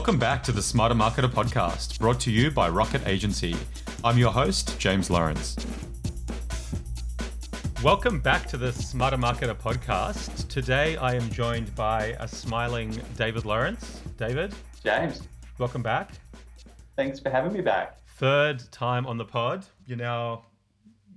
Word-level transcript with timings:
Welcome 0.00 0.18
back 0.18 0.42
to 0.44 0.52
the 0.52 0.62
Smarter 0.62 0.94
Marketer 0.94 1.28
podcast, 1.28 1.98
brought 1.98 2.18
to 2.20 2.30
you 2.30 2.50
by 2.50 2.70
Rocket 2.70 3.06
Agency. 3.06 3.54
I'm 4.02 4.16
your 4.16 4.32
host, 4.32 4.78
James 4.78 5.10
Lawrence. 5.10 5.54
Welcome 7.84 8.18
back 8.18 8.46
to 8.46 8.56
the 8.56 8.72
Smarter 8.72 9.18
Marketer 9.18 9.54
podcast. 9.54 10.48
Today 10.48 10.96
I 10.96 11.12
am 11.12 11.28
joined 11.28 11.74
by 11.74 12.16
a 12.18 12.26
smiling 12.26 12.98
David 13.18 13.44
Lawrence. 13.44 14.00
David, 14.16 14.54
James, 14.82 15.28
welcome 15.58 15.82
back. 15.82 16.12
thanks 16.96 17.20
for 17.20 17.28
having 17.28 17.52
me 17.52 17.60
back. 17.60 17.98
Third 18.16 18.62
time 18.72 19.06
on 19.06 19.18
the 19.18 19.26
pod. 19.26 19.66
You're 19.84 19.98
now 19.98 20.46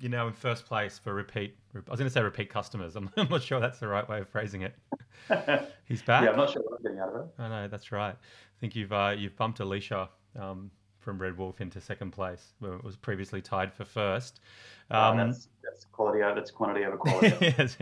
you're 0.02 0.12
now 0.12 0.28
in 0.28 0.34
first 0.34 0.66
place 0.66 1.00
for 1.00 1.14
repeat. 1.14 1.56
I 1.76 1.80
was 1.92 2.00
going 2.00 2.08
to 2.10 2.14
say 2.14 2.22
repeat 2.22 2.50
customers. 2.50 2.96
I'm, 2.96 3.10
I'm 3.18 3.30
not 3.30 3.42
sure 3.44 3.60
that's 3.60 3.80
the 3.80 3.88
right 3.88 4.08
way 4.08 4.20
of 4.20 4.30
phrasing 4.30 4.62
it. 4.62 4.76
He's 5.86 6.02
back. 6.02 6.24
Yeah, 6.24 6.32
I'm 6.32 6.38
not 6.38 6.52
sure 6.52 6.62
what 6.62 6.78
I'm 6.78 6.84
getting 6.84 7.00
out 7.00 7.10
of 7.10 7.22
it. 7.22 7.28
I 7.40 7.48
know 7.50 7.68
that's 7.68 7.92
right. 7.92 8.16
I 8.16 8.60
think 8.60 8.76
you've 8.76 8.94
uh, 8.94 9.14
you've 9.18 9.36
bumped 9.36 9.60
Alicia 9.60 10.10
um, 10.40 10.70
from 11.00 11.20
Red 11.22 11.38
Wolf 11.38 11.62
into 11.62 11.82
second 11.82 12.12
place, 12.12 12.54
where 12.60 12.74
it 12.74 12.84
was 12.84 12.96
previously 12.96 13.42
tied 13.42 13.74
for 13.74 13.86
first. 13.86 14.40
Uh, 14.92 14.98
Um, 15.12 15.18
that's, 15.18 15.48
that's 15.64 15.86
quality. 15.92 16.22
over- 16.24 16.36
That's 16.36 16.52
quantity 16.52 16.86
over 16.86 16.98
quality. 16.98 17.36
yes. 17.58 17.78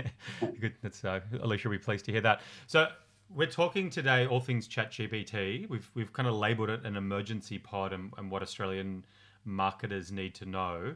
Good. 0.59 0.73
That's 0.81 1.03
uh, 1.03 1.19
Alicia 1.41 1.67
will 1.69 1.75
be 1.77 1.83
pleased 1.83 2.05
to 2.05 2.11
hear 2.11 2.21
that. 2.21 2.41
So 2.67 2.87
we're 3.33 3.47
talking 3.47 3.89
today 3.89 4.25
all 4.25 4.39
things 4.39 4.67
ChatGPT. 4.67 5.67
We've 5.69 5.89
we've 5.95 6.13
kind 6.13 6.27
of 6.27 6.35
labelled 6.35 6.69
it 6.69 6.85
an 6.85 6.95
emergency 6.95 7.57
pod 7.59 7.93
and, 7.93 8.11
and 8.17 8.31
what 8.31 8.41
Australian 8.41 9.05
marketers 9.45 10.11
need 10.11 10.35
to 10.35 10.45
know. 10.45 10.95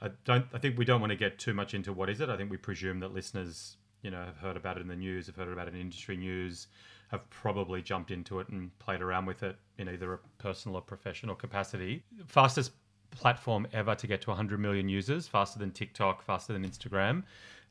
I, 0.00 0.10
don't. 0.24 0.46
I 0.52 0.58
think 0.58 0.78
we 0.78 0.84
don't 0.84 1.00
want 1.00 1.10
to 1.10 1.16
get 1.16 1.38
too 1.38 1.54
much 1.54 1.74
into 1.74 1.92
what 1.92 2.10
is 2.10 2.20
it. 2.20 2.28
I 2.28 2.36
think 2.36 2.50
we 2.50 2.56
presume 2.56 3.00
that 3.00 3.14
listeners, 3.14 3.76
you 4.02 4.10
know, 4.10 4.24
have 4.24 4.36
heard 4.36 4.56
about 4.56 4.76
it 4.76 4.80
in 4.80 4.88
the 4.88 4.96
news, 4.96 5.26
have 5.26 5.36
heard 5.36 5.48
about 5.48 5.68
it 5.68 5.74
in 5.74 5.80
industry 5.80 6.16
news, 6.16 6.66
have 7.08 7.28
probably 7.30 7.82
jumped 7.82 8.10
into 8.10 8.40
it 8.40 8.48
and 8.48 8.76
played 8.78 9.00
around 9.00 9.26
with 9.26 9.42
it 9.42 9.56
in 9.78 9.88
either 9.88 10.14
a 10.14 10.18
personal 10.38 10.76
or 10.76 10.82
professional 10.82 11.34
capacity. 11.34 12.02
Fastest 12.26 12.72
platform 13.10 13.66
ever 13.72 13.94
to 13.94 14.06
get 14.06 14.20
to 14.22 14.30
100 14.30 14.60
million 14.60 14.88
users, 14.88 15.26
faster 15.26 15.58
than 15.58 15.70
TikTok, 15.70 16.22
faster 16.22 16.52
than 16.52 16.68
Instagram. 16.68 17.22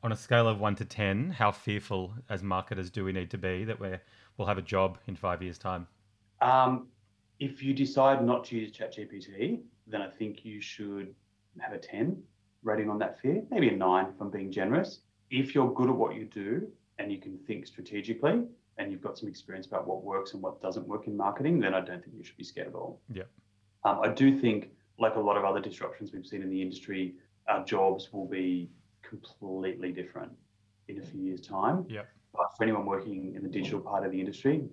On 0.04 0.12
a 0.12 0.16
scale 0.16 0.48
of 0.48 0.60
one 0.60 0.76
to 0.76 0.86
10, 0.86 1.32
how 1.32 1.52
fearful 1.52 2.14
as 2.30 2.44
marketers 2.44 2.90
do 2.90 3.04
we 3.04 3.12
need 3.12 3.30
to 3.32 3.38
be 3.38 3.64
that 3.64 3.80
we're, 3.80 4.02
we'll 4.38 4.48
have 4.48 4.58
a 4.58 4.64
job 4.64 4.98
in 5.08 5.16
five 5.16 5.42
years' 5.42 5.58
time? 5.58 5.88
um, 6.42 6.88
if 7.40 7.62
you 7.62 7.74
decide 7.74 8.24
not 8.26 8.46
to 8.46 8.58
use 8.58 8.72
ChatGPT, 8.72 9.60
then 9.86 10.02
I 10.02 10.10
think 10.10 10.44
you 10.44 10.60
should 10.60 11.14
have 11.60 11.74
a 11.74 11.78
10 11.78 12.22
rating 12.64 12.90
on 12.90 13.00
that 13.00 13.20
fear, 13.20 13.44
maybe 13.52 13.70
a 13.70 13.76
nine 13.76 14.08
if 14.14 14.22
I'm 14.22 14.30
being 14.30 14.52
generous. 14.52 15.02
If 15.30 15.54
you're 15.54 15.72
good 15.74 15.90
at 15.90 15.96
what 15.96 16.16
you 16.16 16.26
do 16.26 16.68
and 17.00 17.12
you 17.12 17.20
can 17.20 17.38
think 17.48 17.68
strategically 17.68 18.44
and 18.78 18.92
you've 18.92 19.02
got 19.02 19.18
some 19.18 19.28
experience 19.30 19.68
about 19.68 19.88
what 19.88 20.04
works 20.04 20.34
and 20.34 20.42
what 20.42 20.62
doesn't 20.62 20.88
work 20.88 21.08
in 21.08 21.16
marketing, 21.16 21.60
then 21.60 21.74
I 21.74 21.82
don't 21.82 22.04
think 22.04 22.16
you 22.18 22.24
should 22.24 22.38
be 22.38 22.44
scared 22.44 22.68
at 22.68 22.76
all. 22.76 23.02
Yeah. 23.12 23.24
Um, 23.84 24.00
I 24.04 24.10
do 24.10 24.40
think, 24.40 24.70
like 25.00 25.16
a 25.16 25.20
lot 25.20 25.38
of 25.38 25.46
other 25.46 25.60
disruptions 25.60 26.12
we've 26.12 26.26
seen 26.26 26.42
in 26.42 26.50
the 26.50 26.62
industry, 26.62 27.16
our 27.48 27.64
jobs 27.64 28.12
will 28.12 28.28
be 28.28 28.70
completely 29.04 29.92
different 29.92 30.32
in 30.88 31.00
a 31.00 31.02
few 31.02 31.22
years' 31.22 31.42
time. 31.42 31.86
Yeah. 31.88 32.02
But 32.34 32.56
for 32.58 32.64
anyone 32.64 32.86
working 32.86 33.36
in 33.36 33.44
the 33.44 33.50
digital 33.50 33.80
part 33.80 34.06
of 34.06 34.12
the 34.12 34.20
industry, 34.20 34.64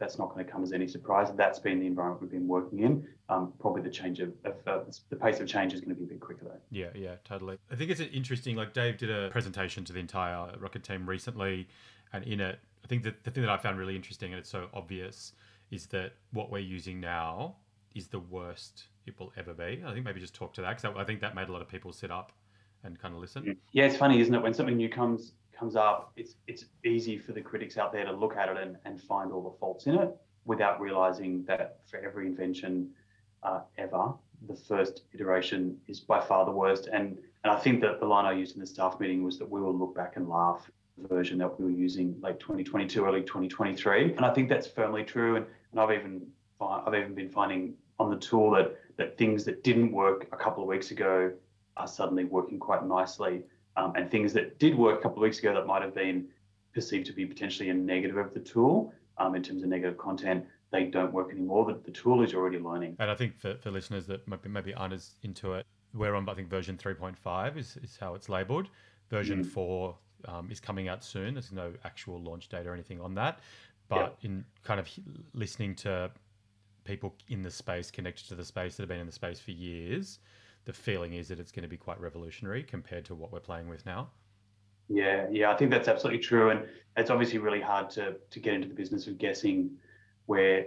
that's 0.00 0.18
not 0.18 0.34
going 0.34 0.44
to 0.44 0.50
come 0.50 0.64
as 0.64 0.72
any 0.72 0.88
surprise. 0.88 1.28
That's 1.36 1.58
been 1.58 1.78
the 1.78 1.86
environment 1.86 2.22
we've 2.22 2.30
been 2.30 2.48
working 2.48 2.80
in. 2.80 3.06
Um, 3.28 3.52
probably 3.60 3.82
the 3.82 3.90
change 3.90 4.18
of, 4.18 4.32
of 4.44 4.54
uh, 4.66 4.80
the 5.10 5.16
pace 5.16 5.38
of 5.38 5.46
change 5.46 5.74
is 5.74 5.80
going 5.80 5.90
to 5.90 5.94
be 5.94 6.04
a 6.04 6.08
bit 6.08 6.20
quicker 6.20 6.46
though. 6.46 6.60
Yeah, 6.70 6.88
yeah, 6.94 7.16
totally. 7.22 7.58
I 7.70 7.76
think 7.76 7.90
it's 7.90 8.00
interesting. 8.00 8.56
Like 8.56 8.72
Dave 8.72 8.96
did 8.96 9.10
a 9.10 9.28
presentation 9.28 9.84
to 9.84 9.92
the 9.92 10.00
entire 10.00 10.56
Rocket 10.58 10.82
team 10.82 11.08
recently, 11.08 11.68
and 12.14 12.24
in 12.24 12.40
it, 12.40 12.58
I 12.82 12.88
think 12.88 13.02
that 13.04 13.22
the 13.24 13.30
thing 13.30 13.42
that 13.42 13.52
I 13.52 13.58
found 13.58 13.78
really 13.78 13.94
interesting, 13.94 14.32
and 14.32 14.40
it's 14.40 14.50
so 14.50 14.68
obvious, 14.72 15.34
is 15.70 15.86
that 15.88 16.14
what 16.32 16.50
we're 16.50 16.58
using 16.58 16.98
now 16.98 17.56
is 17.94 18.08
the 18.08 18.20
worst 18.20 18.84
it 19.06 19.20
will 19.20 19.32
ever 19.36 19.52
be. 19.52 19.82
I 19.86 19.92
think 19.92 20.06
maybe 20.06 20.20
just 20.20 20.34
talk 20.34 20.54
to 20.54 20.62
that 20.62 20.80
because 20.80 20.96
I 20.96 21.04
think 21.04 21.20
that 21.20 21.34
made 21.34 21.48
a 21.48 21.52
lot 21.52 21.60
of 21.60 21.68
people 21.68 21.92
sit 21.92 22.10
up 22.10 22.32
and 22.84 22.98
kind 22.98 23.14
of 23.14 23.20
listen. 23.20 23.58
Yeah, 23.72 23.84
it's 23.84 23.96
funny, 23.96 24.18
isn't 24.20 24.34
it? 24.34 24.42
When 24.42 24.54
something 24.54 24.76
new 24.76 24.88
comes 24.88 25.32
comes 25.60 25.76
up, 25.76 26.12
it's 26.16 26.36
it's 26.48 26.64
easy 26.84 27.18
for 27.18 27.32
the 27.32 27.40
critics 27.40 27.76
out 27.76 27.92
there 27.92 28.04
to 28.06 28.12
look 28.12 28.36
at 28.36 28.48
it 28.48 28.56
and, 28.56 28.76
and 28.86 29.00
find 29.00 29.30
all 29.30 29.42
the 29.42 29.56
faults 29.60 29.86
in 29.86 29.94
it 29.94 30.16
without 30.46 30.80
realizing 30.80 31.44
that 31.44 31.80
for 31.88 31.98
every 31.98 32.26
invention 32.26 32.88
uh, 33.42 33.60
ever, 33.76 34.14
the 34.48 34.56
first 34.56 35.02
iteration 35.12 35.76
is 35.86 36.00
by 36.00 36.18
far 36.18 36.46
the 36.46 36.50
worst. 36.50 36.88
And 36.90 37.18
and 37.44 37.52
I 37.52 37.56
think 37.56 37.82
that 37.82 38.00
the 38.00 38.06
line 38.06 38.24
I 38.24 38.32
used 38.32 38.54
in 38.54 38.60
the 38.60 38.66
staff 38.66 38.98
meeting 38.98 39.22
was 39.22 39.38
that 39.38 39.48
we 39.48 39.60
will 39.60 39.76
look 39.76 39.94
back 39.94 40.16
and 40.16 40.28
laugh 40.28 40.70
the 40.96 41.08
version 41.08 41.38
that 41.38 41.58
we 41.58 41.64
were 41.66 41.70
using 41.70 42.16
late 42.20 42.40
2022, 42.40 43.04
early 43.04 43.22
2023. 43.22 44.14
And 44.14 44.24
I 44.24 44.32
think 44.32 44.48
that's 44.48 44.66
firmly 44.66 45.04
true. 45.04 45.36
And, 45.36 45.46
and 45.72 45.80
I've 45.80 45.92
even 45.92 46.26
I've 46.60 46.94
even 46.94 47.14
been 47.14 47.30
finding 47.30 47.74
on 47.98 48.10
the 48.10 48.16
tool 48.16 48.50
that 48.52 48.76
that 48.96 49.18
things 49.18 49.44
that 49.44 49.62
didn't 49.62 49.92
work 49.92 50.26
a 50.32 50.36
couple 50.36 50.62
of 50.62 50.68
weeks 50.68 50.90
ago 50.90 51.32
are 51.76 51.86
suddenly 51.86 52.24
working 52.24 52.58
quite 52.58 52.84
nicely. 52.86 53.42
Um, 53.76 53.94
and 53.96 54.10
things 54.10 54.32
that 54.32 54.58
did 54.58 54.76
work 54.76 54.98
a 54.98 55.02
couple 55.02 55.18
of 55.18 55.22
weeks 55.22 55.38
ago 55.38 55.54
that 55.54 55.66
might 55.66 55.82
have 55.82 55.94
been 55.94 56.28
perceived 56.74 57.06
to 57.06 57.12
be 57.12 57.24
potentially 57.24 57.70
a 57.70 57.74
negative 57.74 58.16
of 58.16 58.34
the 58.34 58.40
tool 58.40 58.92
um, 59.18 59.34
in 59.34 59.42
terms 59.42 59.62
of 59.62 59.68
negative 59.68 59.96
content, 59.98 60.44
they 60.70 60.84
don't 60.84 61.12
work 61.12 61.30
anymore. 61.30 61.64
The, 61.66 61.78
the 61.84 61.90
tool 61.90 62.22
is 62.22 62.34
already 62.34 62.58
learning. 62.58 62.96
And 62.98 63.10
I 63.10 63.14
think 63.14 63.38
for, 63.38 63.54
for 63.56 63.70
listeners 63.70 64.06
that 64.06 64.26
maybe, 64.26 64.48
maybe 64.48 64.74
aren't 64.74 64.94
as 64.94 65.14
into 65.22 65.54
it, 65.54 65.66
we're 65.94 66.14
on 66.14 66.28
I 66.28 66.34
think 66.34 66.48
version 66.48 66.76
3.5 66.76 67.56
is, 67.56 67.76
is 67.82 67.96
how 68.00 68.14
it's 68.14 68.28
labeled. 68.28 68.68
Version 69.08 69.44
Mm. 69.44 69.50
4 69.50 69.96
um, 70.26 70.50
is 70.50 70.60
coming 70.60 70.88
out 70.88 71.02
soon. 71.04 71.34
There's 71.34 71.52
no 71.52 71.72
actual 71.84 72.20
launch 72.20 72.48
date 72.48 72.66
or 72.66 72.74
anything 72.74 73.00
on 73.00 73.14
that. 73.14 73.40
But 73.88 74.16
in 74.22 74.44
kind 74.62 74.78
of 74.78 74.88
listening 75.34 75.74
to 75.76 76.12
people 76.84 77.16
in 77.28 77.42
the 77.42 77.50
space, 77.50 77.90
connected 77.90 78.28
to 78.28 78.36
the 78.36 78.44
space 78.44 78.76
that 78.76 78.82
have 78.82 78.88
been 78.88 79.00
in 79.00 79.06
the 79.06 79.12
space 79.12 79.40
for 79.40 79.50
years, 79.50 80.20
the 80.64 80.72
feeling 80.72 81.14
is 81.14 81.28
that 81.28 81.40
it's 81.40 81.52
going 81.52 81.62
to 81.62 81.68
be 81.68 81.76
quite 81.76 82.00
revolutionary 82.00 82.62
compared 82.62 83.04
to 83.06 83.14
what 83.14 83.32
we're 83.32 83.40
playing 83.40 83.68
with 83.68 83.84
now. 83.86 84.10
Yeah, 84.88 85.26
yeah, 85.30 85.52
I 85.52 85.56
think 85.56 85.70
that's 85.70 85.88
absolutely 85.88 86.20
true, 86.20 86.50
and 86.50 86.64
it's 86.96 87.10
obviously 87.10 87.38
really 87.38 87.60
hard 87.60 87.90
to 87.90 88.16
to 88.28 88.40
get 88.40 88.54
into 88.54 88.68
the 88.68 88.74
business 88.74 89.06
of 89.06 89.18
guessing 89.18 89.70
where 90.26 90.66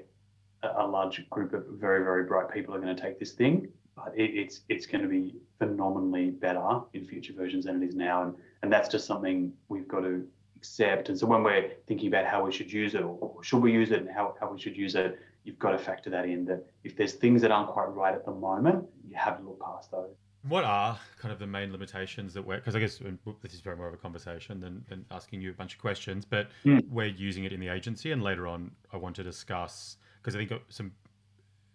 a, 0.64 0.88
large 0.88 1.30
group 1.30 1.54
of 1.54 1.66
very 1.72 2.04
very 2.04 2.24
bright 2.24 2.50
people 2.50 2.74
are 2.74 2.80
going 2.80 2.96
to 2.96 3.02
take 3.02 3.20
this 3.20 3.34
thing. 3.34 3.68
But 3.96 4.14
it, 4.16 4.31
it's 4.31 4.62
it's 4.70 4.86
going 4.86 5.04
to 5.04 5.09
be 5.09 5.36
phenomenally 5.59 6.30
better 6.31 6.80
in 6.94 7.06
future 7.06 7.34
versions 7.34 7.66
than 7.66 7.84
it 7.84 7.86
is 7.86 7.96
now, 7.96 8.24
and 8.24 8.36
and 8.62 8.72
that's 8.72 8.88
just 8.88 9.06
something 9.06 9.52
we've 9.68 9.90
got 9.90 10.02
to 10.02 10.25
accept. 10.56 11.10
And 11.10 11.20
so 11.20 11.28
when 11.28 11.44
we're 11.44 11.72
thinking 11.86 12.08
about 12.08 12.25
how 12.25 12.46
we 12.46 12.52
should 12.54 12.72
use 12.72 12.96
it, 12.96 13.02
or 13.02 13.44
should 13.44 13.62
we 13.62 13.74
use 13.74 13.92
it, 13.92 14.00
and 14.00 14.10
how 14.10 14.36
how 14.40 14.54
we 14.54 14.60
should 14.60 14.78
use 14.78 14.96
it, 14.96 15.20
you've 15.44 15.59
got 15.59 15.72
to 15.72 15.78
factor 15.78 16.09
that 16.09 16.26
in. 16.26 16.46
That 16.46 16.66
if 16.84 16.96
there's 16.96 17.14
things 17.14 17.42
that 17.42 17.52
aren't 17.52 17.70
quite 17.70 17.86
right 17.86 18.14
at 18.14 18.26
the 18.26 18.31
moment, 18.31 18.86
you 19.08 19.16
have 19.16 19.38
to 19.38 19.44
look 19.44 19.59
past 19.62 19.92
those. 19.92 20.16
What 20.48 20.66
are 20.66 21.00
kind 21.18 21.31
of 21.31 21.40
the 21.40 21.48
main 21.48 21.72
limitations 21.72 22.34
that 22.34 22.46
we're, 22.46 22.58
because 22.58 22.76
I 22.76 22.80
guess 22.80 23.00
this 23.42 23.54
is 23.54 23.62
very 23.62 23.78
more 23.78 23.88
of 23.88 23.94
a 23.94 23.98
conversation 23.98 24.59
than, 24.59 24.84
than 24.90 25.06
asking 25.09 25.42
you 25.42 25.52
a 25.52 25.54
bunch 25.54 25.74
of 25.74 25.80
questions, 25.80 26.26
but 26.26 26.50
Mm. 26.66 26.81
we're 26.90 27.06
using 27.08 27.46
it 27.46 27.54
in 27.54 27.62
the 27.62 27.70
agency. 27.70 28.12
And 28.12 28.22
later 28.22 28.46
on, 28.46 28.72
I 28.92 28.98
want 28.98 29.16
to 29.18 29.24
discuss, 29.24 29.98
because 30.22 30.36
I 30.36 30.46
think 30.46 30.62
some 30.68 30.92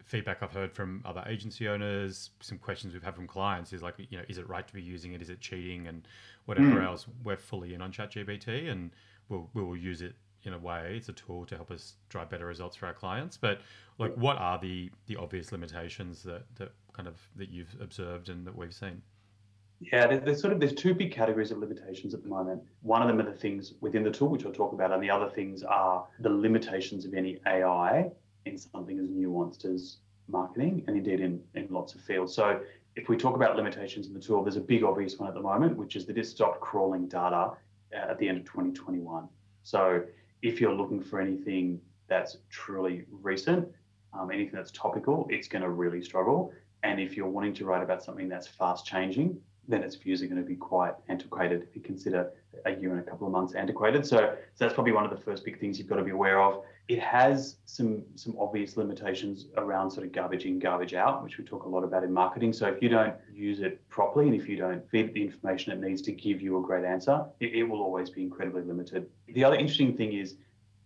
feedback 0.05 0.43
I've 0.43 0.53
heard 0.53 0.73
from 0.75 1.03
other 1.07 1.25
agency 1.27 1.67
owners, 1.67 2.31
some 2.41 2.59
questions 2.59 2.93
we've 2.93 3.03
had 3.03 3.15
from 3.15 3.27
clients 3.27 3.73
is 3.73 3.83
like, 3.83 3.95
you 3.99 4.19
know, 4.19 4.25
is 4.29 4.37
it 4.39 4.49
right 4.49 4.67
to 4.67 4.75
be 4.75 4.83
using 4.83 5.13
it? 5.13 5.23
Is 5.23 5.31
it 5.31 5.41
cheating? 5.41 5.87
And 5.87 6.07
whatever 6.45 6.77
Mm. 6.77 6.85
else. 6.87 7.07
We're 7.25 7.37
fully 7.37 7.73
in 7.75 7.81
on 7.83 7.93
ChatGPT 7.93 8.71
and 8.71 8.91
we'll, 9.29 9.49
we 9.55 9.63
will 9.63 9.77
use 9.77 10.03
it 10.03 10.15
in 10.45 10.53
a 10.53 10.59
way. 10.59 10.95
It's 10.97 11.09
a 11.09 11.13
tool 11.13 11.45
to 11.47 11.57
help 11.57 11.71
us 11.71 11.95
drive 12.09 12.31
better 12.31 12.47
results 12.47 12.77
for 12.77 12.87
our 12.87 12.95
clients. 12.95 13.37
But 13.37 13.61
like, 13.99 14.15
what 14.15 14.37
are 14.39 14.59
the, 14.59 14.91
the 15.07 15.17
obvious 15.17 15.53
limitations 15.53 16.23
that, 16.23 16.43
that 16.57 16.73
kind 16.93 17.09
of 17.09 17.17
that 17.37 17.51
you've 17.51 17.75
observed 17.81 18.29
and 18.29 18.47
that 18.47 18.57
we've 18.57 18.75
seen? 18.75 19.03
Yeah, 19.81 20.07
there- 20.09 20.21
there's 20.21 20.41
sort 20.41 20.53
of 20.53 20.61
there's 20.61 20.75
two 20.75 20.95
big 20.95 21.13
categories 21.13 21.51
of 21.51 21.59
limitations 21.59 22.15
at 22.15 22.23
the 22.23 22.29
moment. 22.29 22.63
One 22.83 23.03
of 23.03 23.09
them 23.09 23.21
are 23.21 23.31
the 23.31 23.37
things 23.37 23.75
within 23.81 24.03
the 24.03 24.11
tool, 24.11 24.29
which 24.29 24.45
I'll 24.45 24.53
talk 24.53 24.73
about, 24.73 24.93
and 24.93 25.03
the 25.03 25.11
other 25.11 25.29
things 25.31 25.63
are 25.63 26.07
the 26.21 26.31
limitations 26.31 27.05
of 27.05 27.15
any 27.15 27.39
AI 27.47 28.11
in 28.45 28.59
something 28.59 28.99
as 28.99 29.09
nuanced 29.09 29.65
as 29.65 29.99
marketing, 30.27 30.85
and 30.89 30.97
indeed 30.97 31.21
in 31.21 31.43
in 31.55 31.69
lots 31.71 31.95
of 31.95 32.01
fields. 32.01 32.35
So 32.35 32.61
if 32.97 33.09
we 33.09 33.17
talk 33.17 33.37
about 33.37 33.55
limitations 33.57 34.09
in 34.09 34.15
the 34.15 34.21
tool, 34.21 34.43
there's 34.43 34.57
a 34.57 34.61
big 34.61 34.83
obvious 34.83 35.17
one 35.19 35.29
at 35.29 35.35
the 35.35 35.41
moment, 35.41 35.77
which 35.77 35.95
is 35.95 36.07
that 36.07 36.19
it 36.19 36.27
stopped 36.27 36.61
crawling 36.61 37.07
data 37.07 37.53
uh, 37.93 37.97
at 37.97 38.19
the 38.19 38.29
end 38.29 38.39
of 38.39 38.45
2021. 38.45 39.29
So 39.63 40.03
if 40.43 40.61
you're 40.61 40.75
looking 40.75 41.03
for 41.03 41.21
anything 41.21 41.81
that's 42.09 42.39
truly 42.51 43.05
recent, 43.11 43.69
um, 44.13 44.31
anything 44.31 44.55
that's 44.55 44.71
topical, 44.71 45.27
it's 45.31 45.49
going 45.49 45.63
to 45.63 45.71
really 45.71 46.03
struggle. 46.03 46.53
And 46.83 47.01
if 47.01 47.17
you're 47.17 47.29
wanting 47.29 47.55
to 47.55 47.65
write 47.65 47.83
about 47.83 48.03
something 48.03 48.29
that's 48.29 48.47
fast 48.47 48.87
changing, 48.87 49.41
then 49.69 49.83
its 49.83 49.97
views 49.97 50.23
are 50.23 50.27
going 50.27 50.43
to 50.43 50.49
be 50.49 50.57
quite 50.57 50.95
antiquated 51.09 51.63
if 51.63 51.77
you 51.77 51.83
consider 51.83 52.33
a 52.65 52.75
year 52.75 52.91
and 52.91 53.01
a 53.01 53.03
couple 53.03 53.27
of 53.27 53.33
months 53.33 53.55
antiquated. 53.55 54.05
So, 54.07 54.17
so 54.17 54.65
that's 54.65 54.75
probably 54.75 54.93
one 54.93 55.05
of 55.05 55.11
the 55.11 55.23
first 55.23 55.45
big 55.45 55.61
things 55.61 55.79
you've 55.79 55.89
got 55.89 55.97
to 55.97 56.03
be 56.03 56.11
aware 56.11 56.41
of. 56.41 56.65
It 56.89 57.01
has 57.01 57.57
some 57.67 58.03
some 58.15 58.35
obvious 58.41 58.79
limitations 58.79 59.47
around 59.59 59.91
sort 59.91 60.07
of 60.07 60.13
garbage 60.13 60.47
in, 60.47 60.59
garbage 60.59 60.95
out, 60.95 61.23
which 61.23 61.37
we 61.37 61.45
talk 61.45 61.65
a 61.65 61.69
lot 61.69 61.85
about 61.85 62.03
in 62.03 62.13
marketing. 62.13 62.55
So 62.55 62.67
if 62.67 62.83
you 62.83 62.89
don't 62.89 63.15
use 63.33 63.61
it 63.61 63.87
properly 63.91 64.27
and 64.27 64.35
if 64.35 64.49
you 64.49 64.57
don't 64.57 64.89
feed 64.91 65.07
it 65.07 65.15
the 65.15 65.23
information 65.23 65.73
it 65.73 65.87
needs 65.87 66.01
to 66.03 66.13
give 66.13 66.41
you 66.41 66.59
a 66.59 66.63
great 66.63 66.87
answer, 66.87 67.27
it, 67.41 67.55
it 67.55 67.63
will 67.65 67.83
always 67.83 68.09
be 68.09 68.23
incredibly 68.23 68.63
limited. 68.63 69.07
The 69.29 69.45
other 69.45 69.57
interesting 69.57 69.97
thing 69.97 70.15
is 70.15 70.37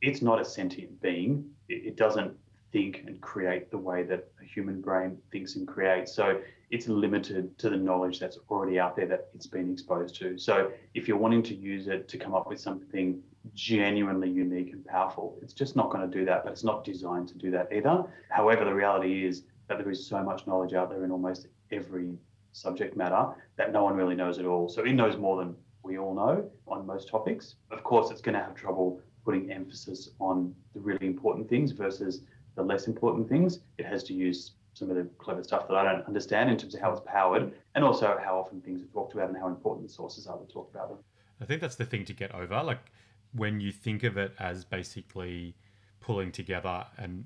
it's 0.01 0.23
not 0.23 0.41
a 0.41 0.45
sentient 0.45 1.01
being. 1.01 1.49
It, 1.69 1.87
it 1.87 1.97
doesn't 1.97 2.37
think 2.73 3.05
and 3.07 3.21
create 3.21 3.71
the 3.71 3.79
way 3.79 4.03
that 4.03 4.29
a 4.41 4.45
human 4.45 4.81
brain 4.81 5.19
thinks 5.31 5.55
and 5.55 5.69
creates. 5.69 6.13
So 6.13 6.41
it's 6.73 6.89
limited 6.89 7.57
to 7.59 7.69
the 7.69 7.77
knowledge 7.77 8.19
that's 8.19 8.39
already 8.49 8.81
out 8.81 8.97
there 8.97 9.07
that 9.07 9.29
it's 9.35 9.47
been 9.47 9.71
exposed 9.71 10.17
to. 10.17 10.39
So 10.39 10.73
if 10.95 11.07
you're 11.07 11.19
wanting 11.19 11.43
to 11.45 11.55
use 11.55 11.87
it 11.87 12.09
to 12.09 12.17
come 12.17 12.35
up 12.35 12.49
with 12.49 12.59
something 12.59 13.21
genuinely 13.53 14.31
unique 14.31 14.73
and 14.73 14.83
powerful, 14.87 15.39
it's 15.43 15.53
just 15.53 15.77
not 15.77 15.91
going 15.91 16.11
to 16.11 16.19
do 16.19 16.25
that, 16.25 16.45
but 16.45 16.53
it's 16.53 16.65
not 16.65 16.83
designed 16.83 17.29
to 17.29 17.37
do 17.37 17.51
that 17.51 17.69
either. 17.71 18.05
However, 18.31 18.65
the 18.65 18.73
reality 18.73 19.27
is 19.27 19.45
that 19.69 19.77
there 19.77 19.91
is 19.91 20.07
so 20.07 20.23
much 20.23 20.47
knowledge 20.47 20.73
out 20.73 20.89
there 20.89 21.05
in 21.05 21.11
almost 21.11 21.47
every 21.71 22.17
subject 22.53 22.97
matter 22.97 23.27
that 23.57 23.71
no 23.71 23.85
one 23.85 23.95
really 23.95 24.15
knows 24.15 24.39
at 24.39 24.47
all. 24.47 24.67
So 24.71 24.83
it 24.83 24.95
knows 24.95 25.19
more 25.19 25.37
than 25.37 25.55
we 25.83 25.99
all 25.99 26.15
know 26.15 26.51
on 26.67 26.87
most 26.87 27.07
topics. 27.07 27.57
Of 27.71 27.85
course, 27.85 28.11
it's 28.11 28.23
going 28.23 28.35
to 28.35 28.43
have 28.43 28.55
trouble 28.55 28.99
putting 29.27 29.53
emphasis 29.53 30.09
on 30.21 30.55
the 30.73 30.81
really 30.81 31.07
important 31.07 31.51
things 31.51 31.73
versus 31.73 32.23
the 32.55 32.63
less 32.63 32.87
important 32.87 33.29
things. 33.29 33.61
It 33.77 33.85
has 33.85 34.03
to 34.05 34.15
use 34.15 34.53
some 34.75 34.91
of 34.91 34.97
the 34.97 35.05
clever 35.19 35.43
stuff 35.43 35.69
that 35.69 35.77
I 35.77 35.85
don't 35.85 36.07
understand 36.07 36.51
in 36.51 36.57
terms 36.57 36.75
of 36.75 36.81
how 36.81 36.93
it's 36.93 37.03
powered 37.05 37.53
and 37.75 37.85
also 37.85 38.19
how 38.23 38.39
often 38.39 38.61
things 38.61 38.83
are 38.83 38.87
talked 38.87 39.15
about 39.15 39.29
and 39.29 39.37
how 39.37 39.49
important 39.49 39.87
the 39.87 39.93
sources 39.93 40.27
are 40.27 40.39
to 40.39 40.47
talk 40.47 40.71
about 40.73 40.89
them. 40.89 40.99
I 41.41 41.45
think 41.45 41.61
that's 41.61 41.77
the 41.77 41.85
thing 41.85 42.05
to 42.07 42.13
get 42.13 42.35
over. 42.35 42.63
Like 42.63 42.91
when 43.35 43.61
you 43.61 43.73
think 43.73 44.03
of 44.03 44.17
it 44.17 44.33
as 44.39 44.65
basically 44.65 45.55
pulling 46.01 46.33
together 46.33 46.87
and 46.97 47.25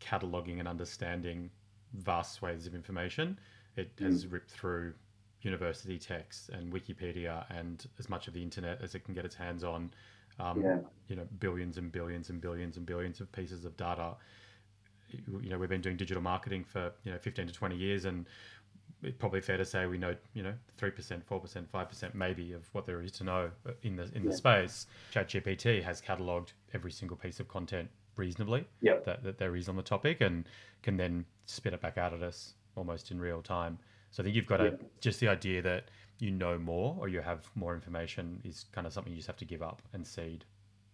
cataloging 0.00 0.58
and 0.58 0.68
understanding 0.68 1.50
vast 1.94 2.34
swathes 2.34 2.66
of 2.66 2.74
information, 2.74 3.38
it 3.76 3.94
mm. 3.96 4.06
has 4.06 4.26
ripped 4.26 4.50
through 4.50 4.94
university 5.42 5.98
texts 5.98 6.48
and 6.52 6.72
Wikipedia 6.72 7.44
and 7.50 7.86
as 7.98 8.08
much 8.08 8.28
of 8.28 8.34
the 8.34 8.42
internet 8.42 8.80
as 8.82 8.94
it 8.94 9.04
can 9.04 9.14
get 9.14 9.24
its 9.24 9.34
hands 9.34 9.62
on. 9.64 9.90
Um, 10.40 10.62
yeah. 10.62 10.78
You 11.08 11.16
know, 11.16 11.26
billions 11.38 11.76
and 11.76 11.92
billions 11.92 12.30
and 12.30 12.40
billions 12.40 12.76
and 12.76 12.86
billions 12.86 13.20
of 13.20 13.30
pieces 13.30 13.64
of 13.64 13.76
data. 13.76 14.14
You 15.42 15.50
know, 15.50 15.58
we've 15.58 15.68
been 15.68 15.80
doing 15.80 15.96
digital 15.96 16.22
marketing 16.22 16.64
for 16.64 16.92
you 17.04 17.12
know 17.12 17.18
15 17.18 17.46
to 17.46 17.52
20 17.52 17.76
years, 17.76 18.04
and 18.04 18.26
it's 19.02 19.16
probably 19.16 19.40
fair 19.40 19.56
to 19.56 19.64
say 19.64 19.86
we 19.86 19.98
know 19.98 20.14
you 20.32 20.42
know 20.42 20.54
three 20.76 20.90
percent, 20.90 21.24
four 21.26 21.40
percent, 21.40 21.68
five 21.70 21.88
percent, 21.88 22.14
maybe 22.14 22.52
of 22.52 22.68
what 22.72 22.86
there 22.86 23.02
is 23.02 23.12
to 23.12 23.24
know 23.24 23.50
in 23.82 23.96
the 23.96 24.04
in 24.14 24.24
yeah. 24.24 24.30
the 24.30 24.36
space. 24.36 24.86
ChatGPT 25.12 25.82
has 25.82 26.00
catalogued 26.00 26.52
every 26.72 26.90
single 26.90 27.16
piece 27.16 27.40
of 27.40 27.48
content 27.48 27.88
reasonably 28.16 28.64
yep. 28.80 29.04
that, 29.04 29.24
that 29.24 29.38
there 29.38 29.56
is 29.56 29.68
on 29.68 29.76
the 29.76 29.82
topic, 29.82 30.20
and 30.20 30.48
can 30.82 30.96
then 30.96 31.24
spit 31.46 31.74
it 31.74 31.80
back 31.80 31.98
out 31.98 32.12
at 32.12 32.22
us 32.22 32.54
almost 32.76 33.10
in 33.10 33.20
real 33.20 33.42
time. 33.42 33.78
So 34.10 34.22
I 34.22 34.24
think 34.24 34.36
you've 34.36 34.46
got 34.46 34.58
to 34.58 34.78
just 35.00 35.20
the 35.20 35.28
idea 35.28 35.60
that 35.62 35.90
you 36.18 36.30
know 36.30 36.58
more 36.58 36.96
or 36.98 37.08
you 37.08 37.20
have 37.20 37.50
more 37.54 37.74
information 37.74 38.40
is 38.44 38.66
kind 38.72 38.86
of 38.86 38.92
something 38.92 39.12
you 39.12 39.18
just 39.18 39.26
have 39.26 39.36
to 39.36 39.44
give 39.44 39.62
up 39.62 39.82
and 39.92 40.06
cede 40.06 40.44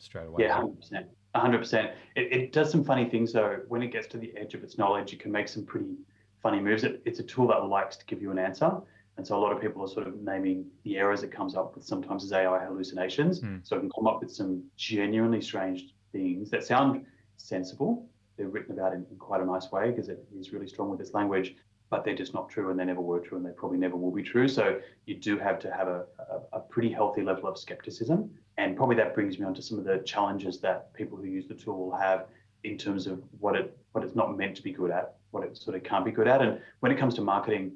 straight 0.02 0.26
away. 0.26 0.44
Yeah, 0.44 0.60
100%. 0.60 1.04
100%. 1.34 1.92
It, 2.16 2.32
it 2.32 2.52
does 2.52 2.70
some 2.70 2.84
funny 2.84 3.08
things 3.08 3.32
though. 3.32 3.60
When 3.68 3.82
it 3.82 3.92
gets 3.92 4.06
to 4.08 4.18
the 4.18 4.32
edge 4.36 4.54
of 4.54 4.62
its 4.64 4.78
knowledge, 4.78 5.12
it 5.12 5.20
can 5.20 5.32
make 5.32 5.48
some 5.48 5.64
pretty 5.64 5.96
funny 6.42 6.60
moves. 6.60 6.84
It, 6.84 7.02
it's 7.04 7.20
a 7.20 7.22
tool 7.22 7.48
that 7.48 7.64
likes 7.66 7.96
to 7.96 8.06
give 8.06 8.20
you 8.20 8.30
an 8.30 8.38
answer. 8.38 8.70
And 9.16 9.26
so 9.26 9.36
a 9.36 9.40
lot 9.40 9.52
of 9.52 9.60
people 9.60 9.82
are 9.82 9.88
sort 9.88 10.06
of 10.06 10.16
naming 10.16 10.66
the 10.84 10.96
errors 10.96 11.22
it 11.22 11.30
comes 11.30 11.54
up 11.54 11.74
with 11.74 11.84
sometimes 11.84 12.24
as 12.24 12.32
AI 12.32 12.64
hallucinations. 12.64 13.40
Mm. 13.40 13.60
So 13.66 13.76
it 13.76 13.80
can 13.80 13.90
come 13.90 14.06
up 14.06 14.20
with 14.20 14.32
some 14.32 14.62
genuinely 14.76 15.40
strange 15.40 15.94
things 16.12 16.50
that 16.50 16.64
sound 16.64 17.04
sensible. 17.36 18.08
They're 18.36 18.48
written 18.48 18.78
about 18.78 18.94
in, 18.94 19.06
in 19.10 19.18
quite 19.18 19.42
a 19.42 19.44
nice 19.44 19.70
way 19.70 19.90
because 19.90 20.08
it 20.08 20.24
is 20.34 20.52
really 20.52 20.68
strong 20.68 20.88
with 20.90 21.00
its 21.00 21.12
language 21.12 21.54
but 21.90 22.04
they're 22.04 22.14
just 22.14 22.32
not 22.32 22.48
true 22.48 22.70
and 22.70 22.78
they 22.78 22.84
never 22.84 23.00
were 23.00 23.18
true 23.18 23.36
and 23.36 23.44
they 23.44 23.50
probably 23.50 23.76
never 23.76 23.96
will 23.96 24.12
be 24.12 24.22
true. 24.22 24.46
So 24.46 24.80
you 25.06 25.16
do 25.16 25.38
have 25.38 25.58
to 25.58 25.72
have 25.72 25.88
a, 25.88 26.04
a, 26.18 26.58
a, 26.58 26.60
pretty 26.60 26.90
healthy 26.90 27.22
level 27.22 27.48
of 27.48 27.58
skepticism. 27.58 28.30
And 28.60 28.76
probably 28.76 28.96
that 28.96 29.14
brings 29.14 29.38
me 29.38 29.46
on 29.46 29.54
to 29.54 29.62
some 29.62 29.78
of 29.78 29.86
the 29.86 30.02
challenges 30.04 30.60
that 30.60 30.92
people 30.92 31.16
who 31.16 31.24
use 31.24 31.46
the 31.46 31.54
tool 31.54 31.78
will 31.86 31.96
have 31.96 32.26
in 32.62 32.76
terms 32.76 33.06
of 33.06 33.22
what 33.38 33.56
it 33.56 33.74
what 33.92 34.04
it's 34.04 34.14
not 34.14 34.36
meant 34.36 34.54
to 34.56 34.62
be 34.62 34.70
good 34.70 34.90
at, 34.90 35.14
what 35.30 35.42
it 35.42 35.56
sort 35.56 35.76
of 35.76 35.82
can't 35.82 36.04
be 36.04 36.10
good 36.10 36.28
at. 36.28 36.42
And 36.42 36.60
when 36.80 36.92
it 36.92 36.98
comes 36.98 37.14
to 37.14 37.22
marketing, 37.22 37.72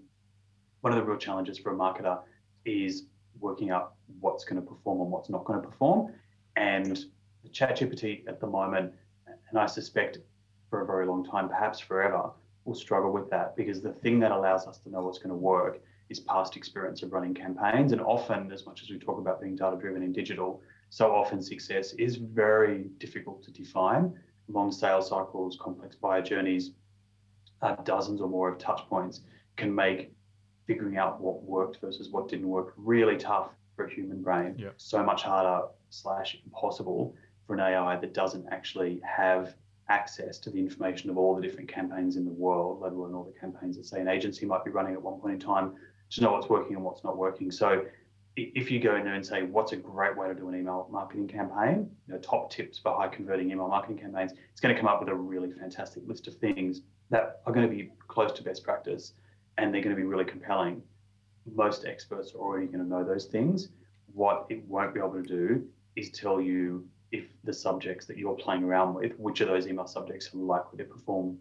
one 0.83 0.93
of 0.93 0.99
the 0.99 1.03
real 1.03 1.17
challenges 1.17 1.59
for 1.59 1.73
a 1.73 1.75
marketer 1.75 2.19
is 2.67 3.05
working 3.41 3.71
out 3.71 3.95
what's 4.21 4.45
going 4.45 4.61
to 4.61 4.69
perform 4.69 5.01
and 5.01 5.11
what's 5.11 5.31
not 5.31 5.47
going 5.47 5.59
to 5.59 5.67
perform. 5.67 6.13
And 6.57 7.03
the 7.43 7.49
ChatGPT 7.49 8.29
at 8.29 8.39
the 8.39 8.47
moment, 8.47 8.93
and 9.49 9.59
I 9.59 9.65
suspect 9.65 10.19
for 10.69 10.83
a 10.83 10.87
very 10.87 11.07
long 11.07 11.25
time, 11.25 11.49
perhaps 11.49 11.81
forever, 11.81 12.31
will 12.67 12.75
struggle 12.75 13.11
with 13.11 13.31
that 13.31 13.57
because 13.57 13.81
the 13.81 13.93
thing 13.93 14.21
that 14.21 14.33
allows 14.33 14.67
us 14.67 14.77
to 14.81 14.91
know 14.91 15.01
what's 15.01 15.19
going 15.19 15.31
to 15.31 15.35
work 15.35 15.81
is 16.11 16.21
past 16.21 16.57
experience 16.57 17.03
of 17.03 17.13
running 17.13 17.33
campaigns. 17.33 17.93
And 17.93 18.03
often, 18.03 18.53
as 18.53 18.67
much 18.67 18.83
as 18.83 18.91
we 18.91 18.99
talk 18.99 19.19
about 19.19 19.41
being 19.41 19.57
data 19.57 19.77
driven 19.81 20.03
in 20.03 20.13
digital, 20.13 20.61
so 20.94 21.12
often 21.12 21.43
success 21.43 21.93
is 21.94 22.14
very 22.14 22.85
difficult 22.99 23.43
to 23.43 23.50
define. 23.50 24.17
Long 24.46 24.70
sales 24.70 25.08
cycles, 25.08 25.58
complex 25.61 25.96
buyer 25.96 26.23
journeys, 26.23 26.70
uh, 27.62 27.75
dozens 27.82 28.20
or 28.20 28.29
more 28.29 28.49
of 28.49 28.58
touch 28.58 28.82
points 28.88 29.23
can 29.56 29.75
make 29.75 30.12
figuring 30.69 30.96
out 30.96 31.20
what 31.20 31.43
worked 31.43 31.81
versus 31.81 32.11
what 32.11 32.29
didn't 32.29 32.46
work 32.46 32.75
really 32.76 33.17
tough 33.17 33.50
for 33.75 33.87
a 33.87 33.91
human 33.93 34.23
brain. 34.23 34.55
So 34.76 35.02
much 35.02 35.25
harder 35.25 35.67
slash 35.91 36.38
impossible 36.44 37.17
for 37.44 37.55
an 37.55 37.61
AI 37.61 37.96
that 37.96 38.14
doesn't 38.14 38.46
actually 38.52 39.00
have 39.05 39.56
access 39.88 40.38
to 40.38 40.50
the 40.50 40.61
information 40.61 41.11
of 41.11 41.19
all 41.19 41.35
the 41.35 41.43
different 41.43 41.69
campaigns 41.69 42.14
in 42.14 42.25
the 42.25 42.31
world, 42.31 42.82
let 42.82 42.93
alone 42.93 43.14
all 43.14 43.25
the 43.25 43.41
campaigns 43.41 43.76
that 43.79 43.87
say 43.87 44.00
an 44.00 44.06
agency 44.06 44.46
might 44.46 44.64
be 44.64 44.70
running 44.70 44.93
at 44.93 45.02
one 45.02 45.19
point 45.19 45.35
in 45.35 45.41
time 45.41 45.75
to 46.11 46.20
know 46.20 46.31
what's 46.31 46.49
working 46.49 46.76
and 46.76 46.85
what's 46.85 47.02
not 47.02 47.17
working. 47.17 47.50
So 47.50 47.85
if 48.37 48.71
you 48.71 48.81
go 48.81 48.97
in 48.97 49.05
there 49.05 49.15
and 49.15 49.25
say 49.25 49.43
what's 49.43 49.73
a 49.73 49.77
great 49.77 50.17
way 50.17 50.27
to 50.27 50.35
do 50.35 50.49
an 50.49 50.57
email 50.57 50.89
marketing 50.91 51.29
campaign, 51.29 51.89
you 52.07 52.15
know, 52.15 52.21
top 52.21 52.51
tips 52.51 52.79
for 52.79 52.95
high 52.97 53.09
converting 53.09 53.51
email 53.51 53.69
marketing 53.69 53.99
campaigns, 53.99 54.33
it's 54.51 54.61
going 54.61 54.75
to 54.75 54.81
come 54.81 54.89
up 54.89 55.01
with 55.01 55.09
a 55.09 55.15
really 55.15 55.51
fantastic 55.53 56.03
list 56.07 56.27
of 56.27 56.35
things 56.37 56.83
that 57.11 57.43
are 57.47 57.53
going 57.53 57.69
to 57.69 57.75
be 57.75 57.91
close 58.09 58.33
to 58.33 58.43
best 58.43 58.65
practice 58.65 59.13
and 59.59 59.73
they're 59.73 59.83
going 59.83 59.95
to 59.95 60.01
be 60.01 60.07
really 60.07 60.25
compelling. 60.25 60.83
Most 61.55 61.85
experts 61.85 62.33
are 62.35 62.39
already 62.39 62.67
going 62.67 62.81
to 62.81 62.89
know 62.89 63.05
those 63.05 63.27
things. 63.27 63.69
What 64.13 64.47
it 64.49 64.67
won't 64.67 64.95
be 64.95 65.01
able 65.01 65.13
to 65.13 65.23
do 65.23 65.65
is 65.95 66.11
tell 66.11 66.41
you 66.41 66.89
if 67.13 67.27
the 67.45 67.53
subjects 67.53 68.07
that 68.07 68.19
you're 68.19 68.35
playing 68.35 68.65
around 68.65 68.95
with, 68.95 69.13
which 69.19 69.41
of 69.41 69.49
those 69.49 69.69
email 69.69 69.87
subjects 69.87 70.35
are 70.35 70.39
likely 70.39 70.79
to 70.79 70.85
perform 70.85 71.39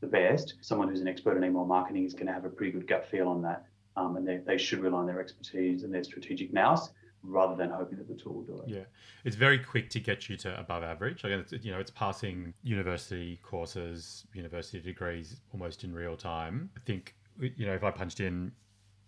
the 0.00 0.06
best. 0.06 0.54
Someone 0.60 0.88
who's 0.88 1.00
an 1.00 1.08
expert 1.08 1.36
in 1.36 1.42
email 1.42 1.64
marketing 1.64 2.04
is 2.04 2.14
going 2.14 2.26
to 2.26 2.32
have 2.32 2.44
a 2.44 2.48
pretty 2.48 2.70
good 2.70 2.86
gut 2.86 3.06
feel 3.10 3.26
on 3.26 3.42
that. 3.42 3.64
Um, 3.98 4.16
and 4.16 4.26
they, 4.26 4.38
they 4.38 4.58
should 4.58 4.80
rely 4.80 5.00
on 5.00 5.06
their 5.06 5.20
expertise 5.20 5.82
and 5.82 5.92
their 5.92 6.04
strategic 6.04 6.52
nous 6.52 6.90
rather 7.24 7.56
than 7.56 7.70
hoping 7.70 7.98
that 7.98 8.06
the 8.06 8.14
tool 8.14 8.34
will 8.34 8.42
do 8.42 8.62
it. 8.62 8.68
Yeah, 8.68 8.84
it's 9.24 9.36
very 9.36 9.58
quick 9.58 9.90
to 9.90 10.00
get 10.00 10.28
you 10.28 10.36
to 10.38 10.58
above 10.58 10.84
average. 10.84 11.24
Like 11.24 11.32
it's, 11.32 11.52
you 11.64 11.72
know, 11.72 11.80
it's 11.80 11.90
passing 11.90 12.54
university 12.62 13.40
courses, 13.42 14.24
university 14.34 14.80
degrees 14.80 15.40
almost 15.52 15.84
in 15.84 15.92
real 15.92 16.16
time. 16.16 16.70
I 16.76 16.80
think 16.86 17.14
you 17.40 17.66
know 17.66 17.74
if 17.74 17.84
I 17.84 17.90
punched 17.90 18.20
in 18.20 18.52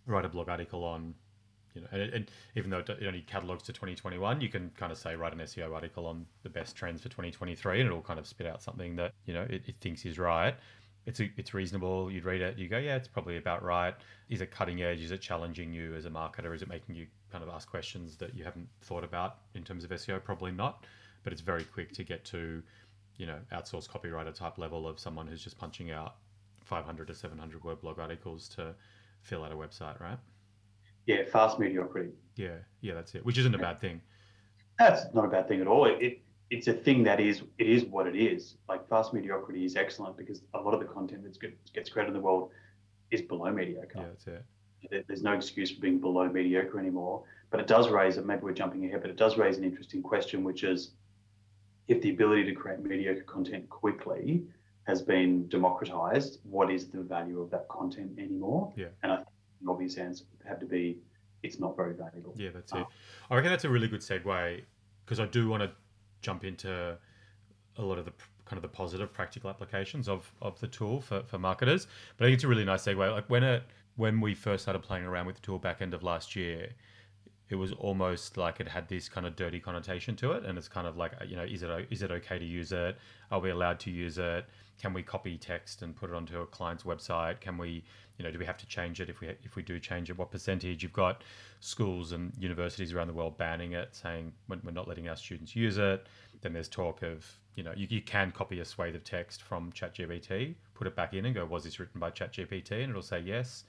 write 0.06 0.25
a 0.25 0.28
blog 0.28 0.49
article 0.49 0.85
on 0.85 1.14
you 1.75 1.82
know, 1.82 1.87
and, 1.92 2.02
and, 2.12 2.30
even 2.56 2.68
though 2.70 2.78
it 2.78 2.90
only 3.06 3.20
catalogs 3.23 3.62
to 3.64 3.73
2021, 3.73 4.40
you 4.40 4.49
can 4.49 4.70
kind 4.76 4.90
of 4.90 4.99
say 4.99 5.14
write 5.14 5.32
an 5.32 5.38
SEO 5.38 5.73
article 5.73 6.04
on 6.06 6.26
the 6.42 6.49
best 6.49 6.75
trends 6.75 7.00
for 7.00 7.09
2023, 7.09 7.80
and 7.80 7.87
it'll 7.87 8.02
kind 8.02 8.18
of 8.18 8.26
spit 8.26 8.47
out 8.47 8.61
something 8.61 8.97
that 8.97 9.12
you 9.25 9.35
know 9.35 9.42
it, 9.42 9.62
it 9.66 9.76
thinks 9.80 10.04
is 10.04 10.18
right. 10.18 10.56
It's 11.07 11.21
a, 11.21 11.30
it's 11.37 11.54
reasonable. 11.54 12.11
You'd 12.11 12.25
read 12.25 12.40
it, 12.40 12.59
you 12.59 12.69
go, 12.69 12.78
yeah, 12.78 12.97
it's 12.97 13.09
probably 13.09 13.37
about 13.37 13.62
right. 13.62 13.95
Is 14.28 14.40
it 14.40 14.50
cutting 14.50 14.83
edge? 14.83 15.00
Is 15.00 15.11
it 15.11 15.21
challenging 15.21 15.73
you 15.73 15.95
as 15.95 16.04
a 16.04 16.11
marketer? 16.11 16.54
Is 16.54 16.62
it 16.62 16.69
making 16.69 16.95
you 16.95 17.07
kind 17.33 17.42
of 17.42 17.50
ask 17.50 17.69
questions 17.69 18.16
that 18.16 18.35
you 18.35 18.45
haven't 18.45 18.69
thought 18.83 19.04
about 19.04 19.38
in 19.54 19.64
terms 19.64 19.83
of 19.85 19.90
SEO? 19.90 20.23
Probably 20.23 20.52
not, 20.52 20.85
but 21.25 21.33
it's 21.33 21.42
very 21.42 21.64
quick 21.64 21.92
to 21.92 22.04
get 22.04 22.25
to, 22.26 22.62
you 23.16 23.26
know, 23.26 23.38
outsourced 23.52 23.88
copywriter 23.88 24.35
type 24.35 24.59
level 24.59 24.87
of 24.87 25.00
someone 25.00 25.26
who's 25.26 25.42
just 25.42 25.59
punching 25.59 25.90
out 25.90 26.16
500 26.64 27.09
to 27.09 27.14
700 27.14 27.64
word 27.64 27.80
blog 27.80 27.99
articles 27.99 28.49
to 28.50 28.75
fill 29.23 29.42
out 29.42 29.52
a 29.52 29.57
website, 29.57 30.00
right? 30.00 30.19
yeah, 31.07 31.25
fast 31.25 31.59
mediocrity. 31.59 32.11
Yeah, 32.37 32.57
yeah, 32.80 32.95
that's 32.95 33.14
it. 33.14 33.25
Which 33.25 33.38
isn't 33.38 33.54
a 33.54 33.59
bad 33.59 33.80
thing. 33.80 34.00
That's 34.78 35.12
not 35.14 35.25
a 35.25 35.28
bad 35.28 35.49
thing 35.49 35.61
at 35.61 35.66
all. 35.66 35.85
It, 35.87 35.99
it 36.00 36.21
it's 36.50 36.66
a 36.66 36.73
thing 36.73 37.04
that 37.04 37.21
is 37.21 37.42
it 37.59 37.69
is 37.69 37.85
what 37.85 38.07
it 38.07 38.16
is. 38.16 38.57
Like 38.69 38.88
fast 38.88 39.14
mediocrity 39.14 39.64
is 39.64 39.76
excellent 39.76 40.16
because 40.16 40.42
a 40.54 40.61
lot 40.61 40.75
of 40.75 40.80
the 40.80 40.87
content 40.87 41.23
that 41.23 41.38
gets 41.73 41.90
created 41.90 42.09
in 42.09 42.14
the 42.14 42.21
world 42.21 42.50
is 43.11 43.23
below 43.23 43.50
mediocre. 43.52 43.99
Yeah, 43.99 44.04
that's 44.09 44.26
it. 44.26 45.07
There's 45.07 45.23
no 45.23 45.33
excuse 45.33 45.71
for 45.71 45.80
being 45.80 45.99
below 45.99 46.28
mediocre 46.28 46.78
anymore. 46.78 47.23
But 47.50 47.61
it 47.61 47.66
does 47.66 47.88
raise, 47.88 48.16
and 48.16 48.26
maybe 48.26 48.42
we're 48.42 48.52
jumping 48.52 48.85
ahead, 48.87 49.02
but 49.02 49.11
it 49.11 49.16
does 49.16 49.37
raise 49.37 49.59
an 49.59 49.64
interesting 49.64 50.02
question, 50.02 50.45
which 50.45 50.62
is 50.62 50.92
if 51.88 52.00
the 52.00 52.11
ability 52.11 52.45
to 52.45 52.52
create 52.52 52.80
mediocre 52.80 53.23
content 53.23 53.69
quickly 53.69 54.45
has 54.85 55.02
been 55.02 55.49
democratized, 55.49 56.38
what 56.45 56.71
is 56.71 56.88
the 56.88 57.00
value 57.00 57.40
of 57.40 57.50
that 57.50 57.69
content 57.69 58.12
anymore? 58.19 58.73
Yeah. 58.76 58.87
And 59.02 59.12
I 59.12 59.16
think 59.16 59.28
the 59.62 59.71
obvious 59.71 59.97
answer 59.97 60.25
would 60.38 60.49
have 60.49 60.61
to 60.61 60.66
be 60.66 60.99
it's 61.42 61.59
not 61.59 61.76
very 61.76 61.95
valuable. 61.95 62.35
Yeah, 62.37 62.50
that's 62.54 62.73
ah. 62.73 62.80
it. 62.80 62.87
I 63.30 63.37
reckon 63.37 63.50
that's 63.50 63.64
a 63.64 63.69
really 63.69 63.88
good 63.88 64.00
segue 64.00 64.62
because 65.04 65.21
I 65.21 65.26
do 65.26 65.49
want 65.49 65.62
to 65.64 65.71
jump 66.21 66.45
into 66.45 66.97
a 67.77 67.83
lot 67.83 67.99
of 67.99 68.05
the 68.05 68.12
kind 68.45 68.59
of 68.59 68.62
the 68.62 68.77
positive 68.77 69.12
practical 69.12 69.49
applications 69.49 70.09
of, 70.09 70.33
of 70.43 70.59
the 70.61 70.67
tool 70.67 71.00
for, 71.00 71.23
for 71.23 71.39
marketers. 71.39 71.87
But 72.17 72.25
I 72.25 72.29
think 72.29 72.35
it's 72.35 72.45
a 72.45 72.49
really 72.49 72.65
nice 72.65 72.85
segue. 72.85 73.12
Like 73.12 73.31
when 73.31 73.45
it 73.45 73.62
when 73.97 74.21
we 74.21 74.35
first 74.35 74.62
started 74.62 74.83
playing 74.83 75.05
around 75.05 75.27
with 75.27 75.37
the 75.37 75.43
tool 75.43 75.59
back 75.59 75.83
end 75.83 75.95
of 75.95 76.03
last 76.03 76.35
year, 76.35 76.71
it 77.49 77.57
was 77.57 77.73
almost 77.73 78.37
like 78.37 78.61
it 78.61 78.69
had 78.69 78.89
this 78.89 79.09
kind 79.09 79.27
of 79.27 79.37
dirty 79.37 79.61
connotation 79.61 80.17
to 80.17 80.33
it, 80.33 80.45
and 80.45 80.57
it's 80.57 80.69
kind 80.69 80.87
of 80.87 80.97
like 80.97 81.12
you 81.27 81.37
know, 81.37 81.45
is 81.45 81.62
it 81.62 81.87
is 81.91 82.03
it 82.03 82.11
okay 82.11 82.39
to 82.39 82.45
use 82.45 82.73
it? 82.73 82.97
Are 83.31 83.41
we 83.41 83.50
allowed 83.50 83.79
to 83.81 83.91
use 83.91 84.19
it? 84.19 84.47
Can 84.80 84.92
we 84.94 85.02
copy 85.02 85.37
text 85.37 85.82
and 85.82 85.94
put 85.94 86.10
it 86.10 86.16
onto 86.16 86.40
a 86.40 86.46
client's 86.46 86.84
website? 86.84 87.40
Can 87.40 87.58
we, 87.58 87.84
you 88.16 88.25
know, 88.25 88.30
do 88.30 88.38
we 88.38 88.46
have 88.46 88.56
to 88.58 88.66
change 88.66 89.00
it 89.00 89.08
if 89.10 89.20
we 89.20 89.28
if 89.44 89.56
we 89.56 89.62
do 89.62 89.78
change 89.78 90.08
it? 90.10 90.18
What 90.18 90.30
percentage? 90.30 90.82
You've 90.82 90.92
got 90.92 91.22
schools 91.60 92.12
and 92.12 92.32
universities 92.38 92.92
around 92.92 93.08
the 93.08 93.12
world 93.12 93.37
banning 93.37 93.72
it, 93.72 93.90
saying 93.92 94.32
we're 94.49 94.72
not 94.72 94.88
letting 94.88 95.08
our 95.08 95.16
students 95.16 95.54
use 95.54 95.78
it. 95.78 96.06
Then 96.40 96.54
there's 96.54 96.68
talk 96.68 97.02
of 97.02 97.26
you 97.56 97.64
know, 97.64 97.72
you, 97.76 97.87
you 97.90 98.00
can 98.00 98.30
copy 98.30 98.60
a 98.60 98.64
swathe 98.64 98.94
of 98.94 99.04
text 99.04 99.42
from 99.42 99.72
ChatGPT, 99.72 100.54
put 100.75 100.87
it 100.87 100.96
back 100.96 101.14
in 101.14 101.26
and 101.26 101.34
go, 101.34 101.44
was 101.44 101.64
this 101.64 101.78
written 101.78 102.00
by 102.00 102.10
ChatGPT? 102.10 102.72
And 102.72 102.90
it'll 102.90 103.02
say 103.02 103.20
yes. 103.20 103.64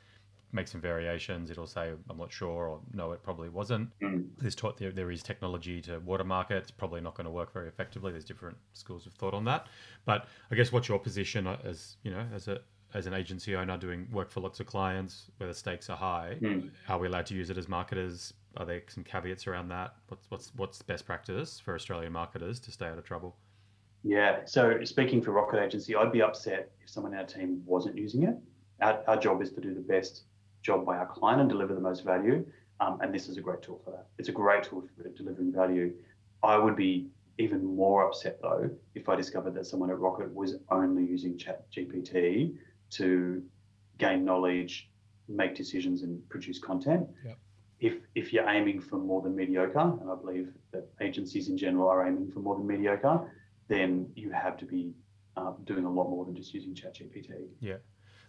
Make 0.54 0.68
some 0.68 0.82
variations. 0.82 1.50
It'll 1.50 1.68
say, 1.68 1.92
I'm 2.10 2.18
not 2.18 2.32
sure, 2.32 2.68
or 2.68 2.80
no, 2.94 3.12
it 3.14 3.24
probably 3.24 3.50
wasn't. 3.50 3.90
Mm. 4.02 4.28
There's 4.38 4.56
taught 4.56 4.78
there, 4.78 4.92
there 4.92 5.10
is 5.12 5.24
technology 5.24 5.82
to 5.82 6.00
watermark 6.00 6.52
it. 6.52 6.58
It's 6.58 6.72
probably 6.72 7.00
not 7.02 7.16
going 7.16 7.26
to 7.26 7.32
work 7.32 7.54
very 7.54 7.68
effectively. 7.68 8.12
There's 8.12 8.26
different 8.26 8.58
schools 8.74 9.06
of 9.06 9.14
thought 9.14 9.34
on 9.34 9.46
that. 9.46 9.68
But 10.06 10.28
I 10.52 10.56
guess 10.56 10.72
what's 10.72 10.90
your 10.90 11.00
position 11.00 11.48
as, 11.48 11.96
you 12.04 12.12
know, 12.12 12.26
as 12.34 12.48
a 12.48 12.60
as 12.94 13.08
an 13.08 13.14
agency 13.14 13.56
owner 13.56 13.78
doing 13.78 14.08
work 14.12 14.30
for 14.30 14.42
lots 14.42 14.60
of 14.60 14.66
clients 14.66 15.32
where 15.38 15.48
the 15.48 15.56
stakes 15.56 15.90
are 15.90 15.98
high, 15.98 16.36
mm. 16.42 16.70
are 16.90 17.00
we 17.00 17.08
allowed 17.08 17.26
to 17.26 17.34
use 17.34 17.50
it 17.50 17.58
as 17.58 17.68
marketers? 17.68 18.34
Are 18.58 18.66
there 18.66 18.82
some 18.88 19.04
caveats 19.04 19.48
around 19.48 19.70
that? 19.70 19.96
What's 20.10 20.30
what's 20.30 20.52
what's 20.56 20.82
best 20.82 21.06
practice 21.06 21.60
for 21.60 21.74
Australian 21.74 22.12
marketers 22.12 22.60
to 22.62 22.72
stay 22.72 22.88
out 22.88 22.98
of 22.98 23.06
trouble? 23.06 23.36
Yeah. 24.04 24.40
So 24.46 24.84
speaking 24.84 25.22
for 25.22 25.32
Rocket 25.32 25.62
Agency, 25.64 25.96
I'd 25.96 26.12
be 26.12 26.22
upset 26.22 26.72
if 26.84 26.90
someone 26.90 27.14
in 27.14 27.20
our 27.20 27.26
team 27.26 27.64
wasn't 27.66 27.98
using 27.98 28.24
it. 28.24 28.36
Our, 28.82 29.02
our 29.08 29.18
job 29.18 29.42
is 29.42 29.52
to 29.54 29.62
do 29.62 29.74
the 29.74 29.82
best 29.82 30.24
job 30.62 30.86
by 30.86 30.98
our 30.98 31.06
client 31.06 31.42
and 31.42 31.50
deliver 31.50 31.74
the 31.74 31.82
most 31.82 32.04
value. 32.04 32.46
Um, 32.80 33.00
and 33.02 33.14
this 33.14 33.28
is 33.28 33.38
a 33.38 33.42
great 33.42 33.62
tool 33.62 33.82
for 33.84 33.92
that. 33.92 34.08
It's 34.18 34.30
a 34.30 34.32
great 34.32 34.64
tool 34.64 34.84
for 34.96 35.10
delivering 35.10 35.52
value. 35.52 35.94
I 36.44 36.58
would 36.58 36.76
be 36.76 37.08
even 37.38 37.64
more 37.64 38.06
upset 38.08 38.40
though 38.42 38.70
if 38.96 39.10
I 39.10 39.16
discovered 39.16 39.54
that 39.56 39.66
someone 39.66 39.90
at 39.90 40.00
Rocket 40.00 40.34
was 40.34 40.56
only 40.70 41.04
using 41.04 41.38
Chat 41.38 41.66
GPT 41.72 42.56
to 42.92 43.44
gain 43.98 44.26
knowledge, 44.26 44.90
make 45.28 45.56
decisions, 45.56 46.02
and 46.04 46.28
produce 46.30 46.60
content. 46.60 47.08
Yep. 47.26 47.38
If 47.80 47.94
if 48.16 48.34
you're 48.34 48.48
aiming 48.48 48.82
for 48.82 48.98
more 48.98 49.22
than 49.22 49.36
mediocre, 49.36 49.80
and 49.80 50.10
I 50.10 50.16
believe 50.16 50.50
that 50.72 50.88
agencies 51.02 51.50
in 51.50 51.58
general 51.58 51.88
are 51.88 52.06
aiming 52.08 52.32
for 52.32 52.40
more 52.40 52.56
than 52.56 52.68
mediocre, 52.68 53.32
then 53.68 54.12
you 54.16 54.32
have 54.32 54.58
to 54.58 54.66
be 54.66 54.94
um, 55.38 55.56
doing 55.66 55.86
a 55.86 55.92
lot 55.92 56.10
more 56.10 56.26
than 56.26 56.36
just 56.36 56.54
using 56.54 56.74
ChatGPT. 56.74 57.48
Yeah, 57.60 57.78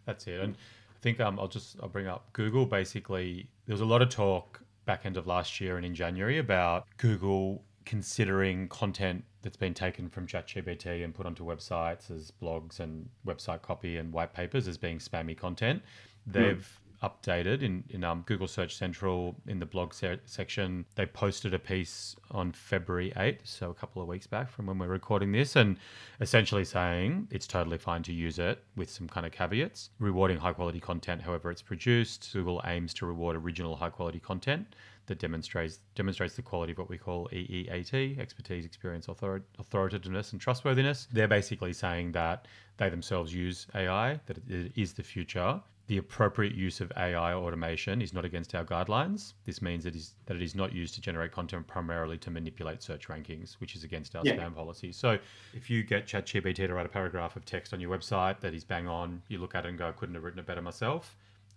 that's 0.07 0.27
it. 0.27 0.41
And 0.41 0.57
think 1.03 1.21
um, 1.21 1.39
I'll 1.39 1.49
just 1.49 1.77
I'll 1.83 1.89
bring 1.89 2.07
up 2.07 2.33
Google. 2.33 2.65
Basically, 2.65 3.49
there 3.67 3.75
was 3.75 3.81
a 3.81 3.87
lot 3.87 4.01
of 4.01 4.09
talk 4.09 4.63
back 4.85 5.05
end 5.05 5.17
of 5.17 5.27
last 5.27 5.61
year 5.61 5.77
and 5.77 5.85
in 5.85 5.95
January 5.95 6.39
about 6.39 6.87
Google 6.97 7.63
considering 7.85 8.69
content 8.69 9.25
that's 9.43 9.57
been 9.57 9.75
taken 9.75 10.09
from 10.09 10.27
ChatGPT 10.27 11.05
and 11.05 11.13
put 11.13 11.27
onto 11.27 11.45
websites 11.45 12.11
as 12.11 12.33
blogs 12.43 12.81
and 12.81 13.09
website 13.27 13.63
copy 13.63 13.97
and 13.97 14.13
white 14.13 14.33
papers 14.33 14.69
as 14.69 14.79
being 14.79 14.99
spammy 14.99 15.37
content. 15.37 15.83
Hmm. 16.25 16.33
They've 16.33 16.81
updated 17.03 17.63
in, 17.63 17.85
in 17.91 18.05
um, 18.05 18.23
Google 18.27 18.47
Search 18.47 18.77
Central 18.77 19.37
in 19.47 19.59
the 19.59 19.67
blog 19.67 19.93
se- 19.93 20.21
section. 20.25 20.85
They 20.95 21.07
posted 21.07 21.53
a 21.55 21.59
piece 21.59 22.17
on 22.31 22.53
February 22.53 23.13
8th, 23.17 23.41
so 23.45 23.71
a 23.71 23.75
couple 23.75 24.01
of 24.01 24.09
weeks 24.09 24.27
back 24.27 24.51
from 24.51 24.67
when 24.67 24.79
we're 24.79 24.87
recording 24.89 25.33
this, 25.33 25.57
and 25.57 25.77
essentially 26.21 26.65
saying 26.65 27.29
it's 27.31 27.47
totally 27.47 27.79
fine 27.79 28.03
to 28.05 28.13
use 28.13 28.39
it 28.39 28.63
with 28.77 28.91
some 28.91 29.09
kind 29.09 29.27
of 29.27 29.33
caveats, 29.33 29.91
rewarding 29.99 30.39
high 30.39 30.53
quality 30.53 30.81
content 30.81 31.23
however 31.23 31.51
it's 31.51 31.63
produced. 31.63 32.31
Google 32.33 32.63
aims 32.65 32.95
to 32.95 33.07
reward 33.07 33.37
original 33.37 33.77
high 33.77 33.91
quality 33.91 34.21
content 34.21 34.75
that 35.07 35.19
demonstrates 35.19 35.81
demonstrates 35.95 36.37
the 36.37 36.43
quality 36.43 36.73
of 36.73 36.79
what 36.79 36.89
we 36.89 36.97
call 36.97 37.29
EEAT, 37.33 38.19
expertise, 38.19 38.65
experience, 38.65 39.09
author- 39.09 39.43
authoritativeness, 39.59 40.33
and 40.33 40.41
trustworthiness. 40.41 41.09
They're 41.13 41.29
basically 41.29 41.73
saying 41.73 42.13
that 42.13 42.47
they 42.77 42.89
themselves 42.89 43.35
use 43.35 43.67
AI, 43.75 44.21
that 44.27 44.39
it 44.49 44.73
is 44.77 44.93
the 44.93 45.03
future, 45.03 45.61
the 45.93 45.99
appropriate 45.99 46.55
use 46.55 46.81
of 46.81 46.91
AI 46.97 47.35
automation 47.35 48.01
is 48.01 48.15
not 48.15 48.25
against 48.25 48.55
our 48.55 48.65
guidelines. 48.65 49.35
This 49.45 49.61
means 49.61 49.85
that, 49.85 49.95
is, 49.95 50.15
that 50.25 50.39
it 50.39 50.43
is 50.43 50.55
not 50.55 50.73
used 50.73 50.95
to 50.95 51.03
generate 51.03 51.33
content 51.33 51.67
primarily 51.67 52.17
to 52.17 52.31
manipulate 52.31 52.83
search 52.83 53.09
rankings, 53.09 53.57
which 53.61 53.77
is 53.77 53.85
against 53.85 54.17
our 54.17 54.23
yeah. 54.25 54.35
spam 54.35 54.55
policy. 54.55 54.91
So 54.91 55.19
if 55.53 55.69
you 55.69 55.83
get 55.83 56.07
ChatGPT 56.07 56.67
to 56.67 56.73
write 56.73 56.87
a 56.87 56.89
paragraph 56.89 57.37
of 57.37 57.45
text 57.45 57.75
on 57.75 57.79
your 57.79 57.95
website 57.95 58.41
that 58.41 58.55
is 58.55 58.65
bang 58.65 58.89
on, 58.89 59.21
you 59.29 59.37
look 59.37 59.55
at 59.55 59.67
it 59.67 59.69
and 59.69 59.77
go, 59.77 59.87
I 59.87 59.93
couldn't 59.93 60.15
have 60.15 60.25
written 60.25 60.41
it 60.41 60.47
better 60.47 60.63
myself. 60.63 61.15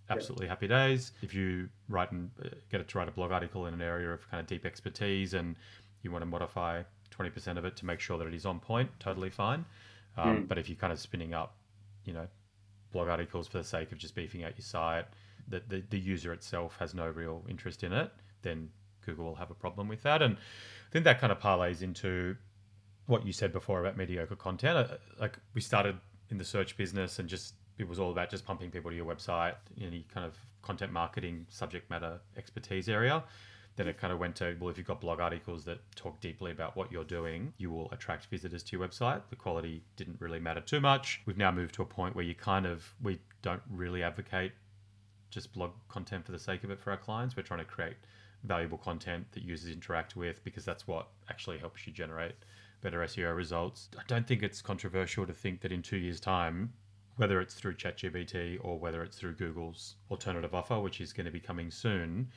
Absolutely 0.10 0.48
yeah. 0.48 0.50
happy 0.50 0.68
days. 0.68 1.14
If 1.22 1.34
you 1.34 1.70
write 1.88 2.12
and 2.12 2.30
uh, 2.44 2.50
get 2.70 2.82
it 2.82 2.90
to 2.90 2.98
write 2.98 3.08
a 3.08 3.12
blog 3.12 3.32
article 3.32 3.68
in 3.68 3.74
an 3.74 3.82
area 3.82 4.10
of 4.10 4.30
kind 4.30 4.42
of 4.42 4.48
deep 4.48 4.66
expertise 4.66 5.34
and 5.34 5.56
you 6.02 6.12
want 6.12 6.24
to 6.24 6.26
modify 6.26 6.84
20% 7.18 7.58
of 7.58 7.64
it 7.64 7.78
to 7.78 7.86
make 7.86 8.02
sure 8.02 8.18
that 8.18 8.28
it 8.28 8.34
is 8.34 8.46
on 8.46 8.60
point, 8.60 8.90
totally 9.00 9.30
fine. 9.30 9.64
Um, 10.18 10.40
mm. 10.40 10.48
But 10.50 10.58
if 10.58 10.68
you're 10.68 10.76
kind 10.76 10.92
of 10.92 11.00
spinning 11.00 11.34
up, 11.34 11.56
you 12.04 12.12
know, 12.12 12.28
blog 12.96 13.10
articles 13.10 13.46
for 13.48 13.58
the 13.58 13.64
sake 13.64 13.92
of 13.92 13.98
just 13.98 14.16
beefing 14.16 14.44
out 14.46 14.54
your 14.58 14.64
site, 14.64 15.06
that 15.50 15.68
the, 15.70 15.84
the 15.90 16.00
user 16.00 16.32
itself 16.32 16.78
has 16.80 16.94
no 16.94 17.08
real 17.08 17.44
interest 17.50 17.84
in 17.84 17.92
it, 17.92 18.10
then 18.42 18.70
Google 19.06 19.26
will 19.26 19.36
have 19.36 19.52
a 19.52 19.54
problem 19.66 19.90
with 19.90 20.02
that. 20.04 20.22
And 20.22 20.36
I 20.36 20.92
think 20.92 21.04
that 21.04 21.20
kind 21.20 21.32
of 21.32 21.40
parlays 21.40 21.82
into 21.82 22.38
what 23.08 23.26
you 23.26 23.34
said 23.34 23.52
before 23.52 23.82
about 23.82 23.98
mediocre 23.98 24.38
content. 24.38 24.78
Uh, 24.78 24.98
like 25.20 25.38
we 25.54 25.62
started 25.62 25.98
in 26.30 26.38
the 26.38 26.46
search 26.46 26.78
business 26.78 27.20
and 27.20 27.28
just 27.30 27.56
it 27.78 27.88
was 27.88 28.00
all 28.00 28.12
about 28.12 28.30
just 28.30 28.46
pumping 28.46 28.72
people 28.72 28.90
to 28.90 28.96
your 28.96 29.06
website, 29.06 29.56
any 29.80 30.06
kind 30.14 30.26
of 30.26 30.34
content 30.62 30.92
marketing 30.94 31.46
subject 31.50 31.90
matter 31.90 32.20
expertise 32.38 32.88
area. 32.88 33.24
Then 33.76 33.88
it 33.88 33.98
kind 33.98 34.14
of 34.14 34.20
went 34.20 34.36
to, 34.38 34.56
well, 34.60 34.70
if 34.70 34.78
you've 34.78 34.88
got 34.88 35.02
blog 35.02 35.20
articles 35.20 35.66
that 35.66 35.80
talk 35.96 36.22
deeply 36.22 36.52
about 36.52 36.78
what 36.78 36.92
you're 36.92 37.04
doing, 37.04 37.54
you 37.58 37.70
will 37.70 37.90
attract 37.92 38.28
visitors 38.28 38.64
to 38.64 38.78
your 38.78 38.88
website. 38.88 39.22
The 39.30 39.36
quality 39.36 39.84
didn't 39.98 40.22
really 40.22 40.40
matter 40.40 40.62
too 40.62 40.80
much. 40.80 41.22
We've 41.26 41.38
now 41.38 41.52
moved 41.52 41.76
to 41.76 41.82
a 41.82 41.86
point 41.86 42.16
where 42.16 42.24
you 42.24 42.36
kind 42.36 42.66
of, 42.66 42.86
we 43.02 43.20
don't 43.42 43.62
really 43.70 44.02
advocate 44.02 44.54
just 45.30 45.54
blog 45.54 45.72
content 45.90 46.26
for 46.26 46.32
the 46.32 46.40
sake 46.40 46.64
of 46.64 46.72
it 46.72 46.80
for 46.80 46.92
our 46.92 46.98
clients. 46.98 47.36
We're 47.36 47.44
trying 47.44 47.60
to 47.60 47.66
create 47.66 47.98
valuable 48.44 48.78
content 48.78 49.26
that 49.34 49.44
users 49.44 49.72
interact 49.72 50.16
with 50.16 50.44
because 50.44 50.64
that's 50.64 50.88
what 50.88 51.10
actually 51.30 51.58
helps 51.58 51.86
you 51.86 51.92
generate 51.92 52.36
better 52.82 53.00
SEO 53.00 53.36
results. 53.36 53.90
I 53.98 54.04
don't 54.08 54.28
think 54.28 54.44
it's 54.44 54.62
controversial 54.62 55.26
to 55.26 55.34
think 55.34 55.62
that 55.62 55.72
in 55.72 55.82
two 55.82 55.98
years' 55.98 56.20
time, 56.20 56.72
whether 57.18 57.42
it's 57.42 57.54
through 57.54 57.76
ChatGPT 57.76 58.60
or 58.62 58.78
whether 58.78 59.02
it's 59.04 59.18
through 59.18 59.34
Google's 59.36 59.96
alternative 60.12 60.54
offer, 60.54 60.80
which 60.80 61.02
is 61.02 61.14
going 61.14 61.26
to 61.26 61.32
be 61.32 61.40
coming 61.40 61.72
soon, 61.72 62.30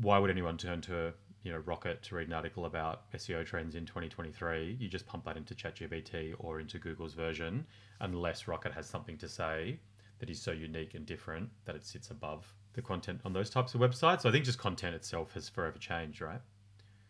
why 0.00 0.18
would 0.18 0.30
anyone 0.30 0.56
turn 0.56 0.80
to 0.82 1.12
you 1.42 1.52
know 1.52 1.58
Rocket 1.58 2.02
to 2.04 2.14
read 2.14 2.28
an 2.28 2.32
article 2.32 2.64
about 2.64 3.10
SEO 3.12 3.44
trends 3.44 3.74
in 3.74 3.86
2023? 3.86 4.76
You 4.78 4.88
just 4.88 5.06
pump 5.06 5.24
that 5.24 5.36
into 5.36 5.54
ChatGPT 5.54 6.34
or 6.38 6.60
into 6.60 6.78
Google's 6.78 7.14
version, 7.14 7.66
unless 8.00 8.48
Rocket 8.48 8.72
has 8.72 8.86
something 8.86 9.18
to 9.18 9.28
say 9.28 9.78
that 10.18 10.30
is 10.30 10.40
so 10.40 10.52
unique 10.52 10.94
and 10.94 11.04
different 11.04 11.48
that 11.64 11.74
it 11.76 11.84
sits 11.84 12.10
above 12.10 12.52
the 12.74 12.82
content 12.82 13.20
on 13.24 13.32
those 13.32 13.50
types 13.50 13.74
of 13.74 13.80
websites. 13.80 14.22
So 14.22 14.28
I 14.28 14.32
think 14.32 14.44
just 14.44 14.58
content 14.58 14.94
itself 14.94 15.32
has 15.34 15.48
forever 15.48 15.78
changed, 15.78 16.20
right? 16.20 16.40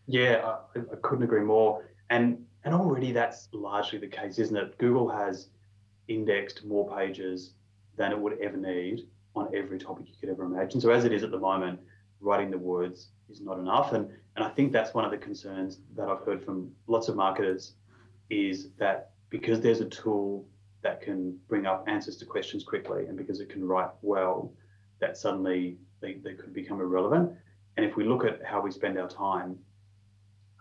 Yeah, 0.06 0.56
I, 0.74 0.80
I 0.80 0.96
couldn't 1.02 1.24
agree 1.24 1.42
more. 1.42 1.90
And 2.10 2.44
and 2.64 2.74
already 2.74 3.12
that's 3.12 3.48
largely 3.52 3.98
the 3.98 4.06
case, 4.08 4.38
isn't 4.38 4.56
it? 4.56 4.78
Google 4.78 5.08
has 5.08 5.48
indexed 6.08 6.64
more 6.64 6.94
pages 6.96 7.52
than 7.96 8.12
it 8.12 8.18
would 8.18 8.38
ever 8.40 8.56
need 8.56 9.06
on 9.36 9.54
every 9.54 9.78
topic 9.78 10.06
you 10.08 10.14
could 10.20 10.28
ever 10.28 10.44
imagine. 10.44 10.80
So 10.80 10.90
as 10.90 11.04
it 11.04 11.12
is 11.12 11.22
at 11.22 11.30
the 11.30 11.38
moment, 11.38 11.80
writing 12.24 12.50
the 12.50 12.58
words 12.58 13.08
is 13.28 13.40
not 13.40 13.58
enough. 13.58 13.92
And, 13.92 14.10
and 14.36 14.44
I 14.44 14.48
think 14.48 14.72
that's 14.72 14.94
one 14.94 15.04
of 15.04 15.10
the 15.10 15.18
concerns 15.18 15.78
that 15.96 16.08
I've 16.08 16.24
heard 16.24 16.44
from 16.44 16.70
lots 16.86 17.08
of 17.08 17.16
marketers 17.16 17.74
is 18.30 18.70
that 18.78 19.10
because 19.30 19.60
there's 19.60 19.80
a 19.80 19.88
tool 19.88 20.46
that 20.82 21.00
can 21.00 21.38
bring 21.48 21.66
up 21.66 21.84
answers 21.86 22.16
to 22.18 22.26
questions 22.26 22.64
quickly 22.64 23.06
and 23.06 23.16
because 23.16 23.40
it 23.40 23.48
can 23.48 23.66
write 23.66 23.90
well, 24.02 24.52
that 25.00 25.16
suddenly 25.16 25.76
they, 26.00 26.14
they 26.14 26.34
could 26.34 26.52
become 26.52 26.80
irrelevant. 26.80 27.32
And 27.76 27.84
if 27.84 27.96
we 27.96 28.04
look 28.04 28.24
at 28.24 28.44
how 28.44 28.60
we 28.60 28.70
spend 28.70 28.98
our 28.98 29.08
time, 29.08 29.58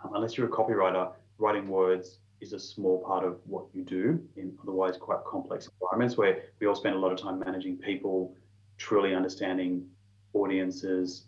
um, 0.03 0.15
unless 0.15 0.37
you're 0.37 0.47
a 0.47 0.51
copywriter, 0.51 1.11
writing 1.37 1.67
words 1.67 2.19
is 2.41 2.53
a 2.53 2.59
small 2.59 3.03
part 3.05 3.23
of 3.23 3.37
what 3.45 3.65
you 3.73 3.83
do 3.83 4.21
in 4.35 4.53
otherwise 4.61 4.97
quite 4.97 5.23
complex 5.25 5.69
environments 5.81 6.17
where 6.17 6.43
we 6.59 6.67
all 6.67 6.75
spend 6.75 6.95
a 6.95 6.99
lot 6.99 7.11
of 7.11 7.17
time 7.17 7.39
managing 7.39 7.77
people, 7.77 8.35
truly 8.77 9.15
understanding 9.15 9.85
audiences, 10.33 11.25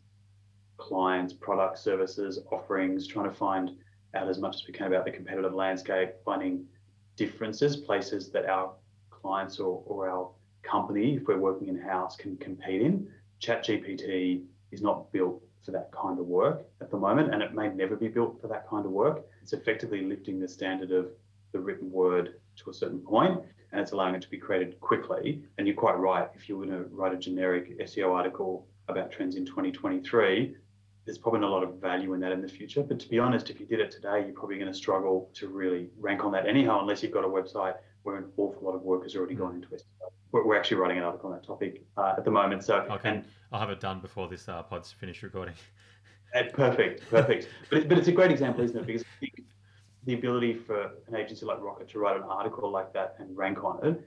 clients, 0.78 1.34
products, 1.34 1.82
services, 1.82 2.40
offerings, 2.52 3.08
trying 3.08 3.30
to 3.30 3.36
find 3.36 3.72
out 4.16 4.30
as 4.30 4.40
much 4.40 4.56
as 4.56 4.68
we 4.68 4.74
can 4.74 4.88
about 4.88 5.06
the 5.06 5.12
competitive 5.12 5.54
landscape, 5.54 6.12
finding 6.24 6.66
differences, 7.16 7.76
places 7.78 8.30
that 8.32 8.46
our 8.46 8.74
clients 9.10 9.60
or, 9.60 9.84
or 9.86 10.10
our 10.10 10.30
company, 10.64 11.16
if 11.16 11.28
we're 11.28 11.38
working 11.38 11.68
in 11.68 11.80
house, 11.80 12.16
can 12.16 12.38
compete 12.38 12.82
in. 12.82 13.08
ChatGPT 13.42 14.44
is 14.72 14.82
not 14.82 15.12
built 15.12 15.42
for 15.64 15.72
that 15.72 15.92
kind 15.92 16.20
of 16.20 16.28
work 16.28 16.66
at 16.82 16.92
the 16.92 16.98
moment, 16.98 17.34
and 17.34 17.42
it 17.42 17.54
may 17.54 17.70
never 17.70 17.96
be 17.96 18.08
built 18.08 18.40
for 18.42 18.48
that 18.48 18.68
kind 18.70 18.86
of 18.86 18.92
work. 18.92 19.26
It's 19.42 19.54
effectively 19.54 20.02
lifting 20.02 20.40
the 20.40 20.48
standard 20.48 20.92
of 20.92 21.08
the 21.52 21.60
written 21.60 21.92
word 21.92 22.36
to 22.58 22.70
a 22.70 22.74
certain 22.74 23.00
point, 23.00 23.40
and 23.72 23.82
it's 23.82 23.92
allowing 23.92 24.16
it 24.16 24.22
to 24.22 24.30
be 24.30 24.38
created 24.38 24.80
quickly. 24.80 25.42
And 25.58 25.68
you're 25.68 25.76
quite 25.76 25.98
right. 25.98 26.30
If 26.36 26.48
you 26.48 26.58
were 26.58 26.68
to 26.68 26.86
write 26.92 27.14
a 27.14 27.18
generic 27.18 27.80
SEO 27.80 28.14
article 28.14 28.68
about 28.88 29.12
trends 29.12 29.36
in 29.36 29.46
2023, 29.46 30.56
there's 31.06 31.18
probably 31.20 31.40
not 31.40 31.50
a 31.50 31.54
lot 31.54 31.64
of 31.64 31.76
value 31.76 32.14
in 32.14 32.20
that 32.20 32.32
in 32.32 32.42
the 32.42 32.48
future. 32.48 32.82
But 32.82 33.00
to 33.00 33.08
be 33.08 33.20
honest, 33.20 33.50
if 33.50 33.60
you 33.60 33.66
did 33.66 33.80
it 33.80 33.92
today, 33.92 34.24
you're 34.26 34.34
probably 34.34 34.58
going 34.58 34.72
to 34.72 34.78
struggle 34.78 35.30
to 35.36 35.48
really 35.48 35.90
rank 36.00 36.24
on 36.24 36.32
that 36.32 36.48
anyhow, 36.48 36.80
unless 36.82 37.04
you've 37.04 37.12
got 37.12 37.24
a 37.24 37.28
website 37.28 37.76
where 38.04 38.18
an 38.18 38.26
awful 38.38 38.64
lot 38.64 38.76
of 38.76 38.82
work 38.82 39.04
has 39.04 39.16
already 39.16 39.36
gone 39.36 39.56
into 39.56 39.74
it. 39.74 39.84
We're, 40.32 40.46
we're 40.46 40.58
actually 40.58 40.78
writing 40.78 40.98
an 40.98 41.04
article 41.04 41.32
on 41.32 41.36
that 41.36 41.46
topic 41.46 41.84
uh, 41.98 42.16
at 42.18 42.26
the 42.26 42.32
moment. 42.32 42.64
So 42.64 42.78
okay, 42.90 43.10
and, 43.10 43.26
I'll 43.52 43.60
have 43.60 43.70
it 43.70 43.80
done 43.80 44.00
before 44.00 44.28
this 44.28 44.50
uh, 44.50 44.64
pod's 44.64 44.92
finished 44.92 45.24
recording. 45.24 45.56
Uh, 46.34 46.44
perfect, 46.52 47.10
perfect. 47.10 47.48
but 47.70 47.80
it, 47.80 47.88
but 47.88 47.98
it's 47.98 48.10
a 48.10 48.12
great 48.12 48.30
example, 48.30 48.62
isn't 48.62 48.76
it? 48.76 48.86
Because 48.86 49.06
the 50.04 50.14
ability 50.16 50.54
for 50.54 50.92
an 51.08 51.16
agency 51.16 51.46
like 51.46 51.62
Rocket 51.62 51.88
to 51.90 52.00
write 52.00 52.18
an 52.18 52.24
article 52.24 52.70
like 52.70 52.92
that 52.92 53.16
and 53.20 53.38
rank 53.38 53.64
on 53.64 53.80
it 53.86 54.02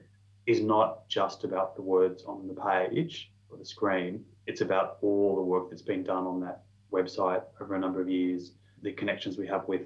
is 0.45 0.61
not 0.61 1.07
just 1.07 1.43
about 1.43 1.75
the 1.75 1.81
words 1.81 2.25
on 2.25 2.47
the 2.47 2.53
page 2.53 3.31
or 3.49 3.57
the 3.57 3.65
screen. 3.65 4.23
It's 4.45 4.61
about 4.61 4.97
all 5.01 5.37
the 5.37 5.41
work 5.41 5.71
that's 5.71 5.81
been 5.81 6.03
done 6.03 6.27
on 6.27 6.39
that 6.41 6.65
website 6.91 7.43
over 7.61 7.75
a 7.75 7.79
number 7.79 8.01
of 8.01 8.09
years, 8.09 8.51
the 8.81 8.91
connections 8.93 9.37
we 9.37 9.47
have 9.47 9.67
with 9.67 9.81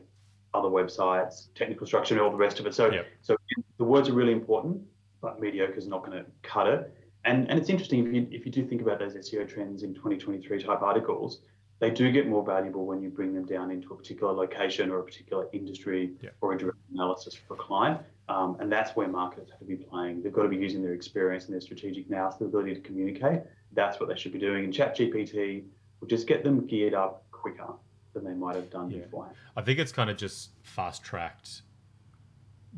other 0.53 0.69
websites, 0.69 1.47
technical 1.55 1.87
structure, 1.87 2.13
and 2.13 2.21
all 2.21 2.31
the 2.31 2.37
rest 2.37 2.59
of 2.59 2.65
it. 2.65 2.75
So, 2.75 2.91
yep. 2.91 3.07
so 3.21 3.35
the 3.77 3.83
words 3.83 4.09
are 4.09 4.13
really 4.13 4.33
important, 4.33 4.81
but 5.21 5.39
mediocre 5.39 5.77
is 5.77 5.87
not 5.87 6.05
going 6.05 6.23
to 6.23 6.25
cut 6.43 6.67
it. 6.67 6.93
And 7.25 7.49
and 7.49 7.57
it's 7.57 7.69
interesting 7.69 8.05
if 8.05 8.13
you 8.13 8.27
if 8.31 8.45
you 8.45 8.51
do 8.51 8.65
think 8.65 8.81
about 8.81 8.99
those 8.99 9.13
SEO 9.13 9.47
trends 9.47 9.83
in 9.83 9.93
2023 9.93 10.61
type 10.61 10.81
articles, 10.81 11.39
they 11.79 11.89
do 11.89 12.11
get 12.11 12.27
more 12.27 12.45
valuable 12.45 12.85
when 12.85 13.01
you 13.01 13.09
bring 13.09 13.33
them 13.33 13.45
down 13.45 13.71
into 13.71 13.93
a 13.93 13.97
particular 13.97 14.33
location 14.33 14.89
or 14.89 14.99
a 14.99 15.03
particular 15.03 15.47
industry 15.53 16.13
yep. 16.21 16.35
or 16.41 16.53
a 16.53 16.57
direct 16.57 16.77
analysis 16.93 17.33
for 17.33 17.55
a 17.55 17.57
client. 17.57 17.99
Um, 18.29 18.57
and 18.59 18.71
that's 18.71 18.95
where 18.95 19.07
marketers 19.07 19.49
have 19.49 19.59
to 19.59 19.65
be 19.65 19.75
playing. 19.75 20.23
They've 20.23 20.31
got 20.31 20.43
to 20.43 20.49
be 20.49 20.57
using 20.57 20.81
their 20.81 20.93
experience 20.93 21.45
and 21.45 21.53
their 21.53 21.61
strategic 21.61 22.09
nous, 22.09 22.35
the 22.39 22.45
ability 22.45 22.75
to 22.75 22.81
communicate. 22.81 23.41
That's 23.73 23.99
what 23.99 24.07
they 24.07 24.15
should 24.15 24.31
be 24.31 24.39
doing. 24.39 24.65
And 24.65 24.73
ChatGPT 24.73 25.65
will 26.03 26.09
just 26.09 26.27
get 26.27 26.43
them 26.43 26.67
geared 26.67 26.93
up 26.93 27.23
quicker 27.31 27.73
than 28.13 28.25
they 28.25 28.33
might 28.33 28.55
have 28.55 28.69
done 28.69 28.91
yeah. 28.91 28.99
beforehand. 28.99 29.35
I 29.55 29.61
think 29.61 29.79
it's 29.79 29.91
kind 29.91 30.09
of 30.09 30.17
just 30.17 30.49
fast 30.61 31.01
tracked 31.01 31.61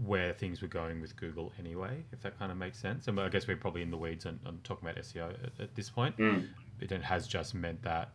where 0.04 0.34
things 0.34 0.62
were 0.62 0.68
going 0.68 1.02
with 1.02 1.16
Google 1.16 1.52
anyway, 1.58 2.06
if 2.12 2.22
that 2.22 2.38
kind 2.38 2.52
of 2.52 2.58
makes 2.58 2.78
sense. 2.78 3.08
And 3.08 3.20
I 3.20 3.30
guess 3.30 3.48
we're 3.48 3.56
probably 3.58 3.82
in 3.82 3.90
the 3.90 3.98
weeds 3.98 4.26
and, 4.26 4.40
talking 4.64 4.88
about 4.88 5.02
SEO 5.02 5.34
at, 5.44 5.60
at 5.60 5.76
this 5.76 5.90
point. 5.90 6.16
Mm. 6.18 6.50
It 6.80 6.92
has 6.92 7.28
just 7.28 7.56
meant 7.56 7.82
that 7.82 8.12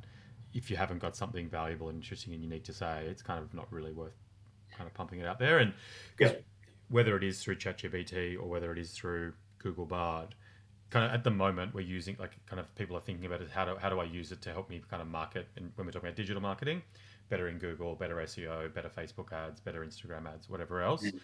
if 0.55 0.71
you 0.71 0.77
haven't 0.77 0.99
got 0.99 1.17
something 1.17 1.49
valuable 1.49 1.89
and 1.89 1.97
interesting 1.99 2.35
and 2.35 2.43
unique 2.43 2.65
to 2.65 2.73
say, 2.73 3.07
it's 3.09 3.23
kind 3.23 3.43
of 3.43 3.53
not 3.53 3.67
really 3.73 3.93
worth 3.93 4.13
kind 4.77 4.87
of 4.87 4.95
pumping 4.95 5.19
it 5.21 5.27
out 5.27 5.39
there. 5.39 5.59
And 5.59 5.73
yeah. 6.21 6.35
whether 6.89 7.17
it 7.17 7.25
is 7.25 7.43
through 7.43 7.57
ChatGPT 7.57 8.37
or 8.37 8.45
whether 8.45 8.71
it 8.73 8.79
is 8.79 8.93
through 8.93 9.33
Google 9.59 9.87
Bard, 9.87 10.35
kind 10.91 11.07
of 11.07 11.13
at 11.13 11.25
the 11.25 11.31
moment 11.31 11.75
we're 11.75 11.81
using 11.81 12.17
like 12.19 12.33
kind 12.47 12.61
of 12.61 12.75
people 12.75 12.97
are 12.97 13.01
thinking 13.01 13.27
about 13.27 13.41
it 13.41 13.49
how 13.53 13.65
do, 13.65 13.77
how 13.77 13.89
do 13.89 14.01
I 14.01 14.05
use 14.05 14.33
it 14.33 14.43
to 14.43 14.53
help 14.53 14.69
me 14.69 14.83
kind 14.91 15.01
of 15.01 15.09
market 15.09 15.47
and 15.57 15.73
when 15.77 15.87
we're 15.87 15.93
talking 15.93 16.09
about 16.09 16.17
digital 16.17 16.43
marketing 16.43 16.83
better 17.29 17.49
in 17.49 17.59
Google 17.59 17.95
better 17.95 18.17
SEO 18.17 18.73
better 18.75 18.89
Facebook 18.89 19.33
ads 19.33 19.61
better 19.61 19.85
Instagram 19.85 20.27
ads 20.33 20.49
whatever 20.49 20.83
else. 20.83 21.03
Mm-hmm. 21.03 21.19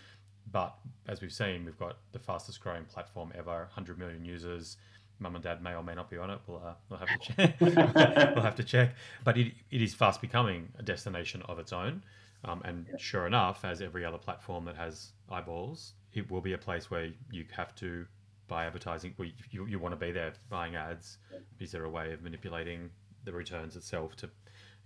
but 0.52 0.76
as 1.08 1.20
we've 1.20 1.32
seen 1.32 1.64
we've 1.64 1.78
got 1.78 1.98
the 2.12 2.18
fastest 2.18 2.60
growing 2.60 2.84
platform 2.84 3.32
ever 3.36 3.58
100 3.58 3.98
million 3.98 4.24
users. 4.24 4.76
Mum 5.18 5.34
and 5.34 5.42
dad 5.42 5.62
may 5.62 5.74
or 5.74 5.82
may 5.82 5.94
not 5.94 6.10
be 6.10 6.18
on 6.18 6.28
it. 6.28 6.38
We'll, 6.46 6.58
uh, 6.58 6.74
we'll 6.90 6.98
have 6.98 7.08
to 7.08 7.32
check 7.32 7.56
we'll 8.34 8.44
have 8.44 8.56
to 8.56 8.64
check. 8.64 8.94
But 9.24 9.38
it, 9.38 9.54
it 9.70 9.80
is 9.80 9.94
fast 9.94 10.20
becoming 10.20 10.68
a 10.78 10.82
destination 10.82 11.40
of 11.48 11.58
its 11.58 11.72
own. 11.72 12.02
Um, 12.44 12.60
and 12.66 12.86
yeah. 12.86 12.96
sure 12.98 13.26
enough 13.26 13.64
as 13.64 13.80
every 13.80 14.04
other 14.04 14.18
platform 14.18 14.66
that 14.66 14.76
has 14.76 15.12
eyeballs 15.30 15.94
it 16.16 16.30
will 16.30 16.40
be 16.40 16.54
a 16.54 16.58
place 16.58 16.90
where 16.90 17.10
you 17.30 17.44
have 17.54 17.74
to 17.76 18.06
buy 18.48 18.66
advertising? 18.66 19.14
Well, 19.18 19.28
you, 19.50 19.66
you 19.66 19.78
want 19.78 19.98
to 19.98 20.04
be 20.06 20.12
there 20.12 20.32
buying 20.48 20.76
ads. 20.76 21.18
Is 21.60 21.72
there 21.72 21.84
a 21.84 21.90
way 21.90 22.12
of 22.12 22.22
manipulating 22.22 22.90
the 23.24 23.32
returns 23.32 23.76
itself 23.76 24.16
to, 24.16 24.30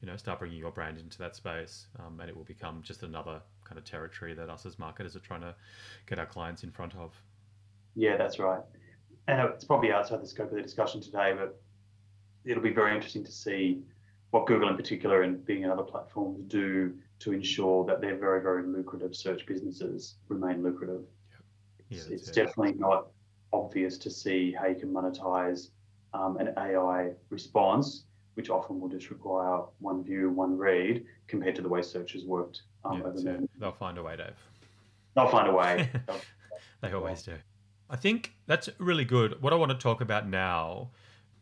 you 0.00 0.06
know, 0.06 0.16
start 0.16 0.38
bringing 0.38 0.58
your 0.58 0.70
brand 0.70 0.98
into 0.98 1.18
that 1.18 1.36
space? 1.36 1.86
Um, 1.98 2.20
and 2.20 2.28
it 2.28 2.36
will 2.36 2.44
become 2.44 2.82
just 2.82 3.02
another 3.02 3.40
kind 3.64 3.78
of 3.78 3.84
territory 3.84 4.34
that 4.34 4.50
us 4.50 4.66
as 4.66 4.78
marketers 4.78 5.16
are 5.16 5.20
trying 5.20 5.42
to 5.42 5.54
get 6.06 6.18
our 6.18 6.26
clients 6.26 6.64
in 6.64 6.70
front 6.70 6.94
of. 6.96 7.14
Yeah, 7.94 8.16
that's 8.16 8.38
right. 8.38 8.62
And 9.28 9.40
it's 9.40 9.64
probably 9.64 9.92
outside 9.92 10.22
the 10.22 10.26
scope 10.26 10.50
of 10.50 10.56
the 10.56 10.62
discussion 10.62 11.00
today, 11.00 11.34
but 11.36 11.60
it'll 12.44 12.62
be 12.62 12.72
very 12.72 12.94
interesting 12.94 13.24
to 13.24 13.32
see 13.32 13.82
what 14.30 14.46
Google 14.46 14.68
in 14.68 14.76
particular 14.76 15.22
and 15.22 15.44
Bing 15.44 15.62
in 15.62 15.70
other 15.70 15.82
platforms 15.82 16.44
do 16.46 16.94
to 17.18 17.32
ensure 17.32 17.84
that 17.84 18.00
their 18.00 18.16
very, 18.16 18.40
very 18.40 18.62
lucrative 18.62 19.14
search 19.14 19.44
businesses 19.44 20.16
remain 20.28 20.62
lucrative. 20.62 21.02
Yeah, 21.88 21.98
it's, 21.98 22.28
it's 22.28 22.30
definitely 22.30 22.74
not 22.74 23.08
obvious 23.52 23.98
to 23.98 24.10
see 24.10 24.52
how 24.52 24.66
you 24.66 24.74
can 24.74 24.92
monetize 24.92 25.70
um, 26.14 26.36
an 26.38 26.52
AI 26.56 27.10
response, 27.30 28.04
which 28.34 28.50
often 28.50 28.80
will 28.80 28.88
just 28.88 29.10
require 29.10 29.62
one 29.78 30.02
view, 30.02 30.30
one 30.30 30.56
read, 30.56 31.04
compared 31.26 31.54
to 31.56 31.62
the 31.62 31.68
way 31.68 31.82
search 31.82 32.12
has 32.12 32.24
worked 32.24 32.62
um, 32.84 33.02
yeah, 33.16 33.36
They'll 33.58 33.72
find 33.72 33.98
a 33.98 34.02
way, 34.02 34.16
Dave. 34.16 34.36
They'll 35.14 35.28
find 35.28 35.48
a 35.48 35.52
way. 35.52 35.90
they 36.80 36.92
always 36.92 37.22
do. 37.22 37.34
I 37.90 37.96
think 37.96 38.32
that's 38.46 38.68
really 38.78 39.04
good. 39.04 39.42
What 39.42 39.52
I 39.52 39.56
want 39.56 39.72
to 39.72 39.78
talk 39.78 40.00
about 40.00 40.28
now, 40.28 40.90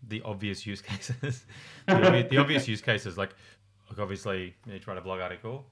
the 0.07 0.23
obvious 0.23 0.67
use 0.67 0.81
cases, 0.81 1.45
the, 1.87 2.27
the, 2.29 2.39
obvious 2.39 2.67
use 2.67 2.81
cases, 2.81 3.19
like, 3.19 3.35
like 3.91 3.99
obviously 3.99 4.55
you 4.67 4.73
need 4.73 4.83
to 4.83 4.91
write 4.91 4.99
a 4.99 5.03
blog 5.03 5.21
article, 5.21 5.67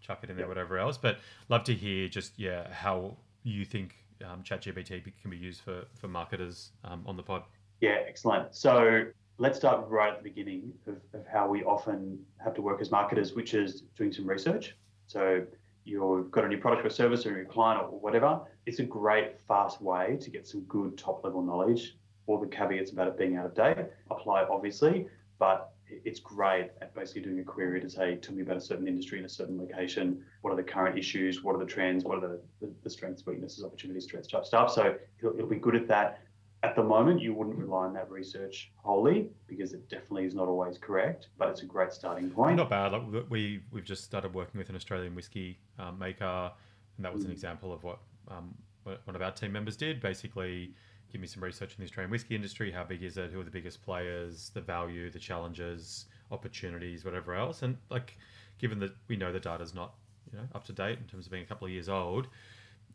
chuck 0.00 0.20
it 0.22 0.30
in 0.30 0.36
there, 0.36 0.46
whatever 0.46 0.78
else. 0.78 0.98
But 0.98 1.18
love 1.48 1.64
to 1.64 1.74
hear 1.74 2.08
just 2.08 2.38
yeah 2.38 2.72
how 2.72 3.16
you 3.42 3.64
think 3.64 3.96
um, 4.24 4.42
ChatGPT 4.42 5.02
can 5.20 5.30
be 5.30 5.36
used 5.36 5.60
for 5.62 5.84
for 5.94 6.08
marketers 6.08 6.70
um, 6.84 7.02
on 7.06 7.16
the 7.16 7.22
pod? 7.22 7.42
Yeah, 7.80 7.98
excellent. 8.06 8.54
So 8.54 9.04
let's 9.38 9.58
start 9.58 9.88
right 9.88 10.12
at 10.12 10.22
the 10.22 10.28
beginning 10.28 10.72
of, 10.86 10.96
of 11.12 11.26
how 11.26 11.48
we 11.48 11.64
often 11.64 12.18
have 12.42 12.54
to 12.54 12.62
work 12.62 12.80
as 12.80 12.90
marketers, 12.90 13.34
which 13.34 13.54
is 13.54 13.82
doing 13.96 14.12
some 14.12 14.26
research. 14.28 14.76
So 15.06 15.44
you've 15.84 16.30
got 16.30 16.44
a 16.44 16.48
new 16.48 16.58
product 16.58 16.86
or 16.86 16.90
service 16.90 17.26
or 17.26 17.34
a 17.34 17.42
new 17.42 17.48
client 17.48 17.82
or 17.82 18.00
whatever. 18.00 18.40
It's 18.66 18.78
a 18.78 18.84
great, 18.84 19.38
fast 19.46 19.82
way 19.82 20.16
to 20.20 20.30
get 20.30 20.46
some 20.46 20.62
good 20.62 20.96
top 20.96 21.24
level 21.24 21.42
knowledge. 21.42 21.96
All 22.26 22.38
the 22.38 22.46
caveats 22.46 22.90
about 22.90 23.08
it 23.08 23.18
being 23.18 23.36
out 23.36 23.46
of 23.46 23.54
date 23.54 23.84
apply, 24.10 24.44
obviously, 24.44 25.06
but 25.38 25.73
it's 26.04 26.20
great 26.20 26.70
at 26.80 26.94
basically 26.94 27.22
doing 27.22 27.40
a 27.40 27.44
query 27.44 27.80
to 27.80 27.88
say, 27.88 28.16
tell 28.16 28.34
me 28.34 28.42
about 28.42 28.56
a 28.56 28.60
certain 28.60 28.86
industry 28.86 29.18
in 29.18 29.24
a 29.24 29.28
certain 29.28 29.58
location. 29.58 30.22
What 30.42 30.52
are 30.52 30.56
the 30.56 30.62
current 30.62 30.98
issues? 30.98 31.42
What 31.42 31.54
are 31.54 31.58
the 31.58 31.66
trends? 31.66 32.04
What 32.04 32.18
are 32.18 32.28
the, 32.28 32.40
the, 32.60 32.72
the 32.82 32.90
strengths, 32.90 33.26
weaknesses, 33.26 33.64
opportunities, 33.64 34.06
threats, 34.06 34.28
type 34.28 34.44
stuff? 34.44 34.72
So 34.72 34.96
it'll, 35.18 35.34
it'll, 35.34 35.48
be 35.48 35.56
good 35.56 35.76
at 35.76 35.88
that. 35.88 36.20
At 36.62 36.76
the 36.76 36.82
moment, 36.82 37.20
you 37.20 37.34
wouldn't 37.34 37.56
rely 37.56 37.84
on 37.84 37.92
that 37.94 38.10
research 38.10 38.72
wholly 38.76 39.28
because 39.46 39.74
it 39.74 39.88
definitely 39.90 40.24
is 40.24 40.34
not 40.34 40.48
always 40.48 40.78
correct, 40.78 41.28
but 41.36 41.48
it's 41.48 41.62
a 41.62 41.66
great 41.66 41.92
starting 41.92 42.30
point. 42.30 42.56
Not 42.56 42.70
bad. 42.70 42.92
Like 42.92 43.02
we 43.28 43.62
we've 43.70 43.84
just 43.84 44.04
started 44.04 44.32
working 44.32 44.58
with 44.58 44.70
an 44.70 44.76
Australian 44.76 45.14
whiskey 45.14 45.58
um, 45.78 45.98
maker, 45.98 46.50
and 46.96 47.04
that 47.04 47.12
was 47.12 47.22
mm. 47.22 47.26
an 47.26 47.32
example 47.32 47.72
of 47.72 47.84
what 47.84 47.98
um, 48.28 48.54
one 48.84 49.14
of 49.14 49.20
our 49.20 49.30
team 49.30 49.52
members 49.52 49.76
did. 49.76 50.00
Basically, 50.00 50.72
give 51.14 51.20
me 51.20 51.28
some 51.28 51.44
research 51.44 51.70
in 51.70 51.76
the 51.78 51.84
Australian 51.84 52.10
whiskey 52.10 52.34
industry. 52.34 52.72
How 52.72 52.82
big 52.82 53.04
is 53.04 53.16
it? 53.16 53.30
Who 53.30 53.40
are 53.40 53.44
the 53.44 53.50
biggest 53.50 53.80
players? 53.84 54.50
The 54.52 54.60
value, 54.60 55.10
the 55.10 55.20
challenges, 55.20 56.06
opportunities, 56.32 57.04
whatever 57.04 57.36
else. 57.36 57.62
And 57.62 57.76
like, 57.88 58.18
given 58.58 58.80
that 58.80 58.96
we 59.06 59.16
know 59.16 59.32
the 59.32 59.38
data 59.38 59.62
is 59.62 59.76
not 59.76 59.94
you 60.32 60.36
know 60.36 60.44
up 60.56 60.64
to 60.64 60.72
date 60.72 60.98
in 60.98 61.04
terms 61.04 61.26
of 61.26 61.30
being 61.32 61.44
a 61.44 61.46
couple 61.46 61.66
of 61.66 61.72
years 61.72 61.88
old, 61.88 62.26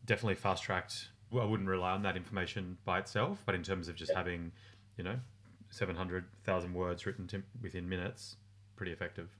definitely 0.04 0.34
fast 0.34 0.62
tracked. 0.62 1.08
I 1.32 1.44
wouldn't 1.46 1.68
rely 1.68 1.92
on 1.92 2.02
that 2.02 2.14
information 2.14 2.76
by 2.84 2.98
itself, 2.98 3.42
but 3.46 3.54
in 3.54 3.62
terms 3.62 3.88
of 3.88 3.94
just 3.94 4.12
having, 4.12 4.52
you 4.98 5.04
know, 5.04 5.16
seven 5.70 5.96
hundred 5.96 6.26
thousand 6.44 6.74
words 6.74 7.06
written 7.06 7.26
to, 7.28 7.42
within 7.62 7.88
minutes, 7.88 8.36
pretty 8.76 8.92
effective. 8.92 9.30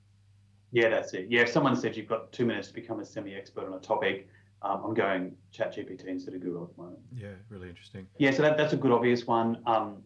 Yeah, 0.73 0.89
that's 0.89 1.13
it. 1.13 1.27
Yeah, 1.29 1.43
if 1.43 1.51
someone 1.51 1.77
said 1.77 1.99
you've 1.99 2.09
got 2.09 2.33
two 2.33 2.47
minutes 2.47 2.69
to 2.69 2.75
become 2.75 3.01
a 3.01 3.05
semi-expert 3.05 3.67
on 3.67 3.75
a 3.75 3.81
topic, 3.81 4.29
um, 4.63 4.83
I'm 4.85 4.95
going 4.95 5.35
ChatGPT 5.55 6.07
instead 6.07 6.35
of 6.35 6.41
Google 6.41 6.65
at 6.65 6.77
the 6.77 6.83
moment. 6.83 7.01
Yeah, 7.17 7.29
really 7.49 7.69
interesting. 7.69 8.07
Yeah, 8.19 8.31
so 8.31 8.43
that, 8.43 8.57
that's 8.57 8.73
a 8.73 8.77
good 8.77 8.93
obvious 8.93 9.27
one. 9.27 9.63
Um, 9.67 10.03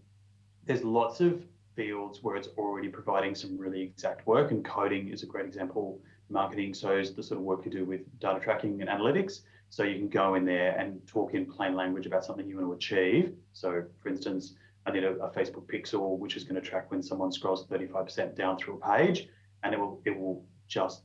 there's 0.64 0.84
lots 0.84 1.20
of 1.20 1.42
fields 1.74 2.22
where 2.22 2.36
it's 2.36 2.48
already 2.56 2.88
providing 2.88 3.34
some 3.34 3.58
really 3.58 3.82
exact 3.82 4.26
work, 4.26 4.52
and 4.52 4.64
coding 4.64 5.08
is 5.08 5.22
a 5.22 5.26
great 5.26 5.46
example. 5.46 6.00
Marketing, 6.30 6.72
so 6.72 6.96
is 6.96 7.14
the 7.14 7.22
sort 7.22 7.38
of 7.38 7.44
work 7.44 7.66
you 7.66 7.70
do 7.70 7.84
with 7.84 8.00
data 8.18 8.40
tracking 8.40 8.80
and 8.80 8.88
analytics. 8.88 9.40
So 9.68 9.82
you 9.82 9.98
can 9.98 10.08
go 10.08 10.36
in 10.36 10.44
there 10.44 10.76
and 10.78 11.06
talk 11.06 11.34
in 11.34 11.44
plain 11.44 11.74
language 11.74 12.06
about 12.06 12.24
something 12.24 12.48
you 12.48 12.56
want 12.56 12.68
to 12.68 12.72
achieve. 12.72 13.34
So, 13.52 13.82
for 14.02 14.08
instance, 14.08 14.54
I 14.86 14.92
need 14.92 15.04
a, 15.04 15.12
a 15.16 15.30
Facebook 15.30 15.66
pixel 15.66 16.18
which 16.18 16.36
is 16.36 16.44
going 16.44 16.60
to 16.60 16.66
track 16.66 16.90
when 16.90 17.02
someone 17.02 17.30
scrolls 17.30 17.66
35% 17.66 18.36
down 18.36 18.56
through 18.56 18.80
a 18.82 18.96
page, 18.96 19.28
and 19.62 19.74
it 19.74 19.80
will 19.80 20.00
it 20.04 20.16
will 20.16 20.44
just 20.66 21.02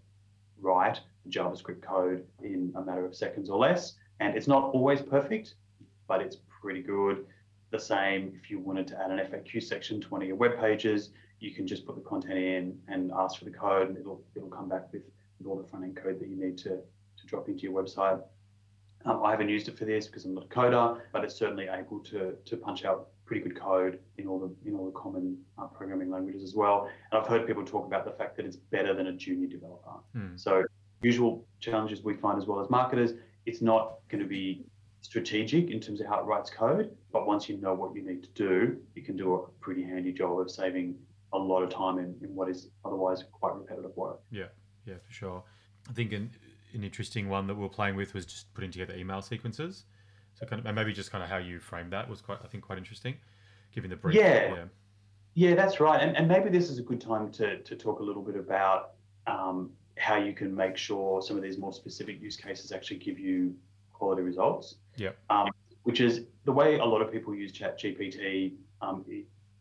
write 0.62 1.02
JavaScript 1.30 1.82
code 1.82 2.26
in 2.44 2.72
a 2.76 2.82
matter 2.82 3.06
of 3.06 3.16
seconds 3.16 3.50
or 3.50 3.58
less. 3.58 3.96
And 4.20 4.36
it's 4.36 4.48
not 4.48 4.72
always 4.74 5.02
perfect, 5.02 5.56
but 6.08 6.22
it's 6.22 6.38
pretty 6.62 6.82
good. 6.82 7.26
The 7.72 7.80
same 7.80 8.34
if 8.42 8.50
you 8.50 8.60
wanted 8.60 8.88
to 8.88 9.00
add 9.00 9.12
an 9.12 9.20
FAQ 9.20 9.62
section 9.62 10.02
to 10.02 10.08
one 10.10 10.22
of 10.22 10.28
your 10.28 10.38
web 10.38 10.60
pages, 10.60 11.12
you 11.40 11.54
can 11.54 11.66
just 11.68 11.86
put 11.86 11.96
the 11.96 12.02
content 12.02 12.38
in 12.38 12.78
and 12.88 13.12
ask 13.16 13.40
for 13.40 13.46
the 13.46 13.52
code, 13.52 13.90
and 13.90 13.98
it'll 13.98 14.22
it'll 14.36 14.50
come 14.50 14.68
back 14.68 14.92
with, 14.92 15.04
with 15.38 15.48
all 15.48 15.56
the 15.56 15.68
front 15.68 15.86
end 15.86 15.96
code 15.96 16.20
that 16.20 16.28
you 16.28 16.36
need 16.36 16.58
to, 16.58 16.70
to 16.70 17.26
drop 17.28 17.48
into 17.48 17.62
your 17.64 17.82
website. 17.82 18.22
Um, 19.06 19.24
I 19.24 19.32
haven't 19.32 19.48
used 19.48 19.70
it 19.70 19.78
for 19.78 19.86
this 19.86 20.08
because 20.08 20.26
I'm 20.26 20.34
not 20.34 20.46
a 20.46 20.48
coder, 20.48 21.00
but 21.14 21.24
it's 21.24 21.36
certainly 21.36 21.68
able 21.72 22.00
to, 22.00 22.34
to 22.44 22.58
punch 22.58 22.84
out 22.84 23.10
pretty 23.26 23.42
good 23.42 23.58
code 23.58 24.00
in 24.18 24.28
all 24.28 24.40
the 24.40 24.70
in 24.70 24.76
all 24.76 24.86
the 24.86 24.92
common 24.92 25.38
uh, 25.58 25.68
programming 25.68 26.10
languages 26.10 26.44
as 26.44 26.56
well. 26.56 26.90
And 27.12 27.22
I've 27.22 27.28
heard 27.28 27.48
people 27.48 27.64
talk 27.64 27.86
about 27.86 28.04
the 28.04 28.12
fact 28.12 28.36
that 28.38 28.46
it's 28.46 28.58
better 28.58 28.94
than 28.94 29.08
a 29.08 29.14
junior 29.14 29.48
developer. 29.48 29.92
Hmm. 30.14 30.36
So 30.36 30.64
usual 31.02 31.46
challenges 31.60 32.04
we 32.04 32.14
find 32.14 32.38
as 32.38 32.46
well 32.46 32.60
as 32.60 32.70
marketers, 32.70 33.14
it's 33.46 33.62
not 33.62 34.00
going 34.10 34.22
to 34.22 34.28
be 34.28 34.66
strategic 35.02 35.70
in 35.70 35.80
terms 35.80 36.02
of 36.02 36.08
how 36.08 36.20
it 36.20 36.24
writes 36.24 36.50
code, 36.50 36.96
but 37.12 37.26
once 37.26 37.48
you 37.48 37.58
know 37.58 37.74
what 37.74 37.96
you 37.96 38.06
need 38.06 38.22
to 38.24 38.30
do, 38.30 38.78
you 38.96 39.02
can 39.02 39.16
do 39.16 39.36
a 39.36 39.48
pretty 39.62 39.84
handy 39.84 40.12
job 40.12 40.40
of 40.40 40.52
saving 40.52 40.96
a 41.34 41.38
lot 41.38 41.64
of 41.64 41.70
time 41.70 42.00
in, 42.00 42.16
in 42.22 42.36
what 42.36 42.50
is 42.50 42.70
otherwise 42.84 43.24
quite 43.32 43.56
repetitive 43.56 43.96
work. 43.96 44.20
Yeah, 44.32 44.48
yeah, 44.86 44.96
for 45.06 45.14
sure. 45.14 45.44
I 45.90 45.94
think 45.94 46.12
an, 46.12 46.30
an 46.74 46.84
interesting 46.84 47.30
one 47.30 47.48
that 47.48 47.56
we're 47.56 47.70
playing 47.70 47.96
with 47.96 48.14
was 48.14 48.26
just 48.26 48.54
putting 48.54 48.72
together 48.72 48.94
email 48.96 49.22
sequences. 49.22 49.86
So 50.34 50.46
kind 50.46 50.60
of, 50.60 50.66
and 50.66 50.76
maybe 50.76 50.94
just 50.94 51.12
kind 51.12 51.24
of 51.24 51.30
how 51.30 51.38
you 51.38 51.60
framed 51.60 51.94
that 51.94 52.10
was 52.10 52.22
quite, 52.22 52.40
I 52.44 52.48
think, 52.48 52.64
quite 52.64 52.78
interesting, 52.78 53.16
given 53.74 53.90
the 53.90 53.96
brief. 53.96 54.16
Yeah. 54.16 54.54
yeah. 54.54 54.64
Yeah, 55.36 55.56
that's 55.56 55.80
right. 55.80 56.02
And, 56.02 56.18
and 56.18 56.28
maybe 56.28 56.50
this 56.50 56.70
is 56.70 56.80
a 56.80 56.82
good 56.82 57.00
time 57.00 57.32
to, 57.34 57.60
to 57.60 57.76
talk 57.76 58.00
a 58.00 58.04
little 58.04 58.24
bit 58.24 58.36
about 58.36 58.92
um, 59.28 59.72
how 60.00 60.16
you 60.16 60.34
can 60.34 60.56
make 60.56 60.78
sure 60.78 61.22
some 61.22 61.36
of 61.36 61.44
these 61.44 61.58
more 61.58 61.74
specific 61.74 62.22
use 62.22 62.38
cases 62.38 62.72
actually 62.72 62.98
give 62.98 63.20
you 63.20 63.54
quality 63.94 64.22
results. 64.22 64.76
Yep. 64.96 65.18
Um, 65.30 65.50
which 65.84 66.02
is 66.02 66.22
the 66.46 66.52
way 66.52 66.80
a 66.80 66.86
lot 66.86 67.02
of 67.02 67.12
people 67.12 67.36
use 67.36 67.52
ChatGPT 67.52 68.54
um, 68.82 69.06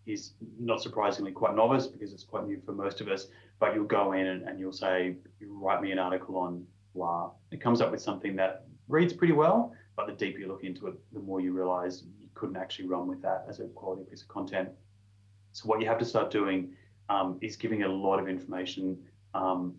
is 0.07 0.33
not 0.59 0.81
surprisingly 0.81 1.33
quite 1.33 1.55
novice 1.55 1.87
because 1.87 2.13
it's 2.13 2.25
quite 2.25 2.47
new 2.47 2.61
for 2.65 2.73
most 2.73 3.01
of 3.01 3.09
us. 3.09 3.27
But 3.59 3.75
you'll 3.75 3.85
go 3.85 4.13
in 4.13 4.27
and, 4.27 4.49
and 4.49 4.59
you'll 4.59 4.73
say, 4.73 5.17
write 5.41 5.83
me 5.83 5.91
an 5.91 5.99
article 5.99 6.37
on 6.37 6.65
blah. 6.95 7.31
It 7.51 7.61
comes 7.61 7.81
up 7.81 7.91
with 7.91 8.01
something 8.01 8.37
that 8.37 8.67
reads 8.89 9.13
pretty 9.13 9.33
well, 9.33 9.73
but 9.97 10.07
the 10.07 10.13
deeper 10.13 10.39
you 10.39 10.49
look 10.49 10.65
into 10.65 10.87
it, 10.87 10.95
the 11.13 11.21
more 11.21 11.41
you 11.41 11.53
realize 11.53 12.05
you 12.21 12.29
couldn't 12.35 12.57
actually 12.57 12.89
run 12.89 13.07
with 13.09 13.21
that 13.23 13.45
as 13.49 13.61
a 13.61 13.65
quality 13.69 14.05
piece 14.05 14.23
of 14.23 14.29
content. 14.29 14.69
So 15.53 15.67
what 15.67 15.81
you 15.81 15.89
have 15.89 15.99
to 15.99 16.05
start 16.05 16.31
doing 16.31 16.73
um, 17.09 17.39
is 17.41 17.57
giving 17.57 17.81
it 17.81 17.91
a 17.91 17.93
lot 17.93 18.21
of 18.21 18.29
information 18.29 18.99
um, 19.35 19.75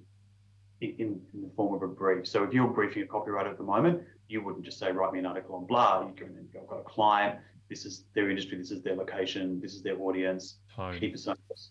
in, 0.82 0.96
in, 0.98 1.22
the 1.34 1.50
form 1.56 1.74
of 1.74 1.82
a 1.82 1.88
brief. 1.88 2.28
So 2.28 2.44
if 2.44 2.54
you're 2.54 2.68
briefing 2.68 3.04
a 3.04 3.06
copywriter 3.06 3.50
at 3.50 3.58
the 3.58 3.63
moment, 3.63 4.02
you 4.28 4.44
wouldn't 4.44 4.63
just 4.63 4.80
say, 4.80 4.92
write 4.92 5.13
me 5.13 5.20
an 5.20 5.26
article 5.26 5.56
on 5.56 5.65
blah. 5.65 6.06
You 6.06 6.13
can, 6.13 6.48
I've 6.56 6.68
got 6.68 6.80
a 6.80 6.84
client, 6.84 7.39
this 7.70 7.86
is 7.86 8.06
their 8.13 8.30
industry, 8.30 8.58
this 8.58 8.72
is 8.72 8.82
their 8.82 8.96
location, 8.96 9.60
this 9.60 9.74
is 9.74 9.82
their 9.82 10.00
audience, 10.00 10.56
Tone. 10.76 11.00
key 11.00 11.12
personas. 11.12 11.70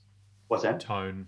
What's 0.49 0.63
that? 0.63 0.81
Tone. 0.81 1.27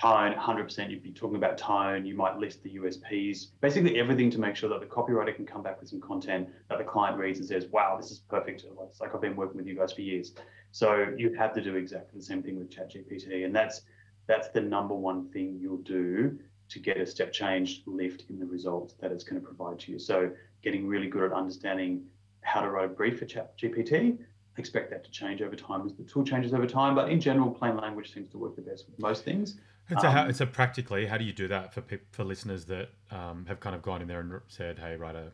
Tone, 0.00 0.34
100%. 0.34 0.90
You'd 0.90 1.02
be 1.02 1.12
talking 1.12 1.36
about 1.36 1.56
tone. 1.56 2.04
You 2.04 2.14
might 2.14 2.36
list 2.36 2.62
the 2.62 2.76
USPs, 2.76 3.46
basically 3.60 3.98
everything 3.98 4.30
to 4.32 4.40
make 4.40 4.56
sure 4.56 4.68
that 4.68 4.80
the 4.80 4.86
copywriter 4.86 5.34
can 5.34 5.46
come 5.46 5.62
back 5.62 5.80
with 5.80 5.88
some 5.88 6.00
content 6.00 6.48
that 6.68 6.78
the 6.78 6.84
client 6.84 7.16
reads 7.16 7.38
and 7.38 7.48
says, 7.48 7.66
wow, 7.66 7.96
this 7.96 8.10
is 8.10 8.18
perfect. 8.18 8.64
It's 8.64 9.00
like 9.00 9.14
I've 9.14 9.20
been 9.20 9.36
working 9.36 9.56
with 9.56 9.66
you 9.66 9.76
guys 9.76 9.92
for 9.92 10.00
years. 10.00 10.32
So 10.72 11.06
you 11.16 11.32
have 11.34 11.54
to 11.54 11.62
do 11.62 11.76
exactly 11.76 12.18
the 12.18 12.24
same 12.24 12.42
thing 12.42 12.58
with 12.58 12.70
ChatGPT. 12.70 13.44
And 13.44 13.54
that's 13.54 13.82
that's 14.26 14.48
the 14.48 14.60
number 14.60 14.94
one 14.94 15.30
thing 15.30 15.58
you'll 15.60 15.76
do 15.78 16.38
to 16.68 16.78
get 16.78 16.96
a 16.96 17.06
step 17.06 17.32
change 17.32 17.82
lift 17.86 18.24
in 18.30 18.38
the 18.38 18.46
results 18.46 18.94
that 19.00 19.12
it's 19.12 19.24
going 19.24 19.40
to 19.40 19.46
provide 19.46 19.78
to 19.80 19.92
you. 19.92 19.98
So 19.98 20.30
getting 20.62 20.86
really 20.86 21.08
good 21.08 21.24
at 21.24 21.32
understanding 21.32 22.04
how 22.40 22.60
to 22.60 22.70
write 22.70 22.86
a 22.86 22.88
brief 22.88 23.18
for 23.18 23.26
ChatGPT. 23.26 24.18
Expect 24.56 24.90
that 24.90 25.04
to 25.04 25.10
change 25.10 25.42
over 25.42 25.56
time 25.56 25.84
as 25.84 25.94
the 25.94 26.04
tool 26.04 26.24
changes 26.24 26.54
over 26.54 26.66
time. 26.66 26.94
But 26.94 27.10
in 27.10 27.20
general, 27.20 27.50
plain 27.50 27.76
language 27.76 28.12
seems 28.14 28.28
to 28.30 28.38
work 28.38 28.56
the 28.56 28.62
best 28.62 28.86
with 28.86 28.98
most 28.98 29.24
things. 29.24 29.56
And 29.90 30.00
so, 30.00 30.08
um, 30.08 30.14
how, 30.14 30.32
so 30.32 30.46
practically, 30.46 31.06
how 31.06 31.18
do 31.18 31.24
you 31.24 31.32
do 31.32 31.48
that 31.48 31.74
for 31.74 31.82
people, 31.82 32.06
for 32.12 32.24
listeners 32.24 32.64
that 32.66 32.88
um, 33.10 33.44
have 33.46 33.60
kind 33.60 33.74
of 33.74 33.82
gone 33.82 34.00
in 34.00 34.08
there 34.08 34.20
and 34.20 34.40
said, 34.48 34.78
"Hey, 34.78 34.96
write 34.96 35.16
a, 35.16 35.30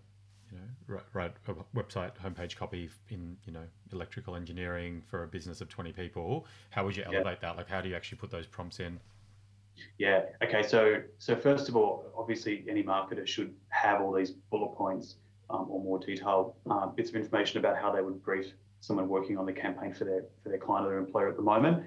you 0.50 0.58
know, 0.58 0.64
write, 0.88 1.04
write 1.12 1.32
a 1.46 1.54
website 1.76 2.12
homepage 2.16 2.56
copy 2.56 2.90
in, 3.10 3.36
you 3.44 3.52
know, 3.52 3.62
electrical 3.92 4.34
engineering 4.34 5.02
for 5.06 5.22
a 5.22 5.28
business 5.28 5.60
of 5.60 5.68
twenty 5.68 5.92
people." 5.92 6.46
How 6.70 6.84
would 6.84 6.96
you 6.96 7.04
elevate 7.04 7.38
yeah. 7.42 7.50
that? 7.50 7.56
Like, 7.58 7.68
how 7.68 7.80
do 7.80 7.88
you 7.88 7.94
actually 7.94 8.18
put 8.18 8.30
those 8.30 8.46
prompts 8.46 8.80
in? 8.80 8.98
Yeah. 9.98 10.22
Okay. 10.42 10.62
So, 10.62 11.02
so 11.18 11.36
first 11.36 11.68
of 11.68 11.76
all, 11.76 12.04
obviously, 12.16 12.64
any 12.68 12.82
marketer 12.82 13.26
should 13.26 13.54
have 13.68 14.00
all 14.00 14.12
these 14.12 14.30
bullet 14.50 14.74
points 14.76 15.16
um, 15.50 15.66
or 15.68 15.82
more 15.82 15.98
detailed 15.98 16.54
uh, 16.70 16.86
bits 16.86 17.10
of 17.10 17.16
information 17.16 17.58
about 17.58 17.76
how 17.76 17.92
they 17.92 18.02
would 18.02 18.22
brief 18.22 18.52
someone 18.80 19.08
working 19.08 19.36
on 19.36 19.46
the 19.46 19.52
campaign 19.52 19.92
for 19.92 20.04
their 20.04 20.24
for 20.42 20.48
their 20.48 20.58
client 20.58 20.86
or 20.86 20.90
their 20.90 20.98
employer 20.98 21.28
at 21.28 21.36
the 21.36 21.42
moment. 21.42 21.84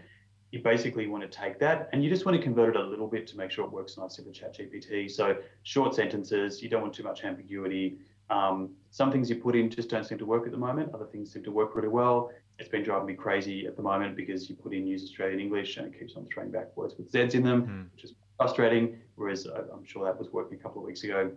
You 0.52 0.62
basically 0.62 1.08
want 1.08 1.24
to 1.24 1.38
take 1.38 1.58
that 1.60 1.90
and 1.92 2.04
you 2.04 2.10
just 2.12 2.26
want 2.28 2.38
to 2.38 2.44
convert 2.44 2.76
it 2.76 2.82
a 2.82 2.86
little 2.86 3.08
bit 3.08 3.26
to 3.28 3.38
make 3.38 3.50
sure 3.50 3.66
it 3.66 3.72
works 3.72 3.98
nicely 3.98 4.24
with 4.24 4.36
ChatGPT. 4.36 5.10
So 5.10 5.38
short 5.64 5.96
sentences, 5.96 6.62
you 6.62 6.70
don't 6.70 6.84
want 6.84 6.94
too 6.94 7.02
much 7.02 7.24
ambiguity. 7.24 7.98
Um, 8.30 8.70
some 8.92 9.12
things 9.12 9.32
you 9.32 9.38
put 9.38 9.56
in 9.56 9.70
just 9.72 9.90
don't 9.90 10.06
seem 10.06 10.20
to 10.20 10.28
work 10.28 10.46
at 10.46 10.52
the 10.52 10.58
moment. 10.58 10.94
Other 10.94 11.06
things 11.06 11.34
seem 11.34 11.44
to 11.44 11.52
work 11.52 11.76
really 11.76 11.88
well. 11.88 12.30
It's 12.60 12.70
been 12.70 12.84
driving 12.84 13.08
me 13.08 13.14
crazy 13.16 13.66
at 13.66 13.76
the 13.76 13.82
moment 13.82 14.16
because 14.16 14.50
you 14.50 14.56
put 14.56 14.74
in 14.74 14.86
use 14.86 15.04
Australian 15.04 15.40
English 15.40 15.78
and 15.78 15.88
it 15.88 16.00
keeps 16.00 16.16
on 16.16 16.26
throwing 16.32 16.52
back 16.52 16.76
words 16.78 16.96
with 16.98 17.10
Z's 17.10 17.34
in 17.34 17.44
them, 17.44 17.64
mm. 17.64 17.96
which 17.96 18.04
is 18.04 18.14
frustrating. 18.38 19.00
Whereas 19.16 19.46
I'm 19.46 19.86
sure 19.86 20.06
that 20.06 20.18
was 20.18 20.32
working 20.32 20.60
a 20.60 20.62
couple 20.62 20.82
of 20.82 20.86
weeks 20.86 21.04
ago. 21.04 21.32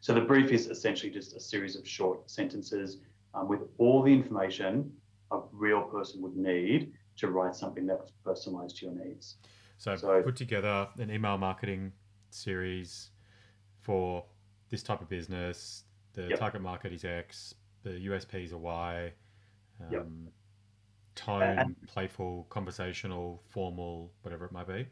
So 0.00 0.12
the 0.12 0.20
brief 0.20 0.50
is 0.52 0.66
essentially 0.66 1.10
just 1.10 1.34
a 1.34 1.40
series 1.40 1.76
of 1.76 1.88
short 1.88 2.30
sentences 2.30 2.98
um, 3.32 3.48
with 3.48 3.60
all 3.78 4.02
the 4.02 4.12
information 4.12 4.92
a 5.30 5.40
real 5.52 5.82
person 5.82 6.22
would 6.22 6.36
need 6.36 6.92
to 7.16 7.28
write 7.28 7.54
something 7.54 7.86
that 7.86 8.00
was 8.00 8.12
personalized 8.24 8.76
to 8.78 8.86
your 8.86 8.94
needs. 8.94 9.36
So, 9.78 9.96
so 9.96 10.22
put 10.22 10.36
together 10.36 10.88
an 10.98 11.10
email 11.10 11.38
marketing 11.38 11.92
series 12.30 13.10
for 13.80 14.24
this 14.70 14.82
type 14.82 15.00
of 15.00 15.08
business. 15.08 15.84
The 16.12 16.28
yep. 16.28 16.38
target 16.38 16.62
market 16.62 16.92
is 16.92 17.04
X. 17.04 17.54
The 17.82 17.90
USPs 17.90 18.52
are 18.52 18.58
Y. 18.58 19.12
Um, 19.80 19.92
yep. 19.92 20.06
Tone, 21.14 21.42
and, 21.42 21.76
playful, 21.86 22.46
conversational, 22.50 23.42
formal, 23.48 24.12
whatever 24.22 24.44
it 24.44 24.52
might 24.52 24.66
be. 24.66 24.86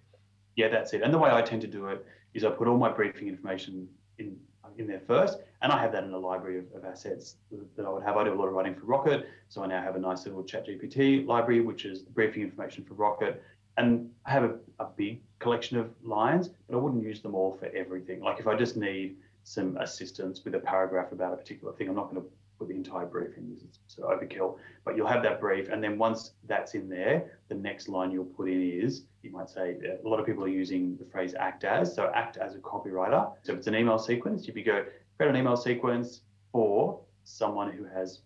Yeah, 0.54 0.68
that's 0.68 0.92
it. 0.92 1.02
And 1.02 1.12
the 1.12 1.18
way 1.18 1.30
I 1.30 1.42
tend 1.42 1.62
to 1.62 1.66
do 1.66 1.88
it 1.88 2.06
is 2.34 2.44
I 2.44 2.50
put 2.50 2.68
all 2.68 2.78
my 2.78 2.90
briefing 2.90 3.26
information 3.26 3.88
in 4.18 4.36
in 4.78 4.86
there 4.86 5.00
first. 5.06 5.38
And 5.60 5.72
I 5.72 5.80
have 5.80 5.92
that 5.92 6.04
in 6.04 6.12
a 6.12 6.18
library 6.18 6.58
of, 6.58 6.64
of, 6.74 6.84
assets 6.84 7.36
that 7.76 7.86
I 7.86 7.88
would 7.88 8.02
have. 8.02 8.16
I 8.16 8.24
do 8.24 8.32
a 8.32 8.34
lot 8.34 8.48
of 8.48 8.54
writing 8.54 8.74
for 8.74 8.86
Rocket. 8.86 9.28
So 9.48 9.62
I 9.62 9.66
now 9.66 9.82
have 9.82 9.96
a 9.96 9.98
nice 9.98 10.26
little 10.26 10.42
ChatGPT 10.42 11.26
library, 11.26 11.60
which 11.60 11.84
is 11.84 12.04
the 12.04 12.10
briefing 12.10 12.42
information 12.42 12.84
for 12.84 12.94
Rocket. 12.94 13.42
And 13.76 14.10
I 14.26 14.30
have 14.30 14.44
a, 14.44 14.54
a 14.80 14.86
big 14.96 15.20
collection 15.38 15.78
of 15.78 15.90
lines, 16.02 16.50
but 16.68 16.76
I 16.76 16.80
wouldn't 16.80 17.02
use 17.02 17.20
them 17.20 17.34
all 17.34 17.56
for 17.58 17.66
everything. 17.66 18.20
Like 18.20 18.38
if 18.40 18.46
I 18.46 18.56
just 18.56 18.76
need 18.76 19.16
some 19.44 19.76
assistance 19.78 20.44
with 20.44 20.54
a 20.54 20.58
paragraph 20.58 21.12
about 21.12 21.32
a 21.32 21.36
particular 21.36 21.72
thing, 21.72 21.88
I'm 21.88 21.96
not 21.96 22.10
going 22.10 22.22
to 22.22 22.28
put 22.62 22.68
the 22.68 22.76
entire 22.76 23.06
brief 23.06 23.36
in 23.36 23.46
because 23.46 23.64
it's 23.64 23.78
sort 23.86 24.12
of 24.12 24.20
overkill. 24.20 24.58
But 24.84 24.96
you'll 24.96 25.08
have 25.08 25.22
that 25.24 25.40
brief, 25.40 25.68
and 25.68 25.82
then 25.82 25.98
once 25.98 26.32
that's 26.46 26.74
in 26.74 26.88
there, 26.88 27.38
the 27.48 27.54
next 27.54 27.88
line 27.88 28.10
you'll 28.12 28.24
put 28.24 28.48
in 28.48 28.62
is 28.62 29.02
you 29.22 29.30
might 29.32 29.50
say 29.50 29.76
a 30.04 30.08
lot 30.08 30.20
of 30.20 30.26
people 30.26 30.44
are 30.44 30.48
using 30.48 30.96
the 30.96 31.04
phrase 31.04 31.34
act 31.34 31.64
as. 31.64 31.94
So 31.94 32.10
act 32.14 32.36
as 32.36 32.54
a 32.54 32.58
copywriter. 32.58 33.32
So 33.42 33.52
if 33.52 33.58
it's 33.58 33.66
an 33.66 33.74
email 33.74 33.98
sequence, 33.98 34.48
if 34.48 34.56
you 34.56 34.64
go 34.64 34.84
create 35.16 35.30
an 35.30 35.36
email 35.36 35.56
sequence 35.56 36.22
for 36.52 37.00
someone 37.24 37.70
who 37.72 37.84
has, 37.84 38.20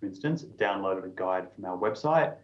for 0.00 0.06
instance, 0.06 0.44
downloaded 0.56 1.04
a 1.04 1.08
guide 1.08 1.48
from 1.54 1.64
our 1.64 1.76
website. 1.76 2.34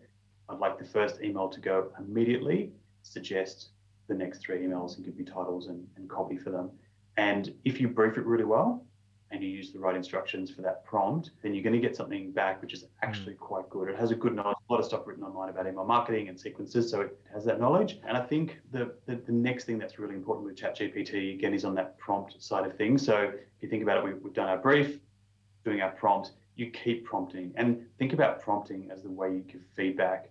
I'd 0.49 0.59
like 0.59 0.79
the 0.79 0.85
first 0.85 1.21
email 1.23 1.49
to 1.49 1.61
go 1.61 1.89
immediately. 1.99 2.73
Suggest 3.03 3.69
the 4.09 4.15
next 4.15 4.41
three 4.41 4.61
emails 4.61 4.97
and 4.97 5.05
give 5.05 5.17
me 5.17 5.25
titles 5.25 5.69
and, 5.69 5.87
and 5.97 6.09
copy 6.09 6.37
for 6.37 6.51
them. 6.51 6.71
And 7.19 7.53
if 7.65 7.81
you 7.81 7.89
brief 7.89 8.17
it 8.17 8.25
really 8.25 8.45
well, 8.45 8.87
and 9.31 9.43
you 9.43 9.49
use 9.49 9.73
the 9.73 9.79
right 9.79 9.95
instructions 9.95 10.51
for 10.51 10.63
that 10.63 10.85
prompt, 10.85 11.33
then 11.43 11.53
you're 11.53 11.63
going 11.63 11.75
to 11.75 11.87
get 11.87 11.95
something 11.95 12.33
back 12.33 12.63
which 12.63 12.73
is 12.73 12.87
actually 13.03 13.35
mm. 13.35 13.39
quite 13.39 13.69
good. 13.69 13.89
It 13.89 13.97
has 13.97 14.11
a 14.11 14.15
good 14.15 14.35
knowledge, 14.35 14.57
a 14.69 14.73
lot 14.73 14.81
of 14.81 14.87
stuff 14.87 15.03
written 15.07 15.23
online 15.23 15.51
about 15.51 15.67
email 15.67 15.85
marketing 15.85 16.29
and 16.29 16.39
sequences, 16.39 16.91
so 16.91 17.03
it 17.03 17.19
has 17.33 17.45
that 17.45 17.61
knowledge. 17.61 17.99
And 18.07 18.17
I 18.17 18.23
think 18.23 18.59
the, 18.73 18.95
the, 19.07 19.17
the 19.17 19.33
next 19.33 19.65
thing 19.65 19.79
that's 19.79 19.99
really 19.99 20.15
important 20.15 20.47
with 20.47 20.57
ChatGPT, 20.57 21.35
again, 21.35 21.53
is 21.53 21.65
on 21.65 21.75
that 21.75 21.99
prompt 21.99 22.43
side 22.43 22.65
of 22.65 22.77
things. 22.77 23.05
So 23.05 23.33
if 23.33 23.63
you 23.63 23.69
think 23.69 23.83
about 23.83 23.99
it, 23.99 24.05
we, 24.05 24.15
we've 24.15 24.35
done 24.35 24.49
our 24.49 24.59
brief, 24.59 24.99
doing 25.65 25.83
our 25.83 25.91
prompt, 25.91 26.33
you 26.57 26.71
keep 26.71 27.05
prompting. 27.05 27.53
And 27.57 27.85
think 27.99 28.13
about 28.13 28.41
prompting 28.41 28.91
as 28.91 29.03
the 29.03 29.11
way 29.11 29.29
you 29.29 29.41
give 29.41 29.61
feedback 29.77 30.31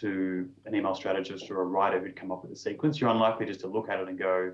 to 0.00 0.48
an 0.66 0.74
email 0.74 0.94
strategist 0.94 1.50
or 1.50 1.62
a 1.62 1.64
writer 1.64 2.00
who'd 2.00 2.16
come 2.16 2.30
up 2.30 2.42
with 2.42 2.52
a 2.52 2.56
sequence. 2.56 3.00
You're 3.00 3.10
unlikely 3.10 3.46
just 3.46 3.60
to 3.60 3.68
look 3.68 3.88
at 3.88 4.00
it 4.00 4.08
and 4.08 4.18
go, 4.18 4.52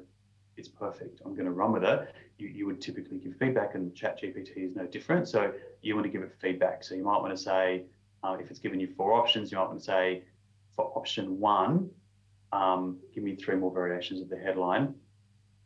it's 0.56 0.68
perfect. 0.68 1.20
I'm 1.24 1.34
going 1.34 1.46
to 1.46 1.52
run 1.52 1.72
with 1.72 1.84
it. 1.84 2.14
You, 2.38 2.48
you 2.48 2.66
would 2.66 2.80
typically 2.80 3.18
give 3.18 3.36
feedback, 3.36 3.74
and 3.74 3.92
ChatGPT 3.94 4.56
is 4.56 4.76
no 4.76 4.86
different. 4.86 5.28
So 5.28 5.52
you 5.82 5.94
want 5.94 6.06
to 6.06 6.10
give 6.10 6.22
it 6.22 6.32
feedback. 6.40 6.84
So 6.84 6.94
you 6.94 7.04
might 7.04 7.20
want 7.20 7.36
to 7.36 7.42
say, 7.42 7.84
uh, 8.22 8.36
if 8.40 8.50
it's 8.50 8.60
given 8.60 8.80
you 8.80 8.88
four 8.96 9.12
options, 9.12 9.50
you 9.50 9.58
might 9.58 9.68
want 9.68 9.78
to 9.78 9.84
say, 9.84 10.22
for 10.74 10.92
option 10.96 11.38
one, 11.38 11.90
um, 12.52 12.98
give 13.14 13.24
me 13.24 13.36
three 13.36 13.56
more 13.56 13.72
variations 13.72 14.20
of 14.20 14.28
the 14.28 14.36
headline 14.36 14.94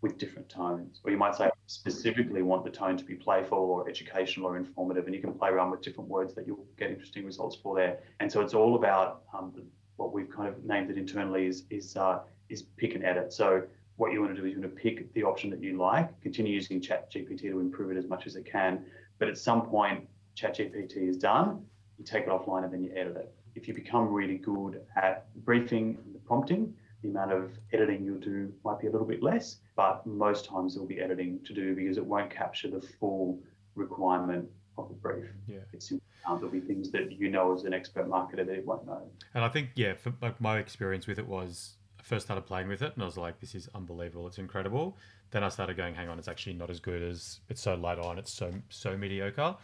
with 0.00 0.16
different 0.18 0.48
tones. 0.48 1.00
Or 1.04 1.10
you 1.10 1.16
might 1.16 1.34
say, 1.34 1.50
specifically 1.66 2.42
want 2.42 2.64
the 2.64 2.70
tone 2.70 2.96
to 2.96 3.04
be 3.04 3.14
playful 3.14 3.58
or 3.58 3.88
educational 3.88 4.46
or 4.48 4.56
informative, 4.56 5.06
and 5.06 5.14
you 5.14 5.20
can 5.20 5.34
play 5.34 5.50
around 5.50 5.70
with 5.70 5.82
different 5.82 6.08
words 6.08 6.34
that 6.34 6.46
you'll 6.46 6.66
get 6.78 6.90
interesting 6.90 7.24
results 7.24 7.56
for 7.56 7.76
there. 7.76 7.98
And 8.20 8.30
so 8.30 8.40
it's 8.40 8.54
all 8.54 8.74
about 8.76 9.22
um, 9.36 9.52
what 9.96 10.12
we've 10.12 10.30
kind 10.30 10.48
of 10.48 10.64
named 10.64 10.90
it 10.90 10.96
internally 10.96 11.46
is 11.46 11.64
is 11.70 11.96
uh, 11.96 12.20
is 12.48 12.62
pick 12.62 12.94
and 12.94 13.04
edit. 13.04 13.32
So 13.32 13.62
what 13.98 14.12
you 14.12 14.20
want 14.20 14.34
to 14.34 14.40
do 14.40 14.46
is 14.46 14.54
you 14.54 14.60
want 14.60 14.74
to 14.74 14.80
pick 14.80 15.12
the 15.12 15.24
option 15.24 15.50
that 15.50 15.60
you 15.60 15.76
like, 15.76 16.20
continue 16.22 16.54
using 16.54 16.80
ChatGPT 16.80 17.40
to 17.42 17.60
improve 17.60 17.90
it 17.90 17.98
as 17.98 18.06
much 18.06 18.26
as 18.26 18.36
it 18.36 18.50
can. 18.50 18.84
But 19.18 19.28
at 19.28 19.36
some 19.36 19.62
point, 19.62 20.08
ChatGPT 20.36 21.08
is 21.08 21.16
done, 21.16 21.64
you 21.98 22.04
take 22.04 22.22
it 22.22 22.28
offline 22.28 22.64
and 22.64 22.72
then 22.72 22.82
you 22.82 22.92
edit 22.96 23.16
it. 23.16 23.34
if 23.56 23.66
you 23.66 23.74
become 23.74 24.08
really 24.08 24.38
good 24.38 24.82
at 24.96 25.26
briefing 25.44 25.98
and 26.04 26.14
the 26.14 26.20
prompting, 26.20 26.72
the 27.02 27.08
amount 27.08 27.32
of 27.32 27.50
editing 27.72 28.04
you'll 28.04 28.20
do 28.20 28.52
might 28.64 28.78
be 28.78 28.86
a 28.86 28.90
little 28.90 29.06
bit 29.06 29.20
less, 29.20 29.56
but 29.74 30.06
most 30.06 30.44
times 30.44 30.74
there'll 30.74 30.88
be 30.88 31.00
editing 31.00 31.40
to 31.44 31.52
do 31.52 31.74
because 31.74 31.96
it 31.96 32.04
won't 32.04 32.30
capture 32.30 32.70
the 32.70 32.80
full 32.80 33.40
requirement 33.74 34.48
of 34.76 34.88
the 34.88 34.94
brief. 34.94 35.26
Yeah. 35.48 35.58
It's 35.72 35.90
um, 35.90 36.36
there'll 36.36 36.50
be 36.50 36.60
things 36.60 36.90
that 36.92 37.10
you 37.12 37.30
know 37.30 37.52
as 37.52 37.64
an 37.64 37.74
expert 37.74 38.08
marketer 38.08 38.46
that 38.46 38.50
it 38.50 38.66
won't 38.66 38.86
know. 38.86 39.02
And 39.34 39.44
I 39.44 39.48
think, 39.48 39.70
yeah, 39.74 39.94
for, 39.94 40.12
like 40.22 40.40
my 40.40 40.58
experience 40.58 41.08
with 41.08 41.18
it 41.18 41.26
was 41.26 41.77
first 42.08 42.26
started 42.26 42.46
playing 42.46 42.68
with 42.68 42.80
it 42.82 42.92
and 42.94 43.02
I 43.02 43.06
was 43.06 43.18
like, 43.18 43.38
this 43.38 43.54
is 43.54 43.68
unbelievable. 43.74 44.26
It's 44.26 44.38
incredible. 44.38 44.96
Then 45.30 45.44
I 45.44 45.50
started 45.50 45.76
going, 45.76 45.94
hang 45.94 46.08
on, 46.08 46.18
it's 46.18 46.28
actually 46.28 46.54
not 46.54 46.70
as 46.70 46.80
good 46.80 47.02
as 47.02 47.40
it's 47.50 47.60
so 47.60 47.74
light 47.74 47.98
on. 47.98 48.18
It's 48.18 48.32
so, 48.32 48.50
so 48.70 48.96
mediocre. 48.96 49.54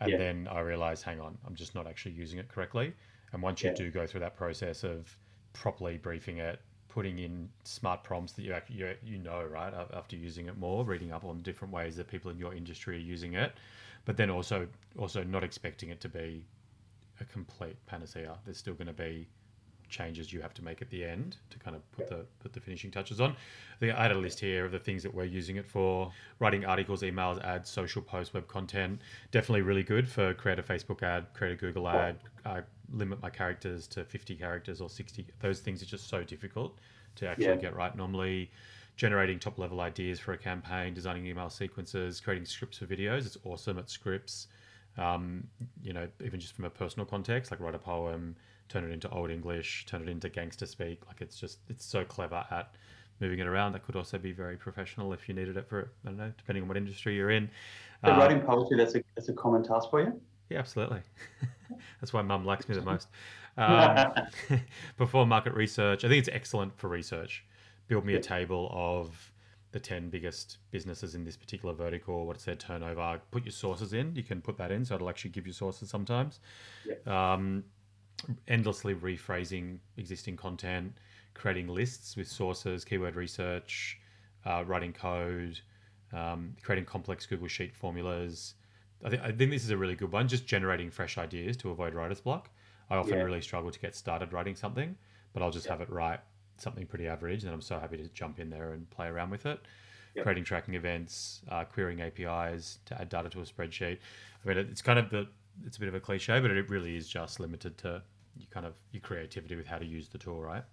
And 0.00 0.10
Yeah. 0.10 0.18
then 0.18 0.48
I 0.50 0.60
realized, 0.60 1.04
hang 1.04 1.20
on, 1.20 1.38
I'm 1.46 1.54
just 1.54 1.76
not 1.76 1.86
actually 1.86 2.12
using 2.12 2.40
it 2.40 2.48
correctly. 2.48 2.92
And 3.32 3.40
once 3.40 3.62
you 3.62 3.70
Yeah. 3.70 3.76
do 3.76 3.90
go 3.90 4.04
through 4.04 4.20
that 4.20 4.36
process 4.36 4.82
of 4.82 5.16
properly 5.52 5.96
briefing 5.96 6.38
it, 6.38 6.60
putting 6.88 7.20
in 7.20 7.48
smart 7.62 8.02
prompts 8.02 8.32
that 8.32 8.42
you 8.42 8.54
you, 8.68 8.94
you 9.04 9.18
know, 9.18 9.44
right, 9.44 9.72
after 9.94 10.16
using 10.16 10.48
it 10.48 10.58
more, 10.58 10.84
reading 10.84 11.12
up 11.12 11.24
on 11.24 11.40
different 11.42 11.72
ways 11.72 11.96
that 11.96 12.08
people 12.08 12.30
in 12.32 12.36
your 12.38 12.52
industry 12.52 12.96
are 12.96 13.00
using 13.00 13.34
it, 13.34 13.52
but 14.04 14.16
then 14.16 14.28
also, 14.28 14.66
also 14.98 15.22
not 15.22 15.44
expecting 15.44 15.90
it 15.90 16.00
to 16.00 16.08
be 16.08 16.44
a 17.20 17.24
complete 17.24 17.76
panacea. 17.86 18.36
There's 18.44 18.58
still 18.58 18.74
going 18.74 18.88
to 18.88 18.92
be 18.92 19.28
changes 19.92 20.32
you 20.32 20.40
have 20.40 20.54
to 20.54 20.64
make 20.64 20.82
at 20.82 20.90
the 20.90 21.04
end 21.04 21.36
to 21.50 21.58
kind 21.58 21.76
of 21.76 21.92
put 21.92 22.08
the 22.08 22.26
put 22.40 22.52
the 22.52 22.60
finishing 22.60 22.90
touches 22.90 23.20
on. 23.20 23.30
I 23.30 23.78
think 23.78 23.94
I 23.94 24.02
had 24.02 24.10
a 24.12 24.18
list 24.18 24.40
here 24.40 24.64
of 24.64 24.72
the 24.72 24.78
things 24.80 25.02
that 25.04 25.14
we're 25.14 25.24
using 25.24 25.56
it 25.56 25.66
for: 25.66 26.10
writing 26.40 26.64
articles, 26.64 27.02
emails, 27.02 27.42
ads, 27.44 27.70
social 27.70 28.02
posts, 28.02 28.34
web 28.34 28.48
content. 28.48 29.00
Definitely 29.30 29.62
really 29.62 29.84
good 29.84 30.08
for 30.08 30.34
create 30.34 30.58
a 30.58 30.62
Facebook 30.62 31.02
ad, 31.02 31.26
create 31.34 31.52
a 31.52 31.56
Google 31.56 31.88
ad, 31.88 32.16
I 32.44 32.62
limit 32.92 33.22
my 33.22 33.30
characters 33.30 33.86
to 33.88 34.04
50 34.04 34.34
characters 34.36 34.80
or 34.80 34.90
60. 34.90 35.26
Those 35.40 35.60
things 35.60 35.82
are 35.82 35.86
just 35.86 36.08
so 36.08 36.24
difficult 36.24 36.78
to 37.16 37.28
actually 37.28 37.44
Yeah. 37.46 37.56
get 37.56 37.76
right. 37.76 37.94
Normally, 37.94 38.50
generating 38.96 39.38
top 39.38 39.58
level 39.58 39.80
ideas 39.80 40.20
for 40.20 40.32
a 40.32 40.38
campaign, 40.38 40.94
designing 40.94 41.26
email 41.26 41.50
sequences, 41.50 42.20
creating 42.20 42.44
scripts 42.44 42.78
for 42.78 42.86
videos. 42.86 43.26
It's 43.26 43.38
awesome 43.44 43.78
at 43.78 43.88
scripts. 43.90 44.48
Um, 44.98 45.48
you 45.82 45.92
know, 45.94 46.06
even 46.22 46.38
just 46.38 46.54
from 46.54 46.66
a 46.66 46.70
personal 46.70 47.06
context, 47.06 47.50
like 47.50 47.60
write 47.60 47.74
a 47.74 47.78
poem, 47.78 48.36
turn 48.68 48.84
it 48.84 48.90
into 48.92 49.08
old 49.10 49.30
English, 49.30 49.86
turn 49.86 50.02
it 50.02 50.08
into 50.08 50.28
gangster 50.28 50.66
speak. 50.66 51.06
Like 51.06 51.20
it's 51.20 51.38
just 51.38 51.58
it's 51.68 51.84
so 51.84 52.04
clever 52.04 52.44
at 52.50 52.74
moving 53.20 53.38
it 53.38 53.46
around. 53.46 53.72
That 53.72 53.84
could 53.84 53.96
also 53.96 54.18
be 54.18 54.32
very 54.32 54.56
professional 54.56 55.12
if 55.12 55.28
you 55.28 55.34
needed 55.34 55.56
it 55.56 55.68
for 55.68 55.90
I 56.04 56.08
don't 56.08 56.18
know, 56.18 56.32
depending 56.36 56.62
on 56.62 56.68
what 56.68 56.76
industry 56.76 57.14
you're 57.16 57.30
in. 57.30 57.50
So 58.04 58.12
Uh, 58.12 58.18
writing 58.18 58.40
poetry, 58.40 58.76
that's 58.76 58.94
a, 58.94 59.02
that's 59.14 59.28
a 59.28 59.32
common 59.32 59.62
task 59.62 59.90
for 59.90 60.00
you? 60.00 60.20
yeah, 60.50 60.58
absolutely. 60.58 61.00
That's 62.00 62.12
why 62.12 62.22
mum 62.22 62.44
likes 62.44 62.68
me 62.68 62.74
the 62.74 62.82
most. 62.82 63.08
Um, 63.58 63.98
before 64.96 65.26
market 65.26 65.52
research, 65.52 66.06
I 66.06 66.08
think 66.08 66.20
it's 66.20 66.34
excellent 66.34 66.74
for 66.78 66.88
research. 66.88 67.44
Build 67.86 68.06
me 68.06 68.14
a 68.14 68.18
table 68.18 68.70
of 68.72 69.30
the 69.72 69.78
10 69.78 70.08
biggest 70.08 70.56
businesses 70.70 71.14
in 71.14 71.24
this 71.24 71.36
particular 71.36 71.74
vertical, 71.74 72.26
what's 72.26 72.44
their 72.46 72.54
turnover. 72.54 73.20
Put 73.30 73.44
your 73.44 73.52
sources 73.52 73.92
in. 73.92 74.16
You 74.16 74.22
can 74.22 74.40
put 74.40 74.56
that 74.56 74.70
in, 74.72 74.86
so 74.86 74.94
it'll 74.94 75.10
actually 75.10 75.32
give 75.32 75.46
you 75.46 75.52
sources 75.52 75.90
sometimes. 75.90 76.40
Um, 77.06 77.64
endlessly 78.48 78.94
rephrasing 78.94 79.78
existing 79.96 80.36
content, 80.36 80.92
creating 81.34 81.68
lists 81.68 82.16
with 82.16 82.28
sources, 82.28 82.84
keyword 82.84 83.16
research, 83.16 83.98
uh, 84.44 84.64
writing 84.66 84.92
code, 84.92 85.60
um, 86.12 86.54
creating 86.62 86.84
complex 86.84 87.26
Google 87.26 87.48
Sheet 87.48 87.74
formulas. 87.74 88.54
I, 89.04 89.10
think 89.10 89.22
I 89.22 89.32
think 89.32 89.50
this 89.50 89.64
is 89.64 89.70
a 89.70 89.76
really 89.76 89.94
good 89.94 90.12
one. 90.12 90.28
Just 90.28 90.46
generating 90.46 90.90
fresh 90.90 91.18
ideas 91.18 91.56
to 91.58 91.70
avoid 91.70 91.94
writer's 91.94 92.20
block. 92.20 92.50
I 92.90 92.96
often 92.96 93.14
Yeah. 93.18 93.24
really 93.24 93.40
struggle 93.40 93.70
to 93.70 93.78
get 93.80 93.94
started 93.94 94.32
writing 94.32 94.54
something, 94.54 94.96
but 95.32 95.42
I'll 95.42 95.50
just 95.50 95.66
have 95.66 95.80
it 95.80 95.88
write 95.90 96.20
something 96.58 96.86
pretty 96.86 97.08
average, 97.08 97.44
and 97.44 97.52
I'm 97.52 97.62
so 97.62 97.78
happy 97.78 97.96
to 97.96 98.08
jump 98.10 98.38
in 98.38 98.50
there 98.50 98.72
and 98.72 98.88
play 98.90 99.06
around 99.08 99.30
with 99.30 99.46
it. 99.46 99.60
Yep. 100.14 100.24
Creating 100.24 100.44
tracking 100.44 100.74
events, 100.74 101.40
uh, 101.48 101.64
querying 101.64 102.02
APIs 102.02 102.78
to 102.84 103.00
add 103.00 103.08
data 103.08 103.30
to 103.30 103.40
a 103.40 103.44
spreadsheet. 103.44 103.98
I 104.44 104.48
mean, 104.48 104.58
it's 104.58 104.82
kind 104.82 104.98
of 104.98 105.08
the 105.08 105.26
it's 105.66 105.76
a 105.78 105.80
bit 105.80 105.88
of 105.88 105.94
a 105.94 106.00
cliche, 106.00 106.38
but 106.40 106.50
it 106.50 106.68
really 106.70 106.96
is 106.96 107.08
just 107.08 107.40
limited 107.40 107.76
to 107.78 108.02
you 108.36 108.46
kind 108.50 108.66
of 108.66 108.74
your 108.92 109.00
creativity 109.00 109.56
with 109.56 109.66
how 109.66 109.78
to 109.78 109.86
use 109.86 110.08
the 110.08 110.18
tool, 110.18 110.40
right? 110.40 110.64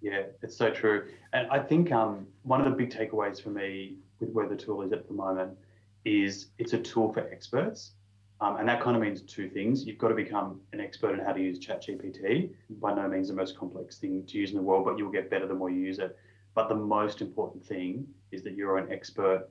Yeah, 0.00 0.22
it's 0.42 0.56
so 0.56 0.70
true. 0.70 1.08
And 1.32 1.48
I 1.50 1.60
think 1.60 1.92
um, 1.92 2.26
one 2.42 2.60
of 2.60 2.70
the 2.70 2.76
big 2.76 2.90
takeaways 2.90 3.40
for 3.40 3.50
me 3.50 3.96
with 4.18 4.30
where 4.30 4.48
the 4.48 4.56
tool 4.56 4.82
is 4.82 4.92
at 4.92 5.06
the 5.06 5.14
moment 5.14 5.56
is 6.04 6.48
it's 6.58 6.72
a 6.72 6.78
tool 6.78 7.12
for 7.12 7.20
experts. 7.30 7.92
Um, 8.40 8.56
and 8.56 8.68
that 8.68 8.82
kind 8.82 8.96
of 8.96 9.02
means 9.02 9.22
two 9.22 9.48
things. 9.48 9.86
You've 9.86 9.98
got 9.98 10.08
to 10.08 10.16
become 10.16 10.60
an 10.72 10.80
expert 10.80 11.16
in 11.16 11.24
how 11.24 11.32
to 11.32 11.40
use 11.40 11.60
ChatGPT. 11.60 12.50
By 12.80 12.92
no 12.92 13.06
means 13.06 13.28
the 13.28 13.34
most 13.34 13.56
complex 13.56 13.98
thing 13.98 14.24
to 14.26 14.38
use 14.38 14.50
in 14.50 14.56
the 14.56 14.62
world, 14.62 14.84
but 14.84 14.98
you'll 14.98 15.12
get 15.12 15.30
better 15.30 15.46
the 15.46 15.54
more 15.54 15.70
you 15.70 15.80
use 15.80 16.00
it. 16.00 16.18
But 16.54 16.68
the 16.68 16.74
most 16.74 17.20
important 17.20 17.64
thing 17.64 18.04
is 18.32 18.42
that 18.42 18.54
you're 18.54 18.78
an 18.78 18.90
expert 18.90 19.48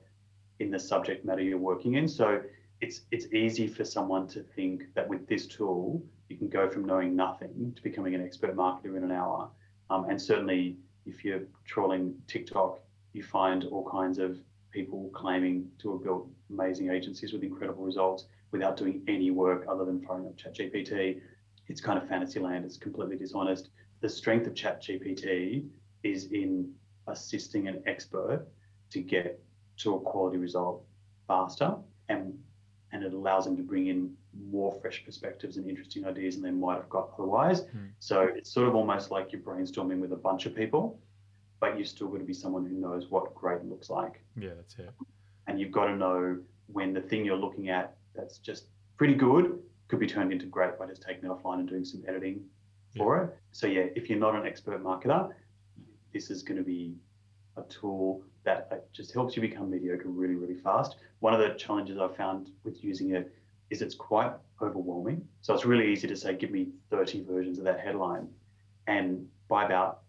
in 0.60 0.70
the 0.70 0.78
subject 0.78 1.24
matter 1.24 1.40
you're 1.40 1.56
working 1.56 1.94
in. 1.94 2.06
So 2.06 2.42
it's 2.82 3.02
it's 3.10 3.26
easy 3.32 3.66
for 3.66 3.84
someone 3.84 4.28
to 4.28 4.42
think 4.42 4.84
that 4.94 5.08
with 5.08 5.26
this 5.26 5.46
tool 5.46 6.02
you 6.32 6.38
can 6.38 6.48
go 6.48 6.68
from 6.68 6.86
knowing 6.86 7.14
nothing 7.14 7.72
to 7.76 7.82
becoming 7.82 8.14
an 8.14 8.24
expert 8.24 8.56
marketer 8.56 8.96
in 8.96 9.04
an 9.04 9.12
hour. 9.12 9.50
Um, 9.90 10.06
and 10.08 10.20
certainly, 10.20 10.78
if 11.04 11.24
you're 11.24 11.42
trawling 11.66 12.14
TikTok, 12.26 12.80
you 13.12 13.22
find 13.22 13.64
all 13.64 13.88
kinds 13.90 14.18
of 14.18 14.38
people 14.70 15.10
claiming 15.12 15.68
to 15.80 15.92
have 15.92 16.02
built 16.02 16.26
amazing 16.50 16.90
agencies 16.90 17.34
with 17.34 17.42
incredible 17.42 17.84
results 17.84 18.26
without 18.50 18.78
doing 18.78 19.02
any 19.08 19.30
work 19.30 19.66
other 19.68 19.84
than 19.84 20.00
throwing 20.00 20.26
up 20.26 20.36
ChatGPT. 20.38 21.20
It's 21.68 21.82
kind 21.82 21.98
of 21.98 22.08
fantasy 22.08 22.40
land. 22.40 22.64
It's 22.64 22.78
completely 22.78 23.16
dishonest. 23.16 23.68
The 24.00 24.08
strength 24.08 24.46
of 24.46 24.54
ChatGPT 24.54 25.66
is 26.02 26.32
in 26.32 26.72
assisting 27.08 27.68
an 27.68 27.82
expert 27.86 28.46
to 28.90 29.00
get 29.02 29.38
to 29.78 29.96
a 29.96 30.00
quality 30.00 30.38
result 30.38 30.82
faster 31.28 31.76
and 32.08 32.32
and 32.92 33.02
it 33.02 33.12
allows 33.12 33.44
them 33.44 33.56
to 33.56 33.62
bring 33.62 33.88
in 33.88 34.14
more 34.50 34.72
fresh 34.80 35.04
perspectives 35.04 35.56
and 35.56 35.68
interesting 35.68 36.06
ideas 36.06 36.34
than 36.34 36.44
they 36.44 36.50
might 36.50 36.76
have 36.76 36.88
got 36.88 37.10
otherwise. 37.18 37.62
Hmm. 37.72 37.86
So 37.98 38.20
it's 38.20 38.50
sort 38.50 38.68
of 38.68 38.74
almost 38.74 39.10
like 39.10 39.32
you're 39.32 39.40
brainstorming 39.40 39.98
with 40.00 40.12
a 40.12 40.16
bunch 40.16 40.46
of 40.46 40.54
people, 40.54 40.98
but 41.60 41.76
you're 41.76 41.86
still 41.86 42.08
going 42.08 42.20
to 42.20 42.26
be 42.26 42.34
someone 42.34 42.66
who 42.66 42.74
knows 42.74 43.08
what 43.08 43.34
great 43.34 43.64
looks 43.64 43.88
like. 43.88 44.20
Yeah, 44.36 44.50
that's 44.56 44.78
it. 44.78 44.90
And 45.46 45.58
you've 45.58 45.72
got 45.72 45.86
to 45.86 45.96
know 45.96 46.38
when 46.66 46.92
the 46.92 47.00
thing 47.00 47.24
you're 47.24 47.36
looking 47.36 47.70
at 47.70 47.96
that's 48.14 48.38
just 48.38 48.66
pretty 48.96 49.14
good 49.14 49.58
could 49.88 49.98
be 49.98 50.06
turned 50.06 50.32
into 50.32 50.46
great 50.46 50.78
by 50.78 50.86
just 50.86 51.02
taking 51.02 51.24
it 51.24 51.30
offline 51.30 51.60
and 51.60 51.68
doing 51.68 51.84
some 51.84 52.02
editing 52.06 52.42
for 52.96 53.22
it. 53.22 53.36
So 53.52 53.66
yeah, 53.66 53.86
if 53.96 54.08
you're 54.08 54.18
not 54.18 54.34
an 54.34 54.46
expert 54.46 54.82
marketer, 54.82 55.30
this 56.12 56.30
is 56.30 56.42
going 56.42 56.58
to 56.58 56.62
be 56.62 56.94
a 57.56 57.62
tool 57.62 58.22
that 58.44 58.68
uh, 58.72 58.76
just 58.92 59.12
helps 59.12 59.36
you 59.36 59.42
become 59.42 59.70
mediocre 59.70 60.08
really, 60.08 60.34
really 60.34 60.54
fast. 60.54 60.96
One 61.20 61.34
of 61.34 61.40
the 61.40 61.50
challenges 61.58 61.98
I've 61.98 62.16
found 62.16 62.50
with 62.64 62.82
using 62.82 63.14
it 63.14 63.32
is 63.70 63.82
it's 63.82 63.94
quite 63.94 64.32
overwhelming. 64.60 65.26
So 65.40 65.54
it's 65.54 65.64
really 65.64 65.90
easy 65.92 66.08
to 66.08 66.16
say, 66.16 66.34
give 66.36 66.50
me 66.50 66.68
30 66.90 67.24
versions 67.24 67.58
of 67.58 67.64
that 67.64 67.80
headline. 67.80 68.28
And 68.86 69.26
by 69.48 69.64
about 69.64 70.00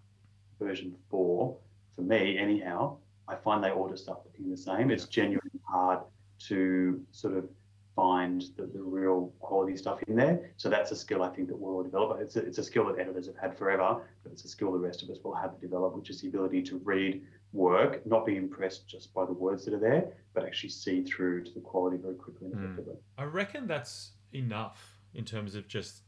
version 0.60 0.96
four, 1.10 1.58
for 1.96 2.02
me 2.02 2.38
anyhow, 2.38 2.98
I 3.28 3.36
find 3.36 3.64
they 3.64 3.72
all 3.72 3.90
just 3.90 4.04
start 4.04 4.20
looking 4.26 4.50
the 4.50 4.58
same. 4.58 4.92
It's 4.92 5.06
genuinely 5.06 5.60
hard 5.64 6.00
to 6.48 7.02
sort 7.12 7.38
of 7.38 7.46
find 7.96 8.44
the, 8.58 8.64
the 8.66 8.82
real 8.82 9.32
quality 9.40 9.78
stuff 9.78 10.00
in 10.08 10.16
there. 10.16 10.52
So 10.58 10.70
that's 10.70 10.92
a 10.92 10.96
skill 10.96 11.22
I 11.24 11.30
think 11.30 11.48
that 11.50 11.58
we'll 11.58 11.76
all 11.76 11.84
develop. 11.84 12.20
It's 12.22 12.36
a, 12.36 12.40
it's 12.46 12.58
a 12.58 12.64
skill 12.64 12.86
that 12.88 13.00
editors 13.00 13.28
have 13.28 13.38
had 13.38 13.58
forever, 13.58 14.02
but 14.24 14.32
it's 14.32 14.44
a 14.46 14.48
skill 14.48 14.72
the 14.72 14.80
rest 14.80 15.04
of 15.04 15.10
us 15.10 15.18
will 15.24 15.36
have 15.36 15.54
to 15.56 15.62
develop, 15.62 15.96
which 15.96 16.10
is 16.10 16.22
the 16.22 16.28
ability 16.28 16.64
to 16.64 16.78
read 16.84 17.22
work, 17.52 18.06
not 18.06 18.26
be 18.26 18.36
impressed 18.36 18.88
just 18.88 19.14
by 19.14 19.26
the 19.26 19.34
words 19.34 19.64
that 19.66 19.74
are 19.76 19.80
there, 19.80 20.12
but 20.34 20.44
actually 20.44 20.70
see 20.70 21.04
through 21.04 21.44
to 21.44 21.52
the 21.54 21.60
quality 21.60 21.98
very 21.98 22.16
quickly 22.16 22.48
and 22.48 22.56
Mm. 22.56 22.64
effectively. 22.64 22.96
I 23.18 23.26
reckon 23.26 23.68
that's 23.68 24.14
enough 24.34 24.98
in 25.14 25.24
terms 25.26 25.54
of 25.56 25.68
just 25.68 26.02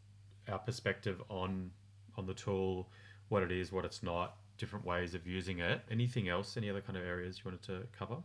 our 0.47 0.59
perspective 0.59 1.21
on 1.29 1.71
on 2.17 2.25
the 2.25 2.33
tool, 2.33 2.89
what 3.27 3.43
it 3.43 3.51
is, 3.51 3.73
what 3.73 3.83
it's 3.83 4.01
not, 4.01 4.37
different 4.57 4.85
ways 4.85 5.13
of 5.13 5.27
using 5.27 5.59
it. 5.59 5.81
Anything 5.91 6.29
else? 6.29 6.55
Any 6.55 6.69
other 6.69 6.79
kind 6.79 6.97
of 6.97 7.03
areas 7.03 7.39
you 7.39 7.43
wanted 7.51 7.61
to 7.63 7.85
cover? 7.91 8.15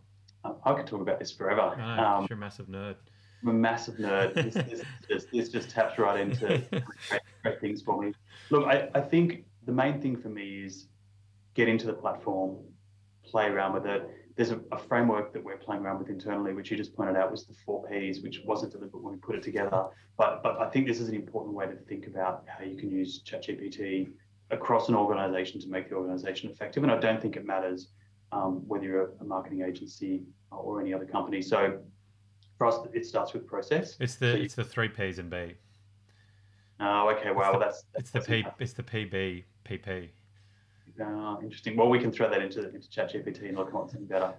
I 0.44 0.74
could 0.74 0.86
talk 0.86 1.00
about 1.00 1.18
this 1.18 1.32
forever. 1.32 1.74
No, 1.76 1.84
Um, 1.84 2.26
you're 2.30 2.36
a 2.38 2.40
massive 2.40 2.66
nerd. 2.68 2.94
I'm 3.42 3.48
a 3.48 3.52
massive 3.52 3.96
nerd. 3.96 4.34
This, 4.34 4.54
this, 4.70 4.82
just, 5.08 5.30
this 5.32 5.48
just 5.48 5.70
taps 5.70 5.98
right 5.98 6.20
into 6.20 6.62
great, 7.08 7.22
great 7.42 7.60
things 7.60 7.82
for 7.82 8.00
me. 8.00 8.12
Look, 8.50 8.66
I, 8.66 8.88
I 8.94 9.00
think 9.00 9.44
the 9.64 9.72
main 9.72 10.00
thing 10.00 10.16
for 10.16 10.28
me 10.28 10.64
is 10.64 10.86
get 11.54 11.68
into 11.68 11.86
the 11.86 11.92
platform, 11.92 12.58
play 13.24 13.46
around 13.46 13.72
with 13.74 13.86
it. 13.86 14.08
There's 14.36 14.50
a, 14.50 14.60
a 14.72 14.78
framework 14.78 15.32
that 15.32 15.42
we're 15.42 15.56
playing 15.56 15.82
around 15.82 15.98
with 15.98 16.08
internally, 16.08 16.52
which 16.54 16.70
you 16.70 16.76
just 16.76 16.94
pointed 16.94 17.16
out 17.16 17.30
was 17.30 17.46
the 17.46 17.54
four 17.66 17.84
Ps, 17.84 18.20
which 18.20 18.40
wasn't 18.44 18.72
deliberate 18.72 19.02
when 19.02 19.14
we 19.14 19.20
put 19.20 19.36
it 19.36 19.42
together. 19.42 19.86
But 20.16 20.42
but 20.42 20.60
I 20.60 20.68
think 20.70 20.86
this 20.86 21.00
is 21.00 21.08
an 21.08 21.14
important 21.14 21.54
way 21.54 21.66
to 21.66 21.74
think 21.74 22.06
about 22.06 22.44
how 22.46 22.64
you 22.64 22.76
can 22.76 22.90
use 22.90 23.22
ChatGPT 23.22 24.10
across 24.50 24.88
an 24.88 24.94
organization 24.94 25.60
to 25.60 25.68
make 25.68 25.88
the 25.88 25.94
organization 25.94 26.50
effective. 26.50 26.82
And 26.82 26.90
I 26.90 26.98
don't 26.98 27.20
think 27.20 27.36
it 27.36 27.46
matters 27.46 27.88
um, 28.32 28.62
whether 28.66 28.84
you're 28.84 29.12
a 29.20 29.24
marketing 29.24 29.62
agency 29.62 30.22
or 30.50 30.80
any 30.80 30.92
other 30.92 31.04
company. 31.04 31.42
So 31.42 31.80
for 32.60 32.66
us, 32.66 32.78
it 32.92 33.06
starts 33.06 33.32
with 33.32 33.46
process. 33.46 33.96
It's 34.00 34.16
the 34.16 34.32
so 34.32 34.36
you- 34.36 34.42
it's 34.44 34.54
the 34.54 34.64
three 34.64 34.90
P's 34.90 35.18
and 35.18 35.30
B. 35.30 35.54
Oh, 36.78 37.08
okay. 37.08 37.30
Wow, 37.30 37.58
that's, 37.58 37.84
It's 37.94 38.10
the 38.10 38.20
P. 38.20 38.44
It's 38.58 38.74
the 38.74 38.82
PB 38.82 39.44
PP. 39.64 40.10
Oh, 41.00 41.40
interesting. 41.42 41.74
Well, 41.74 41.88
we 41.88 41.98
can 41.98 42.12
throw 42.12 42.28
that 42.28 42.42
into 42.42 42.68
into 42.68 42.86
ChatGPT 42.90 43.48
and 43.48 43.56
look 43.56 43.68
at 43.68 43.72
something 43.72 44.04
better. 44.04 44.34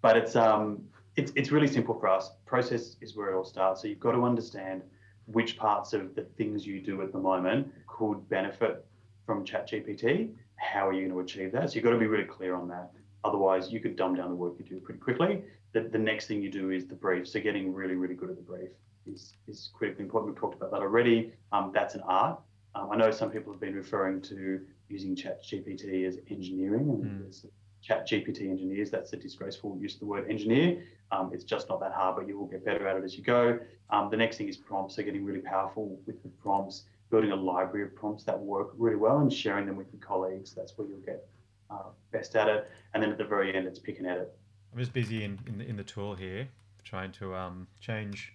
But 0.00 0.16
it's 0.16 0.34
um 0.34 0.82
it's 1.14 1.30
it's 1.36 1.52
really 1.52 1.68
simple 1.68 1.94
for 2.00 2.08
us. 2.08 2.32
Process 2.46 2.96
is 3.00 3.14
where 3.14 3.30
it 3.30 3.36
all 3.36 3.44
starts. 3.44 3.82
So 3.82 3.86
you've 3.86 4.00
got 4.00 4.12
to 4.12 4.24
understand 4.24 4.82
which 5.26 5.56
parts 5.56 5.92
of 5.92 6.16
the 6.16 6.22
things 6.36 6.66
you 6.66 6.80
do 6.80 7.00
at 7.02 7.12
the 7.12 7.18
moment 7.20 7.72
could 7.86 8.28
benefit 8.28 8.84
from 9.24 9.44
ChatGPT. 9.44 10.32
How 10.56 10.88
are 10.88 10.92
you 10.92 11.02
going 11.06 11.12
to 11.12 11.20
achieve 11.20 11.52
that? 11.52 11.70
So 11.70 11.74
you've 11.76 11.84
got 11.84 11.90
to 11.90 11.98
be 11.98 12.06
really 12.08 12.24
clear 12.24 12.56
on 12.56 12.66
that. 12.68 12.90
Otherwise, 13.22 13.70
you 13.72 13.78
could 13.78 13.94
dumb 13.94 14.16
down 14.16 14.30
the 14.30 14.34
work 14.34 14.54
you 14.58 14.64
do 14.64 14.80
pretty 14.80 14.98
quickly. 14.98 15.44
The, 15.72 15.80
the 15.80 15.98
next 15.98 16.26
thing 16.26 16.42
you 16.42 16.50
do 16.50 16.70
is 16.70 16.86
the 16.86 16.94
brief. 16.94 17.28
So 17.28 17.40
getting 17.40 17.72
really, 17.72 17.94
really 17.94 18.14
good 18.14 18.30
at 18.30 18.36
the 18.36 18.42
brief 18.42 18.70
is, 19.06 19.34
is 19.48 19.70
critically 19.72 20.04
important. 20.04 20.34
We've 20.34 20.40
talked 20.40 20.56
about 20.56 20.70
that 20.72 20.80
already. 20.80 21.32
Um, 21.52 21.70
that's 21.74 21.94
an 21.94 22.02
art. 22.06 22.40
Um, 22.74 22.90
I 22.90 22.96
know 22.96 23.10
some 23.10 23.30
people 23.30 23.52
have 23.52 23.60
been 23.60 23.74
referring 23.74 24.20
to 24.22 24.60
using 24.88 25.16
Chat 25.16 25.42
GPT 25.44 26.06
as 26.06 26.18
engineering, 26.30 26.88
and 26.90 27.32
mm. 27.32 27.46
Chat 27.82 28.08
GPT 28.08 28.48
engineers. 28.48 28.90
That's 28.90 29.12
a 29.12 29.16
disgraceful 29.16 29.76
use 29.78 29.94
of 29.94 30.00
the 30.00 30.06
word 30.06 30.30
engineer. 30.30 30.84
Um, 31.10 31.30
it's 31.34 31.44
just 31.44 31.68
not 31.68 31.80
that 31.80 31.92
hard, 31.92 32.16
but 32.16 32.28
you 32.28 32.38
will 32.38 32.46
get 32.46 32.64
better 32.64 32.86
at 32.86 32.96
it 32.96 33.04
as 33.04 33.16
you 33.16 33.24
go. 33.24 33.58
Um, 33.90 34.08
the 34.10 34.16
next 34.16 34.38
thing 34.38 34.48
is 34.48 34.56
prompts. 34.56 34.96
So 34.96 35.02
getting 35.02 35.24
really 35.24 35.40
powerful 35.40 35.98
with 36.06 36.22
the 36.22 36.28
prompts, 36.28 36.84
building 37.10 37.32
a 37.32 37.36
library 37.36 37.84
of 37.84 37.94
prompts 37.94 38.24
that 38.24 38.38
work 38.38 38.70
really 38.78 38.96
well, 38.96 39.18
and 39.18 39.32
sharing 39.32 39.66
them 39.66 39.76
with 39.76 39.88
your 39.92 40.00
colleagues. 40.00 40.54
That's 40.54 40.78
where 40.78 40.86
you'll 40.86 41.00
get 41.00 41.26
uh, 41.70 41.90
best 42.12 42.36
at 42.36 42.48
it. 42.48 42.70
And 42.94 43.02
then 43.02 43.10
at 43.10 43.18
the 43.18 43.24
very 43.24 43.54
end, 43.54 43.66
it's 43.66 43.78
pick 43.78 43.98
and 43.98 44.06
edit. 44.06 44.34
I'm 44.72 44.78
just 44.78 44.92
busy 44.92 45.24
in, 45.24 45.38
in, 45.46 45.58
the, 45.58 45.68
in 45.68 45.76
the 45.76 45.84
tool 45.84 46.14
here, 46.14 46.48
trying 46.82 47.12
to 47.12 47.34
um, 47.34 47.66
change 47.80 48.32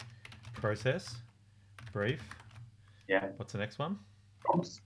process, 0.54 1.16
brief. 1.92 2.22
Yeah. 3.08 3.26
What's 3.38 3.54
the 3.54 3.60
next 3.60 3.80
one? 3.80 3.98
Prompts. 4.42 4.82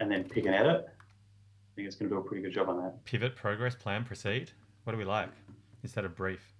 And 0.00 0.10
then 0.10 0.24
pick 0.24 0.46
and 0.46 0.54
edit. 0.54 0.88
I 0.88 1.70
think 1.76 1.86
it's 1.86 1.96
going 1.96 2.08
to 2.08 2.16
do 2.16 2.20
a 2.20 2.24
pretty 2.24 2.42
good 2.42 2.52
job 2.52 2.68
on 2.68 2.82
that. 2.82 3.04
Pivot, 3.04 3.36
progress, 3.36 3.74
plan, 3.74 4.04
proceed. 4.04 4.50
What 4.84 4.92
do 4.92 4.98
we 4.98 5.04
like? 5.04 5.28
Instead 5.82 6.04
of 6.04 6.16
brief, 6.16 6.52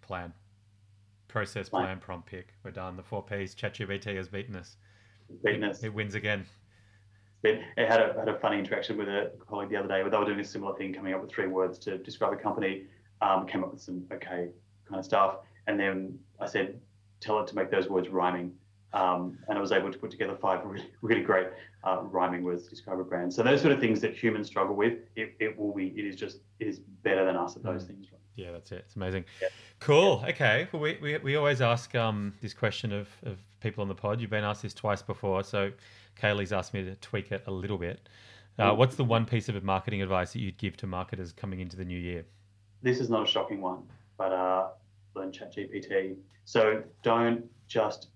plan. 0.00 0.32
Process, 1.28 1.68
plan, 1.68 1.84
plan 1.84 1.98
prompt, 1.98 2.26
pick. 2.26 2.54
We're 2.62 2.70
done. 2.70 2.96
The 2.96 3.02
four 3.02 3.22
P's. 3.22 3.54
ChatGPT 3.54 4.16
has 4.16 4.28
beaten 4.28 4.56
us. 4.56 4.76
Beaten 5.42 5.64
us. 5.64 5.82
It, 5.82 5.86
it 5.86 5.94
wins 5.94 6.14
again. 6.14 6.46
It, 7.44 7.60
it 7.76 7.88
had 7.88 8.00
a 8.00 8.14
had 8.18 8.28
a 8.28 8.38
funny 8.38 8.58
interaction 8.58 8.96
with 8.96 9.08
a 9.08 9.30
colleague 9.46 9.70
the 9.70 9.76
other 9.76 9.88
day 9.88 10.02
where 10.02 10.10
they 10.10 10.16
were 10.16 10.24
doing 10.24 10.40
a 10.40 10.44
similar 10.44 10.74
thing, 10.76 10.92
coming 10.92 11.14
up 11.14 11.20
with 11.20 11.30
three 11.30 11.46
words 11.46 11.78
to 11.80 11.98
describe 11.98 12.32
a 12.32 12.36
company. 12.36 12.84
Um, 13.20 13.46
came 13.46 13.62
up 13.64 13.72
with 13.72 13.80
some 13.80 14.04
okay 14.12 14.48
kind 14.88 14.98
of 14.98 15.04
stuff, 15.04 15.36
and 15.66 15.78
then 15.78 16.18
I 16.40 16.46
said, 16.46 16.80
tell 17.20 17.40
it 17.40 17.46
to 17.48 17.54
make 17.54 17.70
those 17.70 17.88
words 17.88 18.08
rhyming. 18.08 18.52
Um, 18.92 19.38
and 19.48 19.58
I 19.58 19.60
was 19.60 19.72
able 19.72 19.90
to 19.90 19.98
put 19.98 20.10
together 20.10 20.36
five 20.40 20.64
really, 20.64 20.90
really 21.02 21.22
great 21.22 21.48
uh, 21.82 22.02
rhyming 22.02 22.44
words 22.44 22.64
to 22.64 22.70
describe 22.70 23.00
a 23.00 23.04
brand. 23.04 23.32
So 23.32 23.42
those 23.42 23.60
sort 23.60 23.72
of 23.72 23.80
things 23.80 24.00
that 24.02 24.16
humans 24.16 24.46
struggle 24.46 24.76
with, 24.76 24.98
it, 25.16 25.34
it 25.40 25.58
will 25.58 25.74
be, 25.74 25.88
it 25.96 26.04
is 26.04 26.14
just, 26.14 26.38
it 26.60 26.68
is 26.68 26.78
better 27.02 27.24
than 27.24 27.36
us 27.36 27.56
at 27.56 27.62
those 27.64 27.84
mm. 27.84 27.88
things. 27.88 28.06
Yeah, 28.36 28.50
that's 28.52 28.72
it. 28.72 28.84
It's 28.86 28.96
amazing. 28.96 29.24
Yeah. 29.40 29.48
Cool. 29.80 30.24
Okay. 30.28 30.68
Well, 30.72 30.82
we, 30.82 30.98
we, 31.00 31.18
we 31.18 31.36
always 31.36 31.60
ask 31.60 31.94
um, 31.94 32.34
this 32.40 32.52
question 32.52 32.92
of, 32.92 33.08
of 33.24 33.38
people 33.60 33.82
on 33.82 33.88
the 33.88 33.94
pod. 33.94 34.20
You've 34.20 34.30
been 34.30 34.44
asked 34.44 34.62
this 34.62 34.74
twice 34.74 35.02
before. 35.02 35.44
So 35.44 35.70
Kaylee's 36.20 36.52
asked 36.52 36.74
me 36.74 36.84
to 36.84 36.96
tweak 36.96 37.32
it 37.32 37.44
a 37.46 37.50
little 37.50 37.78
bit. 37.78 38.08
Uh, 38.58 38.72
what's 38.72 38.94
the 38.94 39.04
one 39.04 39.24
piece 39.24 39.48
of 39.48 39.62
marketing 39.64 40.00
advice 40.00 40.32
that 40.32 40.38
you'd 40.38 40.58
give 40.58 40.76
to 40.76 40.86
marketers 40.86 41.32
coming 41.32 41.60
into 41.60 41.76
the 41.76 41.84
new 41.84 41.98
year? 41.98 42.24
This 42.82 43.00
is 43.00 43.10
not 43.10 43.24
a 43.24 43.26
shocking 43.26 43.60
one, 43.60 43.82
but 44.16 44.32
uh, 44.32 44.68
learn 45.14 45.32
ChatGPT. 45.32 46.16
So 46.44 46.82
don't 47.02 47.44
just 47.66 48.08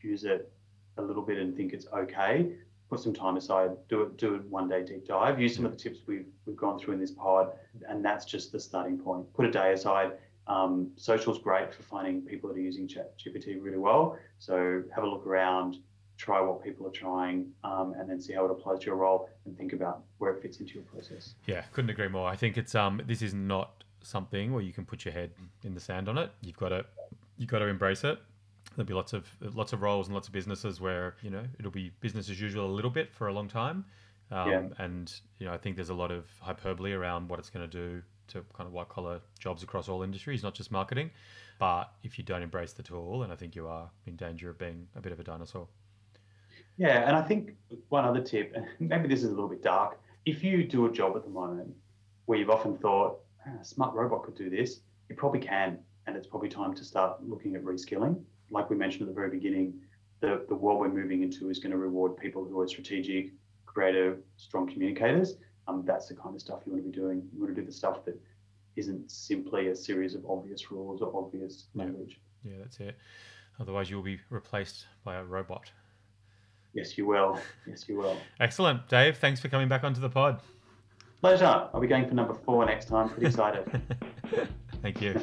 use 0.00 0.24
it 0.24 0.50
a 0.96 1.02
little 1.02 1.22
bit 1.22 1.38
and 1.38 1.54
think 1.56 1.72
it's 1.72 1.86
okay. 1.92 2.52
Put 2.94 3.02
some 3.02 3.12
time 3.12 3.36
aside. 3.36 3.72
Do 3.88 4.02
it. 4.02 4.16
Do 4.18 4.36
it 4.36 4.44
one 4.44 4.68
day 4.68 4.84
deep 4.84 5.04
dive. 5.04 5.40
Use 5.40 5.56
some 5.56 5.66
of 5.66 5.72
the 5.72 5.76
tips 5.76 5.98
we've 6.06 6.26
we've 6.46 6.56
gone 6.56 6.78
through 6.78 6.94
in 6.94 7.00
this 7.00 7.10
pod, 7.10 7.50
and 7.88 8.04
that's 8.04 8.24
just 8.24 8.52
the 8.52 8.60
starting 8.60 8.98
point. 8.98 9.32
Put 9.34 9.46
a 9.46 9.50
day 9.50 9.72
aside. 9.72 10.12
Um, 10.46 10.92
social's 10.94 11.40
great 11.40 11.74
for 11.74 11.82
finding 11.82 12.22
people 12.22 12.48
that 12.50 12.56
are 12.56 12.60
using 12.60 12.86
ChatGPT 12.86 13.60
really 13.60 13.78
well. 13.78 14.16
So 14.38 14.84
have 14.94 15.02
a 15.02 15.08
look 15.08 15.26
around, 15.26 15.78
try 16.18 16.40
what 16.40 16.62
people 16.62 16.86
are 16.86 16.92
trying, 16.92 17.50
um, 17.64 17.94
and 17.98 18.08
then 18.08 18.20
see 18.20 18.32
how 18.32 18.44
it 18.44 18.50
applies 18.52 18.78
to 18.80 18.86
your 18.86 18.94
role, 18.94 19.28
and 19.44 19.58
think 19.58 19.72
about 19.72 20.04
where 20.18 20.32
it 20.32 20.40
fits 20.40 20.60
into 20.60 20.74
your 20.74 20.84
process. 20.84 21.34
Yeah, 21.46 21.62
couldn't 21.72 21.90
agree 21.90 22.06
more. 22.06 22.28
I 22.28 22.36
think 22.36 22.56
it's 22.56 22.76
um 22.76 23.02
this 23.08 23.22
is 23.22 23.34
not 23.34 23.82
something 24.02 24.52
where 24.52 24.62
you 24.62 24.72
can 24.72 24.84
put 24.84 25.04
your 25.04 25.14
head 25.14 25.32
in 25.64 25.74
the 25.74 25.80
sand 25.80 26.08
on 26.08 26.16
it. 26.16 26.30
You've 26.42 26.58
got 26.58 26.68
to 26.68 26.86
you've 27.38 27.50
got 27.50 27.58
to 27.58 27.66
embrace 27.66 28.04
it. 28.04 28.20
There'll 28.76 28.86
be 28.86 28.94
lots 28.94 29.12
of 29.12 29.26
lots 29.40 29.72
of 29.72 29.82
roles 29.82 30.08
and 30.08 30.14
lots 30.14 30.28
of 30.28 30.32
businesses 30.32 30.80
where 30.80 31.16
you 31.22 31.30
know 31.30 31.44
it'll 31.58 31.70
be 31.70 31.92
business 32.00 32.28
as 32.30 32.40
usual 32.40 32.66
a 32.66 32.74
little 32.74 32.90
bit 32.90 33.12
for 33.12 33.28
a 33.28 33.32
long 33.32 33.48
time, 33.48 33.84
um, 34.30 34.50
yeah. 34.50 34.62
and 34.78 35.12
you 35.38 35.46
know 35.46 35.52
I 35.52 35.56
think 35.58 35.76
there's 35.76 35.90
a 35.90 35.94
lot 35.94 36.10
of 36.10 36.26
hyperbole 36.40 36.92
around 36.92 37.28
what 37.28 37.38
it's 37.38 37.50
going 37.50 37.68
to 37.68 37.72
do 37.72 38.02
to 38.28 38.44
kind 38.54 38.66
of 38.66 38.72
white 38.72 38.88
collar 38.88 39.20
jobs 39.38 39.62
across 39.62 39.88
all 39.88 40.02
industries, 40.02 40.42
not 40.42 40.54
just 40.54 40.70
marketing. 40.70 41.10
But 41.58 41.92
if 42.02 42.18
you 42.18 42.24
don't 42.24 42.42
embrace 42.42 42.72
the 42.72 42.82
tool, 42.82 43.22
and 43.22 43.32
I 43.32 43.36
think 43.36 43.54
you 43.54 43.66
are 43.68 43.90
in 44.06 44.16
danger 44.16 44.50
of 44.50 44.58
being 44.58 44.88
a 44.96 45.00
bit 45.00 45.12
of 45.12 45.20
a 45.20 45.24
dinosaur. 45.24 45.68
Yeah, 46.76 47.06
and 47.06 47.16
I 47.16 47.22
think 47.22 47.52
one 47.88 48.04
other 48.04 48.20
tip, 48.20 48.56
maybe 48.80 49.08
this 49.08 49.22
is 49.22 49.26
a 49.26 49.34
little 49.34 49.48
bit 49.48 49.62
dark. 49.62 50.00
If 50.26 50.42
you 50.42 50.64
do 50.64 50.86
a 50.86 50.90
job 50.90 51.16
at 51.16 51.24
the 51.24 51.30
moment 51.30 51.72
where 52.24 52.38
you've 52.38 52.50
often 52.50 52.76
thought, 52.78 53.20
ah, 53.46 53.60
a 53.60 53.64
smart 53.64 53.94
robot 53.94 54.24
could 54.24 54.34
do 54.34 54.50
this, 54.50 54.80
you 55.08 55.14
probably 55.14 55.40
can. 55.40 55.78
And 56.06 56.16
it's 56.16 56.26
probably 56.26 56.48
time 56.48 56.74
to 56.74 56.84
start 56.84 57.22
looking 57.22 57.54
at 57.54 57.62
reskilling. 57.62 58.20
Like 58.50 58.70
we 58.70 58.76
mentioned 58.76 59.02
at 59.02 59.08
the 59.08 59.14
very 59.14 59.30
beginning, 59.30 59.74
the, 60.20 60.44
the 60.48 60.54
world 60.54 60.80
we're 60.80 60.88
moving 60.88 61.22
into 61.22 61.50
is 61.50 61.58
going 61.58 61.72
to 61.72 61.78
reward 61.78 62.16
people 62.16 62.44
who 62.44 62.60
are 62.60 62.68
strategic, 62.68 63.32
creative, 63.66 64.18
strong 64.36 64.70
communicators. 64.70 65.36
Um, 65.66 65.82
that's 65.86 66.08
the 66.08 66.14
kind 66.14 66.34
of 66.34 66.40
stuff 66.40 66.60
you 66.66 66.72
want 66.72 66.84
to 66.84 66.90
be 66.90 66.96
doing. 66.96 67.28
You 67.32 67.40
want 67.42 67.54
to 67.54 67.60
do 67.60 67.66
the 67.66 67.72
stuff 67.72 68.04
that 68.04 68.20
isn't 68.76 69.10
simply 69.10 69.68
a 69.68 69.76
series 69.76 70.14
of 70.14 70.24
obvious 70.28 70.70
rules 70.70 71.00
or 71.00 71.14
obvious 71.16 71.66
language. 71.74 72.20
Yeah, 72.44 72.52
yeah 72.52 72.58
that's 72.62 72.80
it. 72.80 72.96
Otherwise, 73.60 73.88
you'll 73.88 74.02
be 74.02 74.18
replaced 74.30 74.86
by 75.04 75.16
a 75.16 75.24
robot. 75.24 75.70
Yes, 76.74 76.98
you 76.98 77.06
will. 77.06 77.38
Yes, 77.66 77.88
you 77.88 77.96
will. 77.96 78.16
Excellent. 78.40 78.88
Dave, 78.88 79.16
thanks 79.18 79.40
for 79.40 79.48
coming 79.48 79.68
back 79.68 79.84
onto 79.84 80.00
the 80.00 80.10
pod. 80.10 80.40
Pleasure. 81.20 81.68
I'll 81.72 81.80
be 81.80 81.86
going 81.86 82.06
for 82.06 82.14
number 82.14 82.34
four 82.34 82.66
next 82.66 82.88
time. 82.88 83.08
Pretty 83.08 83.26
excited. 83.26 83.80
Thank 84.82 85.00
you. 85.00 85.18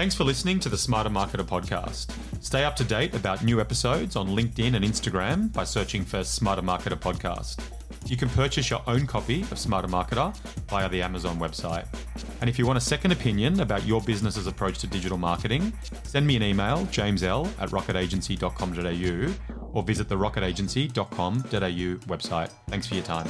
Thanks 0.00 0.14
for 0.14 0.24
listening 0.24 0.58
to 0.60 0.70
the 0.70 0.78
Smarter 0.78 1.10
Marketer 1.10 1.44
podcast. 1.44 2.10
Stay 2.42 2.64
up 2.64 2.74
to 2.76 2.84
date 2.84 3.14
about 3.14 3.44
new 3.44 3.60
episodes 3.60 4.16
on 4.16 4.28
LinkedIn 4.28 4.74
and 4.74 4.82
Instagram 4.82 5.52
by 5.52 5.64
searching 5.64 6.06
for 6.06 6.24
Smarter 6.24 6.62
Marketer 6.62 6.98
podcast. 6.98 7.62
You 8.06 8.16
can 8.16 8.30
purchase 8.30 8.70
your 8.70 8.80
own 8.86 9.06
copy 9.06 9.42
of 9.42 9.58
Smarter 9.58 9.88
Marketer 9.88 10.34
via 10.70 10.88
the 10.88 11.02
Amazon 11.02 11.38
website. 11.38 11.86
And 12.40 12.48
if 12.48 12.58
you 12.58 12.66
want 12.66 12.78
a 12.78 12.80
second 12.80 13.12
opinion 13.12 13.60
about 13.60 13.84
your 13.84 14.00
business's 14.00 14.46
approach 14.46 14.78
to 14.78 14.86
digital 14.86 15.18
marketing, 15.18 15.70
send 16.04 16.26
me 16.26 16.34
an 16.34 16.44
email, 16.44 16.86
jamesl 16.86 17.46
at 17.60 17.68
rocketagency.com.au, 17.68 19.34
or 19.74 19.82
visit 19.82 20.08
the 20.08 20.16
rocketagency.com.au 20.16 22.06
website. 22.08 22.50
Thanks 22.70 22.86
for 22.86 22.94
your 22.94 23.04
time. 23.04 23.28